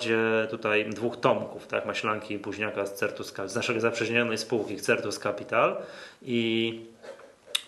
tutaj 0.49 0.89
dwóch 0.89 1.17
tomków, 1.19 1.67
tak, 1.67 1.86
Maślanki 1.86 2.33
i 2.33 2.39
Późniaka 2.39 2.86
z 2.86 2.93
Certus, 2.93 3.27
Capital, 3.27 3.49
z 3.49 3.55
naszej 3.55 3.79
zaprzyjaźnionej 3.79 4.38
spółki 4.38 4.77
Certus 4.77 5.19
Capital 5.19 5.77
i 6.21 6.81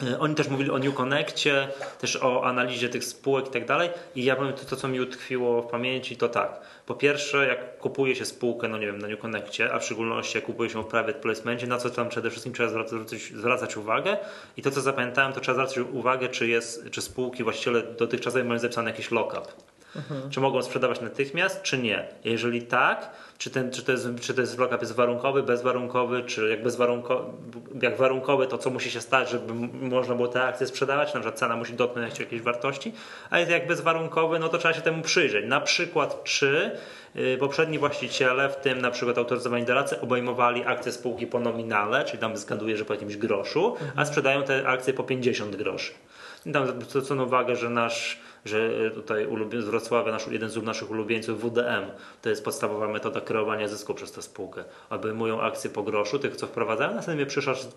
e, 0.04 0.20
oni 0.20 0.36
też 0.36 0.48
mówili 0.48 0.72
o 0.72 0.80
New 0.80 0.96
Connectie, 0.96 1.68
też 2.00 2.16
o 2.24 2.44
analizie 2.44 2.90
tych 2.90 3.04
spółek 3.04 3.48
i 3.48 3.52
tak 3.52 3.66
dalej. 3.66 3.90
I 4.16 4.24
ja 4.24 4.36
powiem 4.36 4.54
to, 4.54 4.66
to, 4.66 4.76
co 4.76 4.88
mi 4.88 5.00
utkwiło 5.00 5.62
w 5.62 5.68
pamięci, 5.68 6.18
to 6.18 6.30
tak. 6.30 6.62
Po 6.86 6.96
pierwsze, 6.96 7.48
jak 7.48 7.78
kupuje 7.78 8.16
się 8.16 8.26
spółkę, 8.26 8.68
no 8.68 8.78
nie 8.78 8.86
wiem, 8.86 9.00
na 9.00 9.08
New 9.08 9.20
Connectie, 9.20 9.74
a 9.74 9.80
w 9.80 9.86
szczególności 9.86 10.38
jak 10.38 10.46
kupuje 10.46 10.70
się 10.70 10.84
w 10.84 10.88
private 10.88 11.14
placementie, 11.14 11.68
na 11.68 11.78
co 11.78 11.90
tam 11.90 12.10
przede 12.10 12.30
wszystkim 12.30 12.54
trzeba 12.54 12.70
zwracać, 12.70 13.22
zwracać 13.22 13.78
uwagę. 13.78 14.18
I 14.58 14.62
to, 14.62 14.72
co 14.72 14.82
zapamiętałem, 14.82 15.34
to 15.34 15.40
trzeba 15.40 15.56
zwracać 15.56 15.78
uwagę, 15.78 16.30
czy, 16.30 16.48
jest, 16.48 16.90
czy 16.92 17.02
spółki 17.02 17.44
właściciele 17.44 17.84
dotychczas 17.84 18.36
mają 18.36 18.60
zapisany 18.60 18.90
jakiś 18.90 19.12
lock-up. 19.12 19.48
Mhm. 19.96 20.30
Czy 20.30 20.40
mogą 20.40 20.62
sprzedawać 20.62 21.02
natychmiast, 21.02 21.62
czy 21.62 21.78
nie? 21.78 22.08
Jeżeli 22.24 22.62
tak, 22.62 23.10
czy, 23.38 23.50
ten, 23.50 23.72
czy, 23.72 23.84
to 23.84 23.92
jest, 23.92 24.08
czy 24.22 24.34
to 24.34 24.42
jest 24.42 24.58
jest 24.82 24.96
warunkowy, 24.96 25.44
bezwarunkowy, 25.44 26.24
czy 26.24 26.50
jak, 26.50 26.64
bezwarunkowy, 26.64 27.24
jak 27.82 27.98
warunkowy, 27.98 28.48
to 28.48 28.58
co 28.58 28.70
musi 28.70 28.92
się 28.92 29.02
stać, 29.02 29.30
żeby 29.30 29.54
można 29.90 30.16
było 30.16 30.28
te 30.28 30.44
akcje 30.44 30.68
sprzedawać, 30.68 31.14
na 31.14 31.20
przykład 31.20 31.40
cena 31.40 31.56
musi 31.56 31.74
dotknąć 31.74 32.20
jakiejś 32.20 32.42
wartości, 32.42 32.94
a 33.30 33.40
jak 33.40 33.68
bezwarunkowy, 33.68 34.40
no 34.40 34.50
to 34.50 34.58
trzeba 34.58 34.74
się 34.74 34.82
temu 34.82 35.02
przyjrzeć. 35.02 35.46
Na 35.46 35.62
przykład, 35.62 36.24
czy 36.24 36.72
y, 37.16 37.38
poprzedni 37.40 37.80
właściciele, 37.80 38.50
w 38.50 38.56
tym 38.56 38.82
na 38.82 38.92
przykład 38.92 39.18
autoryzowani 39.18 39.66
doradcy, 39.66 40.02
obejmowali 40.02 40.66
akcje 40.66 40.92
spółki 40.92 41.28
po 41.28 41.40
nominale, 41.40 42.06
czyli 42.06 42.20
tam 42.20 42.38
zgaduję, 42.38 42.78
że 42.78 42.86
po 42.86 42.94
jakimś 42.94 43.18
groszu, 43.18 43.76
a 43.96 44.06
sprzedają 44.06 44.44
te 44.44 44.68
akcje 44.68 44.94
po 44.94 45.04
50 45.04 45.56
groszy. 45.56 45.92
I 46.46 46.52
tam 46.52 46.68
zwrócono 46.68 47.24
uwagę, 47.24 47.56
że 47.56 47.70
nasz 47.70 48.20
że 48.46 48.92
tutaj 48.92 49.28
z 49.60 49.66
Wrocławia, 49.66 50.12
nasz, 50.12 50.28
jeden 50.28 50.50
z 50.50 50.58
naszych 50.64 50.92
ulubieńców 50.92 51.42
WDM, 51.42 51.86
to 52.22 52.30
jest 52.30 52.46
podstawowa 52.46 52.88
metoda 52.88 53.22
kreowania 53.22 53.68
zysku 53.68 53.94
przez 53.94 54.12
tę 54.12 54.22
spółkę. 54.22 54.64
Obejmują 54.90 55.42
akcje 55.42 55.70
po 55.70 55.84
groszu, 55.84 56.20
tych 56.20 56.36
co 56.36 56.48
wprowadzają, 56.48 56.96
następnie 56.96 57.26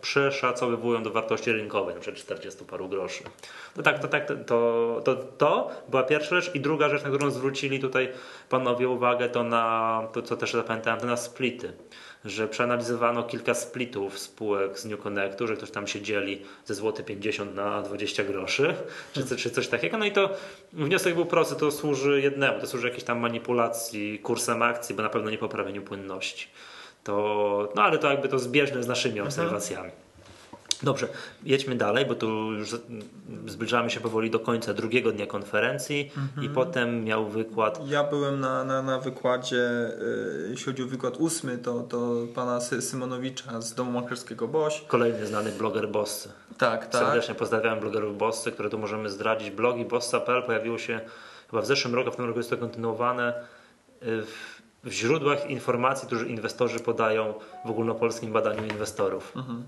przeszacowywują 0.00 1.02
do 1.02 1.10
wartości 1.10 1.52
rynkowej, 1.52 1.94
przykład 2.00 2.24
40 2.24 2.64
paru 2.64 2.88
groszy. 2.88 3.24
To 3.74 3.82
tak, 3.82 3.98
to, 3.98 4.08
tak, 4.08 4.28
to, 4.46 5.00
to, 5.04 5.14
to 5.16 5.70
była 5.88 6.02
pierwsza 6.02 6.40
rzecz 6.40 6.54
i 6.54 6.60
druga 6.60 6.88
rzecz, 6.88 7.02
na 7.02 7.08
którą 7.08 7.30
zwrócili 7.30 7.80
tutaj 7.80 8.08
panowie 8.48 8.88
uwagę, 8.88 9.28
to 9.28 9.44
na 9.44 10.08
to, 10.12 10.22
co 10.22 10.36
też 10.36 10.52
zapamiętałem, 10.52 11.00
to 11.00 11.06
na 11.06 11.16
splity 11.16 11.72
że 12.24 12.48
przeanalizowano 12.48 13.22
kilka 13.22 13.54
splitów 13.54 14.18
spółek 14.18 14.78
z 14.78 14.84
New 14.84 15.00
Connectu, 15.00 15.46
że 15.46 15.56
ktoś 15.56 15.70
tam 15.70 15.86
się 15.86 16.00
dzieli 16.00 16.42
ze 16.64 16.74
złoty 16.74 17.04
50 17.04 17.54
na 17.54 17.82
20 17.82 18.24
groszy, 18.24 18.74
czy, 19.12 19.36
czy 19.36 19.50
coś 19.50 19.68
takiego. 19.68 19.98
No 19.98 20.04
i 20.04 20.12
to 20.12 20.30
wniosek 20.72 21.14
był 21.14 21.26
prosty, 21.26 21.56
to 21.56 21.70
służy 21.70 22.20
jednemu, 22.20 22.60
to 22.60 22.66
służy 22.66 22.86
jakiejś 22.86 23.04
tam 23.04 23.18
manipulacji 23.18 24.18
kursem 24.18 24.62
akcji, 24.62 24.94
bo 24.94 25.02
na 25.02 25.08
pewno 25.08 25.30
nie 25.30 25.38
poprawieniu 25.38 25.82
płynności. 25.82 26.48
To, 27.04 27.72
no 27.74 27.82
ale 27.82 27.98
to 27.98 28.10
jakby 28.10 28.28
to 28.28 28.38
zbieżne 28.38 28.82
z 28.82 28.88
naszymi 28.88 29.18
mhm. 29.18 29.28
obserwacjami. 29.28 29.90
Dobrze, 30.82 31.08
jedźmy 31.44 31.76
dalej, 31.76 32.06
bo 32.06 32.14
tu 32.14 32.52
już 32.52 32.76
zbliżamy 33.46 33.90
się 33.90 34.00
powoli 34.00 34.30
do 34.30 34.40
końca 34.40 34.74
drugiego 34.74 35.12
dnia 35.12 35.26
konferencji 35.26 36.10
mhm. 36.16 36.46
i 36.46 36.48
potem 36.54 37.04
miał 37.04 37.28
wykład. 37.28 37.88
Ja 37.88 38.04
byłem 38.04 38.40
na, 38.40 38.64
na, 38.64 38.82
na 38.82 38.98
wykładzie, 38.98 39.90
y, 40.46 40.48
jeśli 40.50 40.64
chodzi 40.64 40.82
o 40.82 40.86
wykład 40.86 41.16
ósmy, 41.16 41.58
to, 41.58 41.80
to 41.80 42.26
pana 42.34 42.60
Symonowicza 42.60 43.60
z 43.60 43.74
Domu 43.74 44.00
Makerskiego 44.00 44.48
Boś. 44.48 44.84
Kolejny 44.88 45.26
znany 45.26 45.52
bloger 45.52 45.88
Bossy. 45.88 46.28
Tak, 46.58 46.86
tak. 46.86 47.02
Serdecznie 47.02 47.34
pozdrawiam 47.34 47.80
blogerów 47.80 48.18
Bossy, 48.18 48.52
które 48.52 48.70
tu 48.70 48.78
możemy 48.78 49.10
zdradzić. 49.10 49.50
Blogi 49.50 49.84
bossa.pl 49.84 50.42
pojawiło 50.42 50.78
się 50.78 51.00
chyba 51.50 51.62
w 51.62 51.66
zeszłym 51.66 51.94
roku, 51.94 52.10
w 52.10 52.16
tym 52.16 52.24
roku 52.24 52.38
jest 52.38 52.50
to 52.50 52.56
kontynuowane 52.56 53.34
y, 54.02 54.22
w, 54.22 54.62
w 54.84 54.92
źródłach 54.92 55.50
informacji, 55.50 56.06
które 56.06 56.26
inwestorzy 56.26 56.80
podają 56.80 57.34
w 57.64 57.70
ogólnopolskim 57.70 58.32
badaniu 58.32 58.64
inwestorów. 58.64 59.32
Mhm. 59.36 59.64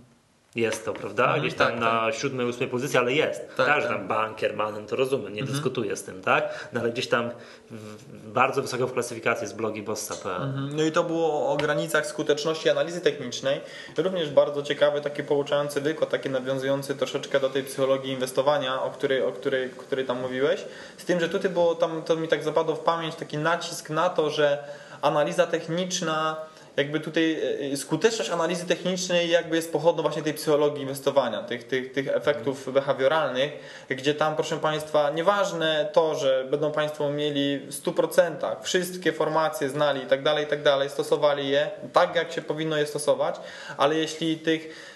Jest 0.55 0.85
to, 0.85 0.93
prawda? 0.93 1.25
Mhm, 1.25 1.41
Gdzieś 1.41 1.55
tam 1.55 1.71
tak, 1.71 1.81
na 1.81 1.91
tak. 1.91 2.15
siódmej, 2.15 2.47
ósmej 2.47 2.69
pozycji, 2.69 2.99
ale 2.99 3.13
jest. 3.13 3.57
Tak, 3.57 3.67
tak 3.67 3.83
że 3.83 3.89
tam 3.89 4.09
bankier, 4.09 4.57
manem, 4.57 4.87
to 4.87 4.97
rozumiem, 4.97 5.35
nie 5.35 5.41
mhm. 5.41 5.53
dyskutuję 5.53 5.97
z 5.97 6.03
tym, 6.03 6.23
tak? 6.23 6.69
No 6.73 6.81
ale 6.81 6.91
gdzieś 6.91 7.09
tam 7.09 7.31
w, 7.71 8.33
bardzo 8.33 8.63
wysoko 8.63 8.87
w 8.87 8.93
klasyfikacji 8.93 9.45
jest 9.45 9.57
blogi 9.57 9.83
bossa.pl. 9.83 10.43
Mhm. 10.43 10.77
No 10.77 10.83
i 10.83 10.93
to 10.93 11.05
było 11.05 11.53
o 11.53 11.57
granicach 11.57 12.07
skuteczności 12.07 12.71
analizy 12.71 13.01
technicznej. 13.01 13.61
Również 13.97 14.31
bardzo 14.31 14.63
ciekawy, 14.63 15.01
taki 15.01 15.23
pouczający 15.23 15.81
wykład, 15.81 16.11
taki 16.11 16.31
nawiązujący 16.31 16.95
troszeczkę 16.95 17.41
do 17.41 17.51
tej 17.51 17.63
psychologii 17.65 18.13
inwestowania, 18.13 18.83
o 18.83 18.91
której, 18.91 19.23
o 19.23 19.33
której, 19.33 19.73
o 19.73 19.83
której 19.83 20.07
tam 20.07 20.21
mówiłeś. 20.21 20.65
Z 20.97 21.05
tym, 21.05 21.21
że 21.21 21.29
tutaj 21.29 21.51
było 21.51 21.75
tam, 21.75 22.03
to 22.03 22.17
mi 22.17 22.29
tak 22.29 22.43
zapadło 22.43 22.75
w 22.75 22.81
pamięć 22.81 23.15
taki 23.15 23.39
nacisk 23.39 23.91
na 23.91 24.09
to, 24.11 24.31
że 24.31 24.65
analiza 25.03 25.47
techniczna 25.47 26.37
jakby 26.77 27.01
tutaj 27.01 27.33
e, 27.33 27.73
e, 27.73 27.77
skuteczność 27.77 28.31
analizy 28.31 28.67
technicznej 28.67 29.31
jakby 29.31 29.57
jest 29.57 29.73
pochodną 29.73 30.03
właśnie 30.03 30.23
tej 30.23 30.35
psychologii 30.35 30.83
inwestowania, 30.83 31.43
tych, 31.43 31.65
tych, 31.65 31.93
tych 31.93 32.09
efektów 32.09 32.73
behawioralnych, 32.73 33.53
gdzie 33.89 34.15
tam 34.15 34.35
proszę 34.35 34.57
Państwa, 34.57 35.11
nieważne 35.11 35.89
to, 35.93 36.15
że 36.15 36.47
będą 36.51 36.73
Państwo 36.73 37.11
mieli 37.11 37.59
w 37.59 37.83
100% 37.83 38.57
wszystkie 38.63 39.13
formacje 39.13 39.69
znali 39.69 40.03
i 40.03 40.07
tak 40.07 40.23
dalej, 40.23 40.45
i 40.45 40.49
tak 40.49 40.63
dalej, 40.63 40.91
stosowali 40.91 41.49
je 41.49 41.71
tak, 41.93 42.17
jak 42.17 42.33
się 42.33 42.43
powinno 42.43 42.77
je 42.77 42.87
stosować, 42.87 43.37
ale 43.77 43.97
jeśli 43.97 44.39
tych 44.39 44.95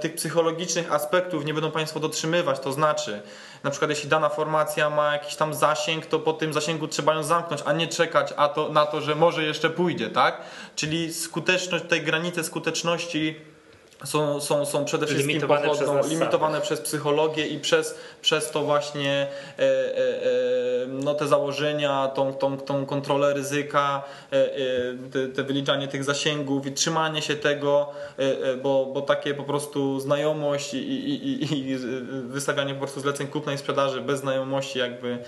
tych 0.00 0.14
psychologicznych 0.14 0.92
aspektów 0.92 1.44
nie 1.44 1.54
będą 1.54 1.70
Państwo 1.70 2.00
dotrzymywać, 2.00 2.60
to 2.60 2.72
znaczy 2.72 3.22
na 3.64 3.70
przykład 3.70 3.90
jeśli 3.90 4.08
dana 4.08 4.28
formacja 4.28 4.90
ma 4.90 5.12
jakiś 5.12 5.36
tam 5.36 5.54
zasięg, 5.54 6.06
to 6.06 6.18
po 6.18 6.32
tym 6.32 6.52
zasięgu 6.52 6.88
trzeba 6.88 7.14
ją 7.14 7.22
zamknąć, 7.22 7.62
a 7.64 7.72
nie 7.72 7.88
czekać 7.88 8.32
a 8.36 8.48
to, 8.48 8.68
na 8.68 8.86
to, 8.86 9.00
że 9.00 9.14
może 9.14 9.42
jeszcze 9.42 9.70
pójdzie, 9.70 10.10
tak? 10.10 10.40
Czyli 10.76 11.14
skuteczność, 11.14 11.84
tej 11.88 12.02
granice 12.02 12.44
skuteczności 12.44 13.36
są, 14.04 14.40
są, 14.40 14.66
są 14.66 14.84
przede 14.84 15.06
wszystkim 15.06 15.28
limitowane, 15.28 15.68
pochodną, 15.68 15.98
przez, 15.98 16.10
limitowane 16.10 16.60
przez 16.60 16.80
psychologię 16.80 17.46
i 17.46 17.60
przez, 17.60 17.94
przez 18.22 18.50
to 18.50 18.62
właśnie 18.62 19.26
e, 19.58 19.62
e, 19.62 19.64
e, 19.64 20.86
no 20.86 21.14
te 21.14 21.28
założenia, 21.28 22.08
tą, 22.14 22.34
tą, 22.34 22.58
tą 22.58 22.86
kontrolę 22.86 23.34
ryzyka, 23.34 24.02
e, 24.32 24.36
e, 24.36 24.58
te, 25.12 25.28
te, 25.28 25.42
wyliczanie 25.42 25.88
tych 25.88 26.04
zasięgów 26.04 26.66
i 26.66 26.72
trzymanie 26.72 27.22
się 27.22 27.36
tego, 27.36 27.88
e, 28.16 28.56
bo, 28.56 28.86
bo 28.86 29.00
takie 29.00 29.34
po 29.34 29.44
prostu 29.44 30.00
znajomość 30.00 30.74
i, 30.74 30.78
i, 30.78 31.32
i, 31.32 31.68
i 31.68 31.76
wystawianie 32.22 32.74
po 32.74 32.80
prostu 32.80 33.00
zleceń 33.00 33.26
kupna 33.26 33.52
i 33.52 33.58
sprzedaży 33.58 34.00
bez 34.00 34.20
znajomości 34.20 34.78
jakby 34.78 35.18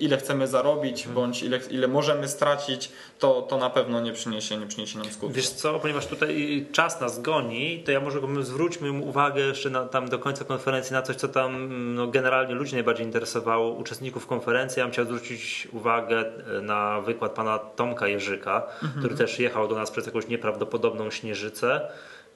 ile 0.00 0.16
chcemy 0.16 0.48
zarobić 0.48 1.04
hmm. 1.04 1.14
bądź 1.14 1.42
ile, 1.42 1.60
ile 1.70 1.88
możemy 1.88 2.28
stracić, 2.28 2.92
to, 3.18 3.42
to 3.42 3.58
na 3.58 3.70
pewno 3.70 4.00
nie 4.00 4.12
przyniesie, 4.12 4.56
nie 4.56 4.66
przyniesie 4.66 4.98
nam 4.98 5.06
skutku. 5.06 5.28
Wiesz 5.30 5.48
co, 5.48 5.80
ponieważ 5.80 6.06
tutaj 6.06 6.66
czas 6.72 7.00
nas 7.00 7.22
goni, 7.22 7.59
to 7.84 7.92
ja 7.92 8.00
może 8.00 8.20
zwróćmy 8.40 8.92
uwagę 8.92 9.42
jeszcze 9.42 9.70
na, 9.70 9.86
tam 9.86 10.08
do 10.08 10.18
końca 10.18 10.44
konferencji 10.44 10.92
na 10.92 11.02
coś, 11.02 11.16
co 11.16 11.28
tam 11.28 11.68
no, 11.94 12.06
generalnie 12.06 12.54
ludzi 12.54 12.74
najbardziej 12.74 13.06
interesowało, 13.06 13.70
uczestników 13.70 14.26
konferencji. 14.26 14.80
Ja 14.80 14.86
bym 14.86 14.92
chciał 14.92 15.04
zwrócić 15.04 15.68
uwagę 15.72 16.24
e, 16.58 16.60
na 16.60 17.00
wykład 17.00 17.32
pana 17.32 17.58
Tomka 17.58 18.08
Jerzyka, 18.08 18.62
mhm. 18.82 18.98
który 18.98 19.14
też 19.14 19.38
jechał 19.38 19.68
do 19.68 19.74
nas 19.74 19.90
przez 19.90 20.06
jakąś 20.06 20.28
nieprawdopodobną 20.28 21.10
śnieżycę 21.10 21.80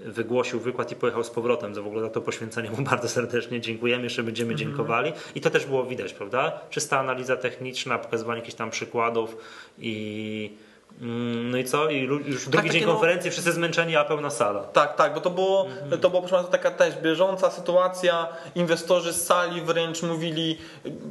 wygłosił 0.01 0.61
wykład 0.61 0.93
i 0.93 0.97
pojechał 0.97 1.25
z 1.25 1.31
powrotem. 1.31 1.75
Za 1.75 1.83
w 1.83 1.87
ogóle 1.87 2.03
za 2.03 2.11
to 2.11 2.21
poświęcenie 2.21 2.71
mu 2.71 2.77
bardzo 2.91 3.09
serdecznie 3.09 3.61
dziękujemy, 3.61 4.05
jeszcze 4.05 4.23
będziemy 4.23 4.53
mhm. 4.53 4.69
dziękowali. 4.69 5.13
I 5.35 5.41
to 5.41 5.51
też 5.51 5.67
było 5.67 5.85
widać, 5.85 6.13
prawda? 6.13 6.61
Czysta 6.71 6.99
analiza 6.99 7.37
techniczna, 7.37 7.99
pokazywanie 7.99 8.41
jakichś 8.41 8.57
tam 8.57 8.71
przykładów 8.71 9.37
i 9.79 10.51
Mm, 10.51 10.64
no 11.01 11.59
i 11.59 11.65
co? 11.65 11.89
I 11.89 12.03
już 12.03 12.49
drugi 12.49 12.69
tak, 12.69 12.73
dzień 12.73 12.85
no- 12.87 12.93
konferencji, 12.93 13.29
no... 13.29 13.33
wszyscy 13.33 13.53
zmęczeni, 13.53 13.97
a 13.97 14.05
pełna 14.05 14.31
sala. 14.31 14.61
Tak, 14.61 14.97
tak, 14.97 15.15
bo 15.15 15.21
to 15.21 15.31
było, 15.31 15.67
mhm. 15.67 16.01
to 16.01 16.11
było 16.11 16.23
proszę 16.23 16.49
taka 16.51 16.71
też 16.71 16.97
bieżąca 16.97 17.51
sytuacja. 17.51 18.29
Inwestorzy 18.55 19.13
z 19.13 19.27
sali 19.27 19.61
wręcz 19.61 20.03
mówili 20.03 20.59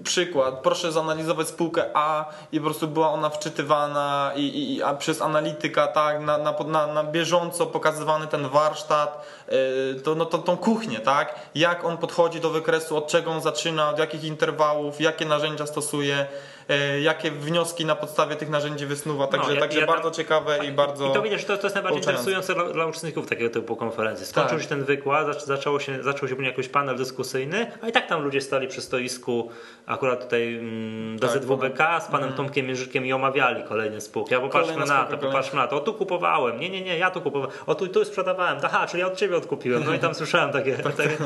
przykład, 0.04 0.60
proszę 0.60 0.92
zanalizować 0.92 1.48
spółkę 1.48 1.86
A 1.94 2.26
i 2.52 2.60
po 2.60 2.66
prostu 2.66 2.88
była 2.88 3.10
ona 3.10 3.30
wczytywana 3.30 4.32
i, 4.36 4.76
i 4.76 4.84
a 4.84 4.94
przez 4.94 5.22
analityka 5.22 5.88
tak, 5.88 6.22
na, 6.22 6.38
na, 6.38 6.56
na, 6.68 6.88
na 6.88 7.04
bieżąco 7.04 7.66
pokazywany 7.66 8.28
ten 8.28 8.50
warsztat, 8.50 9.26
yy, 9.52 10.02
to, 10.02 10.16
no, 10.16 10.26
to, 10.26 10.38
tą 10.38 10.58
kuchnię, 10.58 11.00
tak? 11.00 11.36
Jak 11.56 11.86
on 11.86 11.98
podchodzi 11.98 12.40
do 12.40 12.50
wykresu, 12.50 12.98
od 12.98 13.08
czego 13.08 13.32
on 13.32 13.42
zaczyna, 13.42 13.90
od 13.90 14.00
jakich 14.00 14.24
interwałów, 14.24 15.02
jakie 15.02 15.26
narzędzia 15.26 15.66
stosuje. 15.66 16.28
E, 16.70 17.02
jakie 17.02 17.32
wnioski 17.32 17.86
na 17.86 17.96
podstawie 17.96 18.36
tych 18.36 18.50
narzędzi 18.50 18.86
wysnuwa. 18.86 19.28
Także, 19.28 19.48
no, 19.48 19.54
ja, 19.54 19.62
także 19.62 19.80
ja 19.80 19.88
bardzo 19.88 20.12
ciekawe 20.12 20.58
tak, 20.58 20.68
i 20.68 20.72
bardzo. 20.72 21.10
I 21.10 21.14
to 21.14 21.22
widzisz, 21.22 21.46
to, 21.46 21.58
to 21.58 21.64
jest 21.64 21.76
najbardziej 21.76 22.02
interesujące 22.02 22.54
dla, 22.54 22.64
dla, 22.64 22.86
uczestników 22.86 23.28
takiego 23.28 23.50
typu 23.50 23.76
konferencji. 23.76 24.26
Skończył 24.26 24.58
tak. 24.58 24.64
się 24.64 24.70
ten 24.70 24.84
wykład, 24.84 25.46
zaczęło 25.46 25.80
się, 25.80 26.04
zaczął 26.04 26.30
się 26.30 26.44
jakiś 26.44 26.68
panel 26.68 26.98
dyskusyjny, 26.98 27.72
a 27.82 27.88
i 27.88 27.92
tak 27.92 28.08
tam 28.08 28.24
ludzie 28.24 28.42
stali 28.42 28.68
przy 28.68 28.82
stoisku, 28.82 29.50
akurat 29.86 30.24
tutaj 30.24 30.56
mm, 30.56 31.20
do 31.20 31.28
tak, 31.28 31.44
ZWBK 31.44 32.02
z 32.02 32.12
panem 32.12 32.26
mm. 32.26 32.38
Tomkiem 32.38 32.68
Mierzykiem 32.68 33.06
i 33.06 33.14
omawiali 33.14 33.64
kolejne 33.64 34.02
spółki. 34.02 34.36
A 34.36 34.40
popatrzmy 34.40 34.86
na 34.86 35.06
to, 35.06 35.18
popatrzmy 35.18 35.60
na 35.60 35.68
to. 35.68 35.78
O 35.78 35.80
tu 35.80 35.94
kupowałem, 35.94 36.60
nie, 36.60 36.70
nie, 36.70 36.82
nie, 36.82 36.98
ja 36.98 37.12
tu 37.12 37.22
kupowałem, 37.22 37.56
o 37.66 37.76
tu, 37.76 37.88
tu 37.88 38.06
sprzedawałem, 38.06 38.58
aha, 38.64 38.88
czyli 38.88 39.02
ja 39.02 39.08
od 39.08 39.16
ciebie 39.16 39.38
odkupiłem. 39.38 39.84
No 39.86 39.94
i 39.94 40.00
tam 40.00 40.16
słyszałem 40.16 40.52
takie, 40.52 40.78
tak, 40.84 40.96
takie 40.96 41.18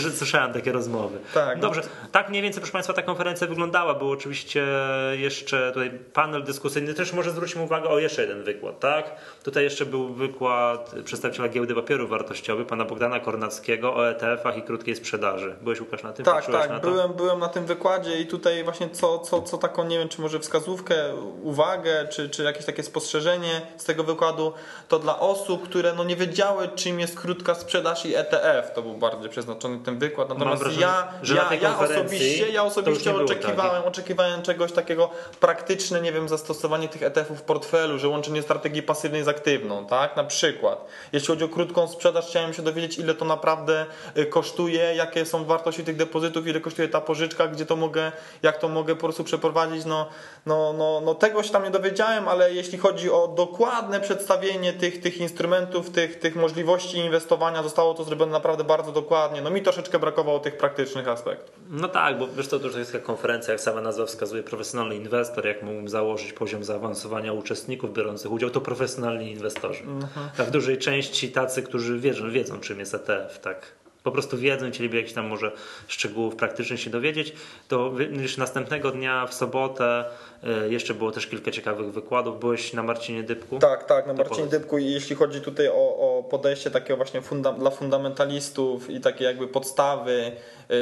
słyszałem 0.18 0.52
takie 0.52 0.72
rozmowy. 0.72 1.18
Tak, 1.34 1.56
no 1.56 1.62
Dobrze, 1.62 1.80
no. 1.80 2.08
tak 2.12 2.28
mniej 2.28 2.42
więcej, 2.42 2.60
proszę 2.60 2.72
Państwa, 2.72 2.94
ta 2.94 3.02
konferencja 3.02 3.46
wyglądała. 3.46 3.94
Było 3.94 4.12
oczywiście 4.12 4.49
oczywiście 4.50 5.20
jeszcze 5.20 5.72
tutaj 5.72 5.90
panel 5.90 6.44
dyskusyjny. 6.44 6.94
Też 6.94 7.12
może 7.12 7.30
zwróćmy 7.30 7.62
uwagę 7.62 7.88
o 7.88 7.98
jeszcze 7.98 8.22
jeden 8.22 8.42
wykład, 8.42 8.80
tak? 8.80 9.16
Tutaj 9.42 9.64
jeszcze 9.64 9.86
był 9.86 10.14
wykład 10.14 10.94
przedstawiciela 11.04 11.48
giełdy 11.48 11.74
papierów 11.74 12.10
wartościowych, 12.10 12.66
pana 12.66 12.84
Bogdana 12.84 13.20
Kornackiego 13.20 13.94
o 13.94 14.10
ETF-ach 14.10 14.56
i 14.56 14.62
krótkiej 14.62 14.96
sprzedaży. 14.96 15.56
Byłeś 15.62 15.80
Łukasz 15.80 16.02
na 16.02 16.12
tym? 16.12 16.24
Tak, 16.24 16.46
tak, 16.46 16.80
byłem, 16.80 17.12
byłem 17.12 17.38
na 17.38 17.48
tym 17.48 17.66
wykładzie 17.66 18.20
i 18.20 18.26
tutaj 18.26 18.64
właśnie 18.64 18.90
co, 18.90 19.18
co, 19.18 19.42
co 19.42 19.58
taką, 19.58 19.84
nie 19.84 19.98
wiem, 19.98 20.08
czy 20.08 20.20
może 20.20 20.38
wskazówkę, 20.38 21.14
uwagę, 21.42 22.08
czy, 22.08 22.30
czy 22.30 22.42
jakieś 22.42 22.64
takie 22.64 22.82
spostrzeżenie 22.82 23.60
z 23.76 23.84
tego 23.84 24.04
wykładu, 24.04 24.52
to 24.88 24.98
dla 24.98 25.18
osób, 25.18 25.64
które 25.68 25.92
no 25.92 26.04
nie 26.04 26.16
wiedziały, 26.16 26.68
czym 26.68 27.00
jest 27.00 27.20
krótka 27.20 27.54
sprzedaż 27.54 28.06
i 28.06 28.14
ETF, 28.14 28.74
to 28.74 28.82
był 28.82 28.94
bardziej 28.94 29.30
przeznaczony 29.30 29.78
ten 29.84 29.98
wykład. 29.98 30.28
Natomiast 30.28 30.62
wrażenie, 30.62 30.82
ja, 30.82 31.12
ja, 31.22 31.54
ja 31.62 31.78
osobiście, 31.78 32.48
ja 32.48 32.64
osobiście 32.64 33.14
oczekiwałem, 33.14 33.82
oczekiwałem 33.84 34.39
czegoś 34.42 34.72
takiego 34.72 35.10
praktyczne, 35.40 36.00
nie 36.00 36.12
wiem, 36.12 36.28
zastosowanie 36.28 36.88
tych 36.88 37.02
ETF-ów 37.02 37.38
w 37.38 37.42
portfelu, 37.42 37.98
że 37.98 38.08
łączenie 38.08 38.42
strategii 38.42 38.82
pasywnej 38.82 39.24
z 39.24 39.28
aktywną, 39.28 39.86
tak? 39.86 40.16
Na 40.16 40.24
przykład. 40.24 40.84
Jeśli 41.12 41.26
chodzi 41.26 41.44
o 41.44 41.48
krótką 41.48 41.88
sprzedaż, 41.88 42.26
chciałem 42.26 42.54
się 42.54 42.62
dowiedzieć, 42.62 42.98
ile 42.98 43.14
to 43.14 43.24
naprawdę 43.24 43.86
y, 44.18 44.26
kosztuje, 44.26 44.94
jakie 44.94 45.24
są 45.24 45.44
wartości 45.44 45.84
tych 45.84 45.96
depozytów, 45.96 46.46
ile 46.46 46.60
kosztuje 46.60 46.88
ta 46.88 47.00
pożyczka, 47.00 47.48
gdzie 47.48 47.66
to 47.66 47.76
mogę, 47.76 48.12
jak 48.42 48.58
to 48.58 48.68
mogę 48.68 48.94
po 48.94 49.00
prostu 49.00 49.24
przeprowadzić. 49.24 49.84
No, 49.84 50.08
no, 50.46 50.72
no, 50.72 51.00
no 51.04 51.14
tego 51.14 51.42
się 51.42 51.50
tam 51.50 51.64
nie 51.64 51.70
dowiedziałem, 51.70 52.28
ale 52.28 52.54
jeśli 52.54 52.78
chodzi 52.78 53.10
o 53.10 53.28
dokładne 53.28 54.00
przedstawienie 54.00 54.72
tych, 54.72 55.00
tych 55.00 55.18
instrumentów, 55.18 55.90
tych, 55.90 56.18
tych 56.18 56.36
możliwości 56.36 56.98
inwestowania, 56.98 57.62
zostało 57.62 57.94
to 57.94 58.04
zrobione 58.04 58.32
naprawdę 58.32 58.64
bardzo 58.64 58.92
dokładnie. 58.92 59.42
No 59.42 59.50
mi 59.50 59.62
troszeczkę 59.62 59.98
brakowało 59.98 60.38
tych 60.38 60.56
praktycznych 60.56 61.08
aspektów. 61.08 61.56
No 61.70 61.88
tak, 61.88 62.18
bo 62.18 62.26
wiesz, 62.28 62.48
to, 62.48 62.58
to 62.58 62.78
jest 62.78 62.96
konferencja, 63.02 63.52
jak 63.52 63.60
sama 63.60 63.80
nazwa 63.80 64.06
wskazuje, 64.06 64.29
profesjonalny 64.44 64.96
inwestor, 64.96 65.46
jak 65.46 65.62
mógłbym 65.62 65.88
założyć 65.88 66.32
poziom 66.32 66.64
zaawansowania 66.64 67.32
uczestników 67.32 67.92
biorących 67.92 68.32
udział, 68.32 68.50
to 68.50 68.60
profesjonalni 68.60 69.30
inwestorzy. 69.30 69.84
Mhm. 69.84 70.28
A 70.38 70.44
w 70.44 70.50
dużej 70.50 70.78
części 70.78 71.32
tacy, 71.32 71.62
którzy 71.62 71.98
wiedzą, 71.98 72.30
wiedzą 72.30 72.60
czym 72.60 72.78
jest 72.78 72.94
ETF, 72.94 73.38
tak 73.38 73.79
po 74.02 74.12
prostu 74.12 74.38
wiedzą 74.38 74.70
chcieliby 74.70 74.96
jakichś 74.96 75.14
tam 75.14 75.26
może 75.26 75.52
szczegółów 75.88 76.36
praktycznych 76.36 76.80
się 76.80 76.90
dowiedzieć, 76.90 77.32
to 77.68 77.92
już 78.10 78.36
następnego 78.36 78.90
dnia 78.90 79.26
w 79.26 79.34
sobotę 79.34 80.04
e, 80.44 80.68
jeszcze 80.68 80.94
było 80.94 81.12
też 81.12 81.26
kilka 81.26 81.50
ciekawych 81.50 81.92
wykładów. 81.92 82.40
Byłeś 82.40 82.72
na 82.72 82.82
Marcinie 82.82 83.22
Dybku? 83.22 83.58
Tak, 83.58 83.84
tak, 83.84 84.06
na 84.06 84.12
Marcinie 84.12 84.46
Dybku 84.46 84.78
i 84.78 84.86
jeśli 84.86 85.16
chodzi 85.16 85.40
tutaj 85.40 85.68
o, 85.68 85.72
o 85.72 86.22
podejście 86.30 86.70
takie 86.70 86.96
właśnie 86.96 87.22
funda 87.22 87.52
dla 87.52 87.70
fundamentalistów 87.70 88.90
i 88.90 89.00
takie 89.00 89.24
jakby 89.24 89.48
podstawy, 89.48 90.32
e, 90.70 90.74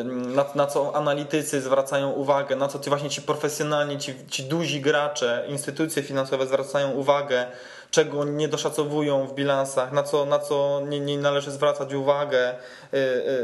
e, 0.00 0.04
na, 0.04 0.44
na, 0.54 0.66
co 0.66 0.96
analitycy 0.96 1.60
zwracają 1.60 2.10
uwagę, 2.10 2.56
na 2.56 2.68
co 2.68 2.78
ci 2.78 2.90
właśnie 2.90 3.10
ci 3.10 3.22
profesjonalni, 3.22 3.98
ci, 3.98 4.14
ci 4.30 4.42
duzi 4.42 4.80
gracze, 4.80 5.44
instytucje 5.48 6.02
finansowe 6.02 6.46
zwracają 6.46 6.90
uwagę, 6.90 7.46
czego 7.92 8.24
nie 8.24 8.48
doszacowują 8.48 9.26
w 9.26 9.34
bilansach, 9.34 9.92
na 9.92 10.02
co, 10.02 10.26
na 10.26 10.38
co 10.38 10.82
nie, 10.88 11.00
nie 11.00 11.18
należy 11.18 11.50
zwracać 11.50 11.94
uwagę. 11.94 12.54
Y, 12.94 12.98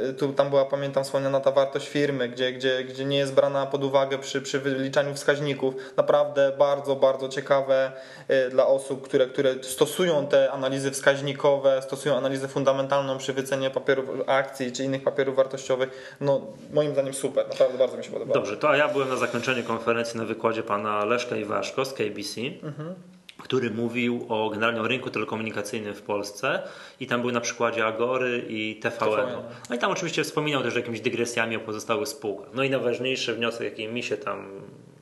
y, 0.09 0.14
tu, 0.14 0.32
tam 0.32 0.51
była, 0.51 0.64
pamiętam, 0.64 1.05
wspomniana 1.05 1.40
ta 1.40 1.53
wartość 1.53 1.88
firmy, 1.88 2.28
gdzie, 2.28 2.53
gdzie, 2.53 2.84
gdzie 2.84 3.05
nie 3.05 3.18
jest 3.18 3.34
brana 3.34 3.66
pod 3.66 3.84
uwagę 3.84 4.18
przy, 4.18 4.42
przy 4.42 4.59
wyliczaniu 4.59 5.14
wskaźników. 5.14 5.74
Naprawdę 5.96 6.53
bardzo, 6.59 6.96
bardzo 6.96 7.28
ciekawe 7.28 7.92
y, 8.30 8.51
dla 8.51 8.66
osób, 8.66 9.03
które, 9.03 9.26
które 9.26 9.55
stosują 9.62 10.26
te 10.26 10.53
analizy 10.53 10.90
wskaźnikowe, 10.90 11.82
stosują 11.82 12.16
analizę 12.16 12.49
fundamentalną 12.49 13.18
przy 13.18 13.32
wycenie 13.32 13.70
papierów 13.70 14.07
akcji 14.26 14.72
czy 14.72 14.84
innych 14.84 15.05
papierów 15.05 15.36
wartościowych. 15.36 16.16
No, 16.20 16.40
moim 16.72 16.92
zdaniem 16.92 17.14
super, 17.14 17.49
naprawdę 17.49 17.78
bardzo 17.78 17.96
mi 17.96 18.05
się 18.05 18.11
podobało. 18.11 18.34
Dobrze, 18.34 18.57
to 18.57 18.70
a 18.70 18.76
ja 18.76 18.88
byłem 18.88 19.09
na 19.09 19.16
zakończeniu 19.16 19.64
konferencji 19.64 20.20
na 20.20 20.26
wykładzie 20.26 20.62
pana 20.62 21.05
Leszka 21.05 21.36
Iwaszko 21.36 21.84
z 21.84 21.92
KBC. 21.92 22.40
Mhm 22.62 23.18
który 23.49 23.70
mówił 23.70 24.26
o 24.28 24.51
generalnie 24.51 24.80
o 24.80 24.88
rynku 24.88 25.11
telekomunikacyjnym 25.11 25.94
w 25.94 26.03
Polsce 26.03 26.62
i 27.01 27.07
tam 27.07 27.20
był 27.20 27.32
na 27.32 27.40
przykładzie 27.40 27.86
Agory 27.86 28.44
i 28.49 28.76
TVN. 28.76 29.28
No 29.70 29.76
i 29.76 29.78
tam 29.78 29.90
oczywiście 29.90 30.24
wspominał 30.24 30.62
też 30.62 30.74
jakimiś 30.74 31.01
dygresjami 31.01 31.57
o 31.57 31.61
pozostałych 31.61 32.09
spółkach. 32.09 32.49
No 32.55 32.62
i 32.62 32.70
najważniejszy 32.70 33.34
wniosek, 33.34 33.62
jaki 33.62 33.88
mi 33.88 34.03
się 34.03 34.16
tam, 34.16 34.49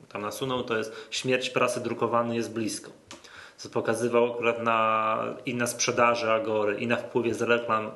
tam 0.09 0.21
nasunął, 0.21 0.63
to 0.63 0.77
jest 0.77 1.07
śmierć 1.11 1.49
prasy 1.49 1.81
drukowanej 1.81 2.37
jest 2.37 2.53
blisko 2.53 2.91
co 3.57 3.69
pokazywał 3.69 4.33
akurat 4.33 4.63
na, 4.63 5.17
i 5.45 5.55
na 5.55 5.67
sprzedaży 5.67 6.31
Agory, 6.31 6.75
i 6.75 6.87
na 6.87 6.95
wpływie 6.95 7.33
z 7.33 7.41
reklam, 7.41 7.91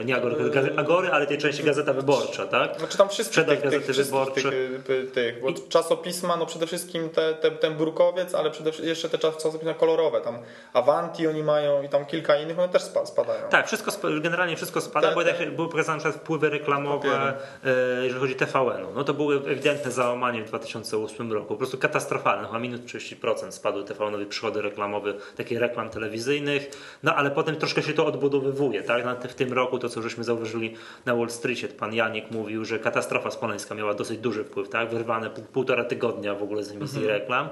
e, 0.00 0.04
nie 0.04 0.16
Agory, 0.16 0.36
Agory, 0.76 1.10
ale 1.10 1.26
tej 1.26 1.38
części 1.38 1.62
Gazeta 1.62 1.92
Wyborcza, 1.92 2.46
tak? 2.46 2.78
Znaczy 2.78 2.98
tam 2.98 3.08
wszystkie 3.08 3.32
Sprzedaż 3.32 3.54
tych, 3.54 3.64
Gazety 3.64 3.94
tych, 3.94 4.06
Wyborcze. 4.06 4.50
Tych, 4.86 5.12
tych, 5.12 5.40
bo 5.40 5.48
I... 5.48 5.54
czasopisma, 5.68 6.36
no 6.36 6.46
przede 6.46 6.66
wszystkim 6.66 7.08
te, 7.08 7.34
te, 7.34 7.50
ten 7.50 7.74
Brukowiec, 7.74 8.34
ale 8.34 8.50
przede 8.50 8.70
wszystkim 8.70 8.88
jeszcze 8.88 9.08
te 9.08 9.18
czasopisma 9.18 9.74
kolorowe, 9.74 10.20
tam 10.20 10.38
Avanti 10.72 11.26
oni 11.26 11.42
mają 11.42 11.82
i 11.82 11.88
tam 11.88 12.06
kilka 12.06 12.36
innych, 12.36 12.58
one 12.58 12.68
też 12.68 12.82
spadają. 12.82 13.48
Tak, 13.48 13.66
wszystko, 13.66 13.92
generalnie 14.20 14.56
wszystko 14.56 14.80
spada, 14.80 15.08
te, 15.08 15.14
bo 15.14 15.24
te... 15.24 15.46
były 15.46 15.68
pokazane 15.68 16.12
wpływy 16.12 16.50
reklamowe, 16.50 17.34
e, 17.64 18.04
jeżeli 18.04 18.20
chodzi 18.20 18.34
o 18.34 18.38
TVN. 18.38 18.86
No 18.94 19.04
to 19.04 19.14
były 19.14 19.36
ewidentne 19.36 19.90
załamanie 19.90 20.44
w 20.44 20.48
2008 20.48 21.32
roku, 21.32 21.48
po 21.48 21.56
prostu 21.56 21.78
katastrofalne, 21.78 22.46
chyba 22.46 22.58
minus 22.58 22.80
30% 22.80 23.52
spadły 23.52 23.84
TVN-owi 23.84 24.26
przychody 24.26 24.62
reklamowe 24.62 24.89
reklamowy, 24.90 25.14
takich 25.36 25.58
reklam 25.58 25.90
telewizyjnych, 25.90 26.70
no 27.02 27.14
ale 27.14 27.30
potem 27.30 27.56
troszkę 27.56 27.82
się 27.82 27.92
to 27.92 28.06
odbudowywuje, 28.06 28.82
tak? 28.82 29.04
W 29.28 29.34
tym 29.34 29.52
roku 29.52 29.78
to, 29.78 29.88
co 29.88 30.02
żeśmy 30.02 30.24
zauważyli 30.24 30.74
na 31.06 31.14
Wall 31.14 31.30
Streetie, 31.30 31.68
pan 31.68 31.94
Janik 31.94 32.30
mówił, 32.30 32.64
że 32.64 32.78
katastrofa 32.78 33.30
smoleńska 33.30 33.74
miała 33.74 33.94
dosyć 33.94 34.18
duży 34.18 34.44
wpływ, 34.44 34.68
tak? 34.68 34.90
Wyrwane 34.90 35.30
półtora 35.30 35.84
tygodnia 35.84 36.34
w 36.34 36.42
ogóle 36.42 36.64
z 36.64 36.70
emisji 36.70 36.98
mhm. 36.98 37.18
reklam. 37.18 37.48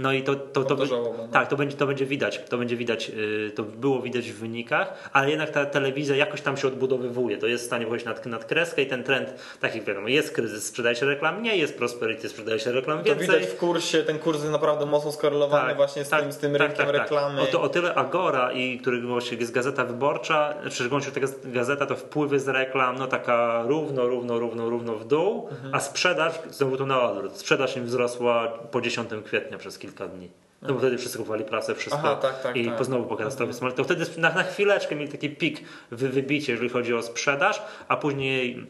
No 0.00 0.12
i 0.12 0.22
to, 0.22 0.34
to, 0.34 0.64
to, 0.64 0.76
to 0.76 1.14
tak, 1.32 1.48
to 1.48 1.56
będzie, 1.56 1.76
to 1.76 1.86
będzie 1.86 2.06
widać, 2.06 2.40
to 2.48 2.58
będzie 2.58 2.76
widać, 2.76 3.08
yy, 3.08 3.52
to 3.54 3.62
było 3.62 4.02
widać 4.02 4.30
w 4.30 4.38
wynikach, 4.38 5.10
ale 5.12 5.30
jednak 5.30 5.50
ta 5.50 5.66
telewizja 5.66 6.16
jakoś 6.16 6.40
tam 6.40 6.56
się 6.56 6.68
odbudowywuje, 6.68 7.38
to 7.38 7.46
jest 7.46 7.64
w 7.64 7.66
stanie 7.66 7.86
wejść 7.86 8.04
nad, 8.04 8.26
nad 8.26 8.44
kreskę 8.44 8.82
i 8.82 8.86
ten 8.86 9.04
trend, 9.04 9.34
takich 9.60 9.84
wiadomo, 9.84 10.08
jest 10.08 10.34
kryzys, 10.34 10.66
sprzedaje 10.66 10.96
się 10.96 11.06
reklam, 11.06 11.42
nie 11.42 11.56
jest 11.56 11.78
prosperity, 11.78 12.28
sprzedaje 12.28 12.58
się 12.58 12.72
reklam 12.72 13.02
więcej. 13.02 13.26
To 13.26 13.32
widać 13.32 13.48
w 13.50 13.56
kursie, 13.56 14.02
ten 14.02 14.18
kurs 14.18 14.38
jest 14.38 14.52
naprawdę 14.52 14.86
mocno 14.86 15.12
skorelowany 15.12 15.68
tak, 15.68 15.76
właśnie 15.76 16.04
z, 16.04 16.08
tak, 16.08 16.22
tym, 16.22 16.32
z 16.32 16.38
tym 16.38 16.52
tak, 16.52 16.60
rynkiem 16.60 16.86
tak, 16.86 16.94
tak. 16.94 17.02
reklamy. 17.02 17.42
O, 17.42 17.46
to, 17.46 17.62
o 17.62 17.68
tyle 17.68 17.94
Agora 17.94 18.52
i 18.52 18.78
który 18.78 19.02
właśnie 19.02 19.38
jest 19.38 19.52
Gazeta 19.52 19.84
Wyborcza, 19.84 20.54
czy 20.70 20.84
się 20.84 20.90
ta 20.90 21.20
gazeta 21.44 21.86
to 21.86 21.96
wpływy 21.96 22.40
z 22.40 22.48
reklam, 22.48 22.98
no 22.98 23.06
taka 23.06 23.64
równo, 23.66 24.06
równo, 24.06 24.38
równo, 24.38 24.70
równo 24.70 24.96
w 24.96 25.06
dół, 25.06 25.48
mhm. 25.50 25.74
a 25.74 25.80
sprzedaż 25.80 26.32
znowu 26.50 26.76
to 26.76 26.86
na 26.86 27.02
odwrót. 27.02 27.38
Sprzedaż 27.38 27.76
im 27.76 27.84
wzrosła 27.84 28.48
po 28.70 28.80
10 28.80 29.10
kwietnia 29.24 29.58
przez 29.58 29.78
kilka 29.78 29.89
dni. 30.08 30.30
No 30.62 30.72
bo 30.74 30.78
wtedy 30.78 30.98
wszyscy 30.98 31.18
kupowali 31.18 31.44
pracę, 31.44 31.74
wszystko 31.74 32.02
Aha, 32.04 32.16
tak, 32.16 32.42
tak, 32.42 32.56
i 32.56 32.66
tak. 32.66 32.84
znowu 32.84 33.04
po 33.04 33.16
katastrofie 33.16 33.52
mhm. 33.52 33.72
To 33.72 33.84
wtedy 33.84 34.06
na, 34.16 34.32
na 34.32 34.42
chwileczkę 34.42 34.96
mieli 34.96 35.12
taki 35.12 35.30
pik 35.30 35.60
wy, 35.90 36.08
wybicie, 36.08 36.52
jeżeli 36.52 36.70
chodzi 36.70 36.94
o 36.94 37.02
sprzedaż, 37.02 37.62
a 37.88 37.96
później 37.96 38.66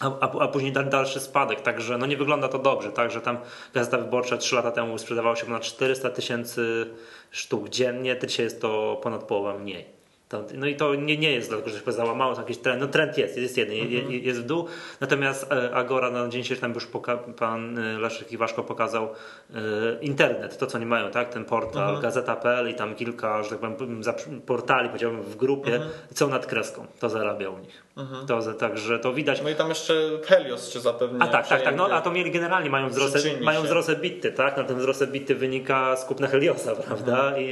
a, 0.00 0.20
a, 0.20 0.40
a, 0.40 0.48
później 0.48 0.72
dalszy 0.72 1.20
spadek, 1.20 1.60
także 1.60 1.98
no 1.98 2.06
nie 2.06 2.16
wygląda 2.16 2.48
to 2.48 2.58
dobrze, 2.58 2.92
także 2.92 3.20
tam 3.20 3.38
Gazeta 3.74 3.98
Wyborcza 3.98 4.36
3 4.36 4.54
lata 4.54 4.70
temu 4.70 4.98
sprzedawała 4.98 5.36
się 5.36 5.46
ponad 5.46 5.62
400 5.62 6.10
tysięcy 6.10 6.86
sztuk 7.30 7.68
dziennie, 7.68 8.16
dzisiaj 8.26 8.44
jest 8.44 8.60
to 8.60 9.00
ponad 9.02 9.22
połowa 9.22 9.58
mniej. 9.58 9.99
To, 10.30 10.44
no 10.54 10.66
i 10.66 10.76
to 10.76 10.94
nie, 10.94 11.16
nie 11.16 11.32
jest 11.32 11.48
dlatego, 11.48 11.70
że 11.70 11.84
się 11.84 11.92
załamało, 11.92 12.36
jakiś 12.36 12.58
trend, 12.58 12.80
no 12.80 12.88
trend 12.88 13.18
jest, 13.18 13.36
jest 13.36 13.56
jeden, 13.56 13.80
mhm. 13.80 14.12
jest 14.12 14.40
w 14.40 14.46
dół, 14.46 14.66
natomiast 15.00 15.52
e, 15.52 15.74
Agora 15.74 16.10
na 16.10 16.28
dzień 16.28 16.42
dzisiejszy 16.42 16.60
tam 16.60 16.74
już 16.74 16.86
poka- 16.86 17.34
pan 17.34 17.78
e, 17.78 17.98
Leszek 17.98 18.32
Iwaszko 18.32 18.62
pokazał 18.62 19.04
e, 19.04 19.58
internet, 20.00 20.58
to 20.58 20.66
co 20.66 20.78
nie 20.78 20.86
mają, 20.86 21.10
tak, 21.10 21.28
ten 21.28 21.44
portal 21.44 21.82
mhm. 21.82 22.02
gazeta.pl 22.02 22.70
i 22.70 22.74
tam 22.74 22.94
kilka, 22.94 23.42
że 23.42 23.50
tak 23.50 23.58
powiem, 23.58 24.02
portali, 24.46 24.88
powiedziałbym 24.88 25.22
w 25.22 25.36
grupie, 25.36 25.74
mhm. 25.74 25.90
co 26.14 26.28
nad 26.28 26.46
kreską, 26.46 26.86
to 26.98 27.08
zarabia 27.08 27.50
u 27.50 27.58
nich. 27.58 27.82
Mhm. 28.00 28.26
To, 28.26 28.54
także 28.54 28.98
to 28.98 29.12
widać. 29.12 29.42
No 29.42 29.48
i 29.48 29.54
tam 29.54 29.68
jeszcze 29.68 29.94
Helios 30.26 30.72
się 30.72 30.80
zapewnia. 30.80 31.18
A 31.20 31.28
tak, 31.28 31.48
tak, 31.48 31.62
tak, 31.62 31.76
no 31.76 31.88
a 31.90 32.00
to 32.00 32.10
mieli 32.10 32.30
generalnie, 32.30 32.70
mają 32.70 32.88
wzrost, 32.88 33.16
mają 33.40 33.62
wzrost 33.62 33.94
bity, 33.94 34.32
tak, 34.32 34.56
na 34.56 34.64
ten 34.64 34.78
wzrost 34.78 35.06
bity 35.06 35.34
wynika 35.34 35.96
z 35.96 36.04
kupna 36.04 36.26
Heliosa, 36.26 36.76
prawda, 36.76 37.26
mhm. 37.26 37.42
I, 37.42 37.46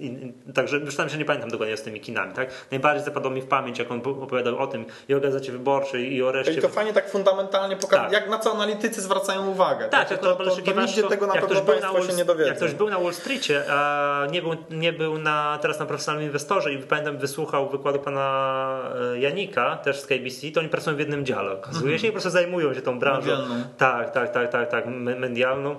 i, 0.00 0.52
także 0.52 0.76
już 0.76 0.96
tam 0.96 1.08
się 1.08 1.18
nie 1.18 1.24
pamiętam 1.24 1.50
dokładnie 1.50 1.76
tymi 1.76 2.00
kinami, 2.00 2.34
tak? 2.34 2.50
Najbardziej 2.70 3.04
zapadło 3.04 3.30
mi 3.30 3.42
w 3.42 3.46
pamięć, 3.46 3.78
jak 3.78 3.90
on 3.90 4.02
opowiadał 4.22 4.58
o 4.58 4.66
tym 4.66 4.84
i 5.08 5.14
o 5.14 5.20
Gazecie 5.20 5.52
Wyborczej 5.52 6.12
i 6.12 6.22
o 6.22 6.32
reszcie. 6.32 6.52
I 6.52 6.62
to 6.62 6.68
fajnie 6.68 6.92
tak 6.92 7.10
fundamentalnie 7.10 7.76
pokazać, 7.76 8.04
tak. 8.04 8.12
jak 8.12 8.30
na 8.30 8.38
co 8.38 8.52
analitycy 8.52 9.00
zwracają 9.00 9.46
uwagę. 9.46 9.88
Tak, 9.88 10.08
tak 10.08 10.18
to, 10.18 10.36
to, 10.36 10.44
to, 10.44 10.56
to, 10.72 10.80
nigdzie 10.80 11.02
tego 11.02 11.26
na 11.26 11.34
pewno 11.34 11.60
Państwo 11.60 12.02
się 12.02 12.12
nie 12.12 12.24
dowiedzą. 12.24 12.48
Jak 12.48 12.56
ktoś 12.56 12.74
był 12.74 12.90
na 12.90 12.98
Wall 12.98 13.14
Streetie, 13.14 13.62
a 13.70 14.26
nie 14.30 14.42
był, 14.42 14.56
nie 14.70 14.92
był 14.92 15.18
na, 15.18 15.58
teraz 15.62 15.78
na 15.78 15.86
profesjonalnym 15.86 16.26
inwestorze 16.26 16.72
i 16.72 16.78
pamiętam 16.78 17.18
wysłuchał 17.18 17.68
wykładu 17.68 17.98
pana 17.98 18.78
e, 19.14 19.18
Janika, 19.56 19.76
też 19.76 20.00
z 20.00 20.06
KBC, 20.06 20.50
to 20.50 20.60
oni 20.60 20.68
pracują 20.68 20.96
w 20.96 20.98
jednym 20.98 21.26
dziale, 21.26 21.52
okazuje 21.52 21.98
się, 21.98 22.06
i 22.06 22.10
po 22.10 22.12
prostu 22.12 22.30
zajmują 22.30 22.74
się 22.74 22.82
tą 22.82 22.98
branżą. 22.98 23.30
Medialną. 23.30 23.64
Tak, 23.78 24.10
tak, 24.10 24.32
tak, 24.32 24.52
tak, 24.52 24.70
tak, 24.70 24.86
medialną. 25.18 25.76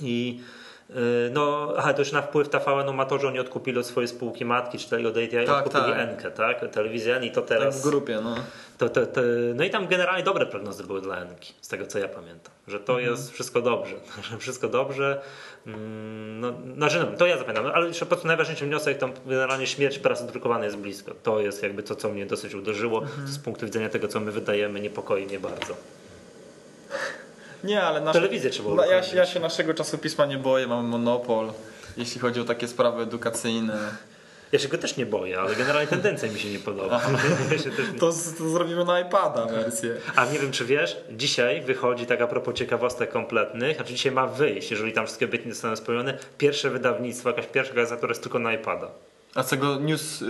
I 0.00 0.40
no, 1.32 1.74
aha, 1.76 1.94
to 1.94 1.98
już 1.98 2.12
na 2.12 2.22
wpływ 2.22 2.48
TVN-u 2.48 2.92
ma 2.92 3.04
to, 3.04 3.18
że 3.18 3.28
oni 3.28 3.38
odkupili 3.38 3.78
od 3.78 3.86
swojej 3.86 4.08
spółki 4.08 4.44
matki, 4.44 4.78
czyli 4.78 5.06
od 5.06 5.16
ATI, 5.16 5.46
tak, 5.46 5.66
odkupili 5.66 5.92
tak. 5.92 6.08
Enkę, 6.08 6.30
tak? 6.30 6.70
Telewizję 6.70 7.20
i 7.22 7.30
to 7.30 7.42
teraz... 7.42 7.74
Tak 7.74 7.84
w 7.84 7.90
grupie, 7.90 8.20
no. 8.24 8.34
To, 8.78 8.88
to, 8.88 9.06
to, 9.06 9.20
no 9.54 9.64
i 9.64 9.70
tam 9.70 9.86
generalnie 9.86 10.22
dobre 10.22 10.46
prognozy 10.46 10.84
były 10.84 11.00
dla 11.00 11.16
Enki, 11.16 11.54
z 11.60 11.68
tego 11.68 11.86
co 11.86 11.98
ja 11.98 12.08
pamiętam, 12.08 12.54
że 12.66 12.80
to 12.80 12.92
mhm. 12.92 13.10
jest 13.10 13.32
wszystko 13.32 13.62
dobrze, 13.62 13.94
że 14.30 14.38
wszystko 14.38 14.68
dobrze. 14.68 15.20
Mm, 15.66 16.40
no, 16.40 16.52
znaczy, 16.76 16.98
no, 16.98 17.16
to 17.16 17.26
ja 17.26 17.38
zapamiętam, 17.38 17.72
ale 17.74 17.88
jeszcze 17.88 18.06
po 18.06 18.08
prostu 18.08 18.26
najważniejszy 18.26 18.66
wniosek, 18.66 18.98
to 18.98 19.08
generalnie 19.26 19.66
śmierć 19.66 19.98
prasy 19.98 20.26
drukowanej 20.26 20.64
jest 20.64 20.76
blisko. 20.76 21.12
To 21.22 21.40
jest 21.40 21.62
jakby 21.62 21.82
to, 21.82 21.96
co 21.96 22.08
mnie 22.08 22.26
dosyć 22.26 22.54
uderzyło 22.54 23.02
mhm. 23.02 23.28
z 23.28 23.38
punktu 23.38 23.66
widzenia 23.66 23.88
tego, 23.88 24.08
co 24.08 24.20
my 24.20 24.32
wydajemy, 24.32 24.80
niepokoi 24.80 25.26
mnie 25.26 25.40
bardzo. 25.40 25.74
Nie, 27.64 27.82
ale 27.82 28.00
nasze, 28.00 28.20
telewizję 28.20 28.50
trzeba 28.50 28.74
no, 28.74 28.84
ja, 28.84 29.02
ja 29.14 29.26
się 29.26 29.40
naszego 29.40 29.74
czasopisma 29.74 30.26
nie 30.26 30.38
boję, 30.38 30.66
mamy 30.66 30.88
monopol, 30.88 31.52
jeśli 31.96 32.20
chodzi 32.20 32.40
o 32.40 32.44
takie 32.44 32.68
sprawy 32.68 33.02
edukacyjne. 33.02 33.78
Ja 34.52 34.58
się 34.58 34.68
go 34.68 34.78
też 34.78 34.96
nie 34.96 35.06
boję, 35.06 35.40
ale 35.40 35.56
generalnie 35.56 35.86
tendencja 35.86 36.32
mi 36.32 36.40
się 36.40 36.50
nie 36.50 36.58
podoba. 36.58 37.00
To, 38.00 38.12
to 38.38 38.48
zrobimy 38.50 38.84
na 38.84 39.00
iPada 39.00 39.46
wersję. 39.46 39.94
A 40.16 40.24
nie 40.24 40.38
wiem, 40.38 40.52
czy 40.52 40.64
wiesz, 40.64 40.96
dzisiaj 41.10 41.60
wychodzi 41.62 42.06
tak 42.06 42.20
a 42.20 42.26
propos 42.26 42.54
ciekawostek 42.54 43.10
kompletnych, 43.10 43.76
znaczy 43.76 43.94
dzisiaj 43.94 44.12
ma 44.12 44.26
wyjść, 44.26 44.70
jeżeli 44.70 44.92
tam 44.92 45.06
wszystkie 45.06 45.26
obietnice 45.26 45.54
zostaną 45.54 45.76
spełnione, 45.76 46.18
pierwsze 46.38 46.70
wydawnictwo, 46.70 47.28
jakaś 47.28 47.46
pierwsza 47.46 47.74
gazeta, 47.74 47.96
która 47.96 48.10
jest 48.10 48.22
tylko 48.22 48.38
na 48.38 48.52
iPada. 48.52 48.90
A 49.34 49.42
z 49.42 49.48
tego 49.48 49.76
news 49.78 50.22
y, 50.22 50.26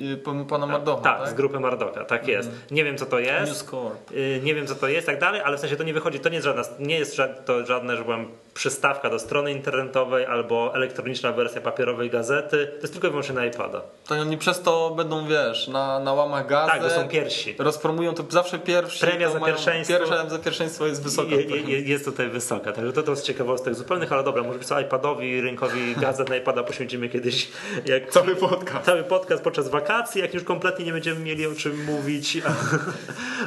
y, 0.00 0.44
pana 0.48 0.66
Mardocha, 0.66 1.02
tak, 1.02 1.18
tak? 1.20 1.28
z 1.30 1.34
grupy 1.34 1.60
Mardoka, 1.60 2.04
tak 2.04 2.28
jest. 2.28 2.50
Nie 2.70 2.84
wiem 2.84 2.98
co 2.98 3.06
to 3.06 3.18
jest. 3.18 3.46
News 3.52 3.64
Corp. 3.64 4.10
Y, 4.12 4.40
Nie 4.42 4.54
wiem 4.54 4.66
co 4.66 4.74
to 4.74 4.88
jest, 4.88 5.06
tak 5.06 5.20
dalej, 5.20 5.40
ale 5.44 5.56
w 5.56 5.60
sensie 5.60 5.76
to 5.76 5.82
nie 5.84 5.94
wychodzi, 5.94 6.20
to 6.20 6.28
nie 6.28 6.34
jest 6.34 6.44
żadna, 6.44 6.62
nie 6.78 6.98
jest 6.98 7.16
ża- 7.16 7.34
to 7.44 7.66
żadne, 7.66 7.96
że 7.96 8.04
byłem 8.04 8.26
przystawka 8.54 9.10
do 9.10 9.18
strony 9.18 9.52
internetowej 9.52 10.26
albo 10.26 10.74
elektroniczna 10.74 11.32
wersja 11.32 11.60
papierowej 11.60 12.10
gazety. 12.10 12.66
To 12.66 12.80
jest 12.80 12.92
tylko 12.92 13.06
i 13.06 13.10
wyłącznie 13.10 13.34
na 13.34 13.46
iPada. 13.46 13.80
To 14.08 14.14
oni 14.14 14.38
przez 14.38 14.60
to 14.62 14.90
będą, 14.96 15.26
wiesz, 15.28 15.68
na, 15.68 15.98
na 16.00 16.12
łamach 16.12 16.46
gazet. 16.46 16.72
Tak, 16.72 16.82
to 16.82 16.90
są 16.90 17.08
pierwsi. 17.08 17.54
Rozpromują 17.58 18.14
to 18.14 18.24
zawsze 18.28 18.58
pierwsi. 18.58 19.00
Premia 19.06 19.30
za 19.30 19.40
pierwszeństwo. 19.40 19.98
Pierwsza 19.98 20.28
za 20.28 20.38
pierwszeństwo 20.38 20.86
jest 20.86 21.02
wysoka. 21.02 21.28
Je, 21.34 21.42
je, 21.42 21.60
je- 21.60 21.80
jest 21.80 22.04
tutaj 22.04 22.28
wysoka, 22.28 22.72
także 22.72 22.92
to, 22.92 23.02
to 23.02 23.16
z 23.16 23.22
ciekawostek 23.22 23.74
zupełnych, 23.74 24.12
ale 24.12 24.24
dobra, 24.24 24.42
może 24.42 24.58
być 24.58 24.68
co 24.68 24.80
iPadowi, 24.80 25.40
rynkowi 25.40 25.94
gazet 25.96 26.28
na 26.28 26.36
iPada 26.36 26.62
poświęcimy 26.62 27.08
kiedyś 27.08 27.48
jak 27.86 28.10
Cały 28.10 28.36
podcast. 28.36 28.86
cały 28.86 29.02
podcast 29.02 29.42
podczas 29.44 29.68
wakacji, 29.68 30.20
jak 30.20 30.34
już 30.34 30.44
kompletnie 30.44 30.84
nie 30.84 30.92
będziemy 30.92 31.20
mieli 31.20 31.46
o 31.46 31.54
czym 31.54 31.84
mówić. 31.84 32.38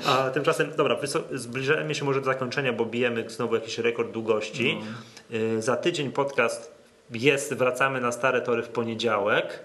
A, 0.06 0.18
a 0.26 0.30
tymczasem, 0.30 0.72
dobra, 0.78 0.98
zbliżamy 1.32 1.96
się 1.96 2.06
może 2.06 2.20
do 2.20 2.26
zakończenia, 2.26 2.74
bo 2.74 2.86
bijemy 2.86 3.30
znowu 3.30 3.56
jakiś 3.56 3.78
rekord 3.78 4.12
długości. 4.12 4.78
Y, 4.92 4.95
Za 5.60 5.76
tydzień 5.76 6.12
podcast 6.12 6.76
jest, 7.12 7.54
wracamy 7.54 8.02
na 8.02 8.12
stare 8.12 8.42
tory 8.42 8.64
w 8.64 8.70
poniedziałek. 8.70 9.60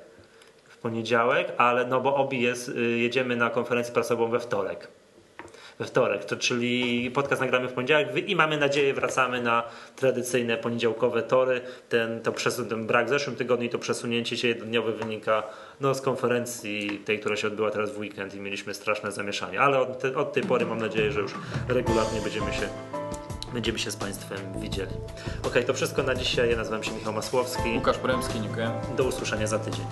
W 0.69 0.79
poniedziałek, 0.79 1.53
ale 1.57 1.87
no 1.87 2.01
bo 2.01 2.17
obi 2.17 2.41
jest, 2.41 2.69
y, 2.69 2.99
jedziemy 2.99 3.37
na 3.37 3.51
konferencję 3.51 3.95
prasową 3.95 4.31
we 4.31 4.41
wtorek. 4.41 4.89
We 5.79 5.87
wtorek, 5.87 6.25
to 6.25 6.37
czyli 6.37 7.11
podcast 7.11 7.41
nagramy 7.41 7.69
w 7.69 7.73
poniedziałek 7.73 8.29
i 8.29 8.37
mamy 8.37 8.59
nadzieję 8.59 8.95
wracamy 8.95 9.43
na 9.43 9.63
tradycyjne 9.97 10.57
poniedziałkowe 10.57 11.23
tory. 11.23 11.61
Ten, 11.89 12.21
to 12.21 12.33
przesun, 12.33 12.69
ten 12.69 12.87
brak 12.87 13.07
w 13.07 13.09
zeszłym 13.09 13.37
tygodniu 13.37 13.67
i 13.67 13.71
to 13.71 13.79
przesunięcie 13.79 14.37
się 14.37 14.49
jednodniowe 14.49 14.93
wynika 14.93 15.43
no, 15.81 15.95
z 15.95 16.01
konferencji 16.01 17.03
tej, 17.05 17.19
która 17.19 17.37
się 17.37 17.49
odbyła 17.49 17.71
teraz 17.71 17.91
w 17.91 17.99
weekend 17.99 18.35
i 18.35 18.41
mieliśmy 18.41 18.75
straszne 18.75 19.13
zamieszanie. 19.13 19.61
Ale 19.61 19.81
od, 19.81 19.99
te, 19.99 20.17
od 20.17 20.33
tej 20.33 20.43
pory 20.43 20.67
mam 20.67 20.79
nadzieję, 20.79 21.13
że 21.13 21.21
już 21.21 21.33
regularnie 21.69 22.21
będziemy 22.21 22.53
się 22.53 22.69
będziemy 23.53 23.79
się 23.79 23.91
z 23.91 23.97
Państwem 23.97 24.39
widzieli. 24.61 24.93
Ok, 25.43 25.55
to 25.67 25.75
wszystko 25.75 26.03
na 26.03 26.15
dzisiaj. 26.15 26.51
Ja 26.51 26.57
nazywam 26.57 26.83
się 26.83 26.93
Michał 26.93 27.13
Masłowski. 27.13 27.77
Łukasz 27.77 27.99
Poremski, 27.99 28.41
dziękuję. 28.41 28.71
Do 28.97 29.05
usłyszenia 29.05 29.47
za 29.47 29.59
tydzień. 29.59 29.85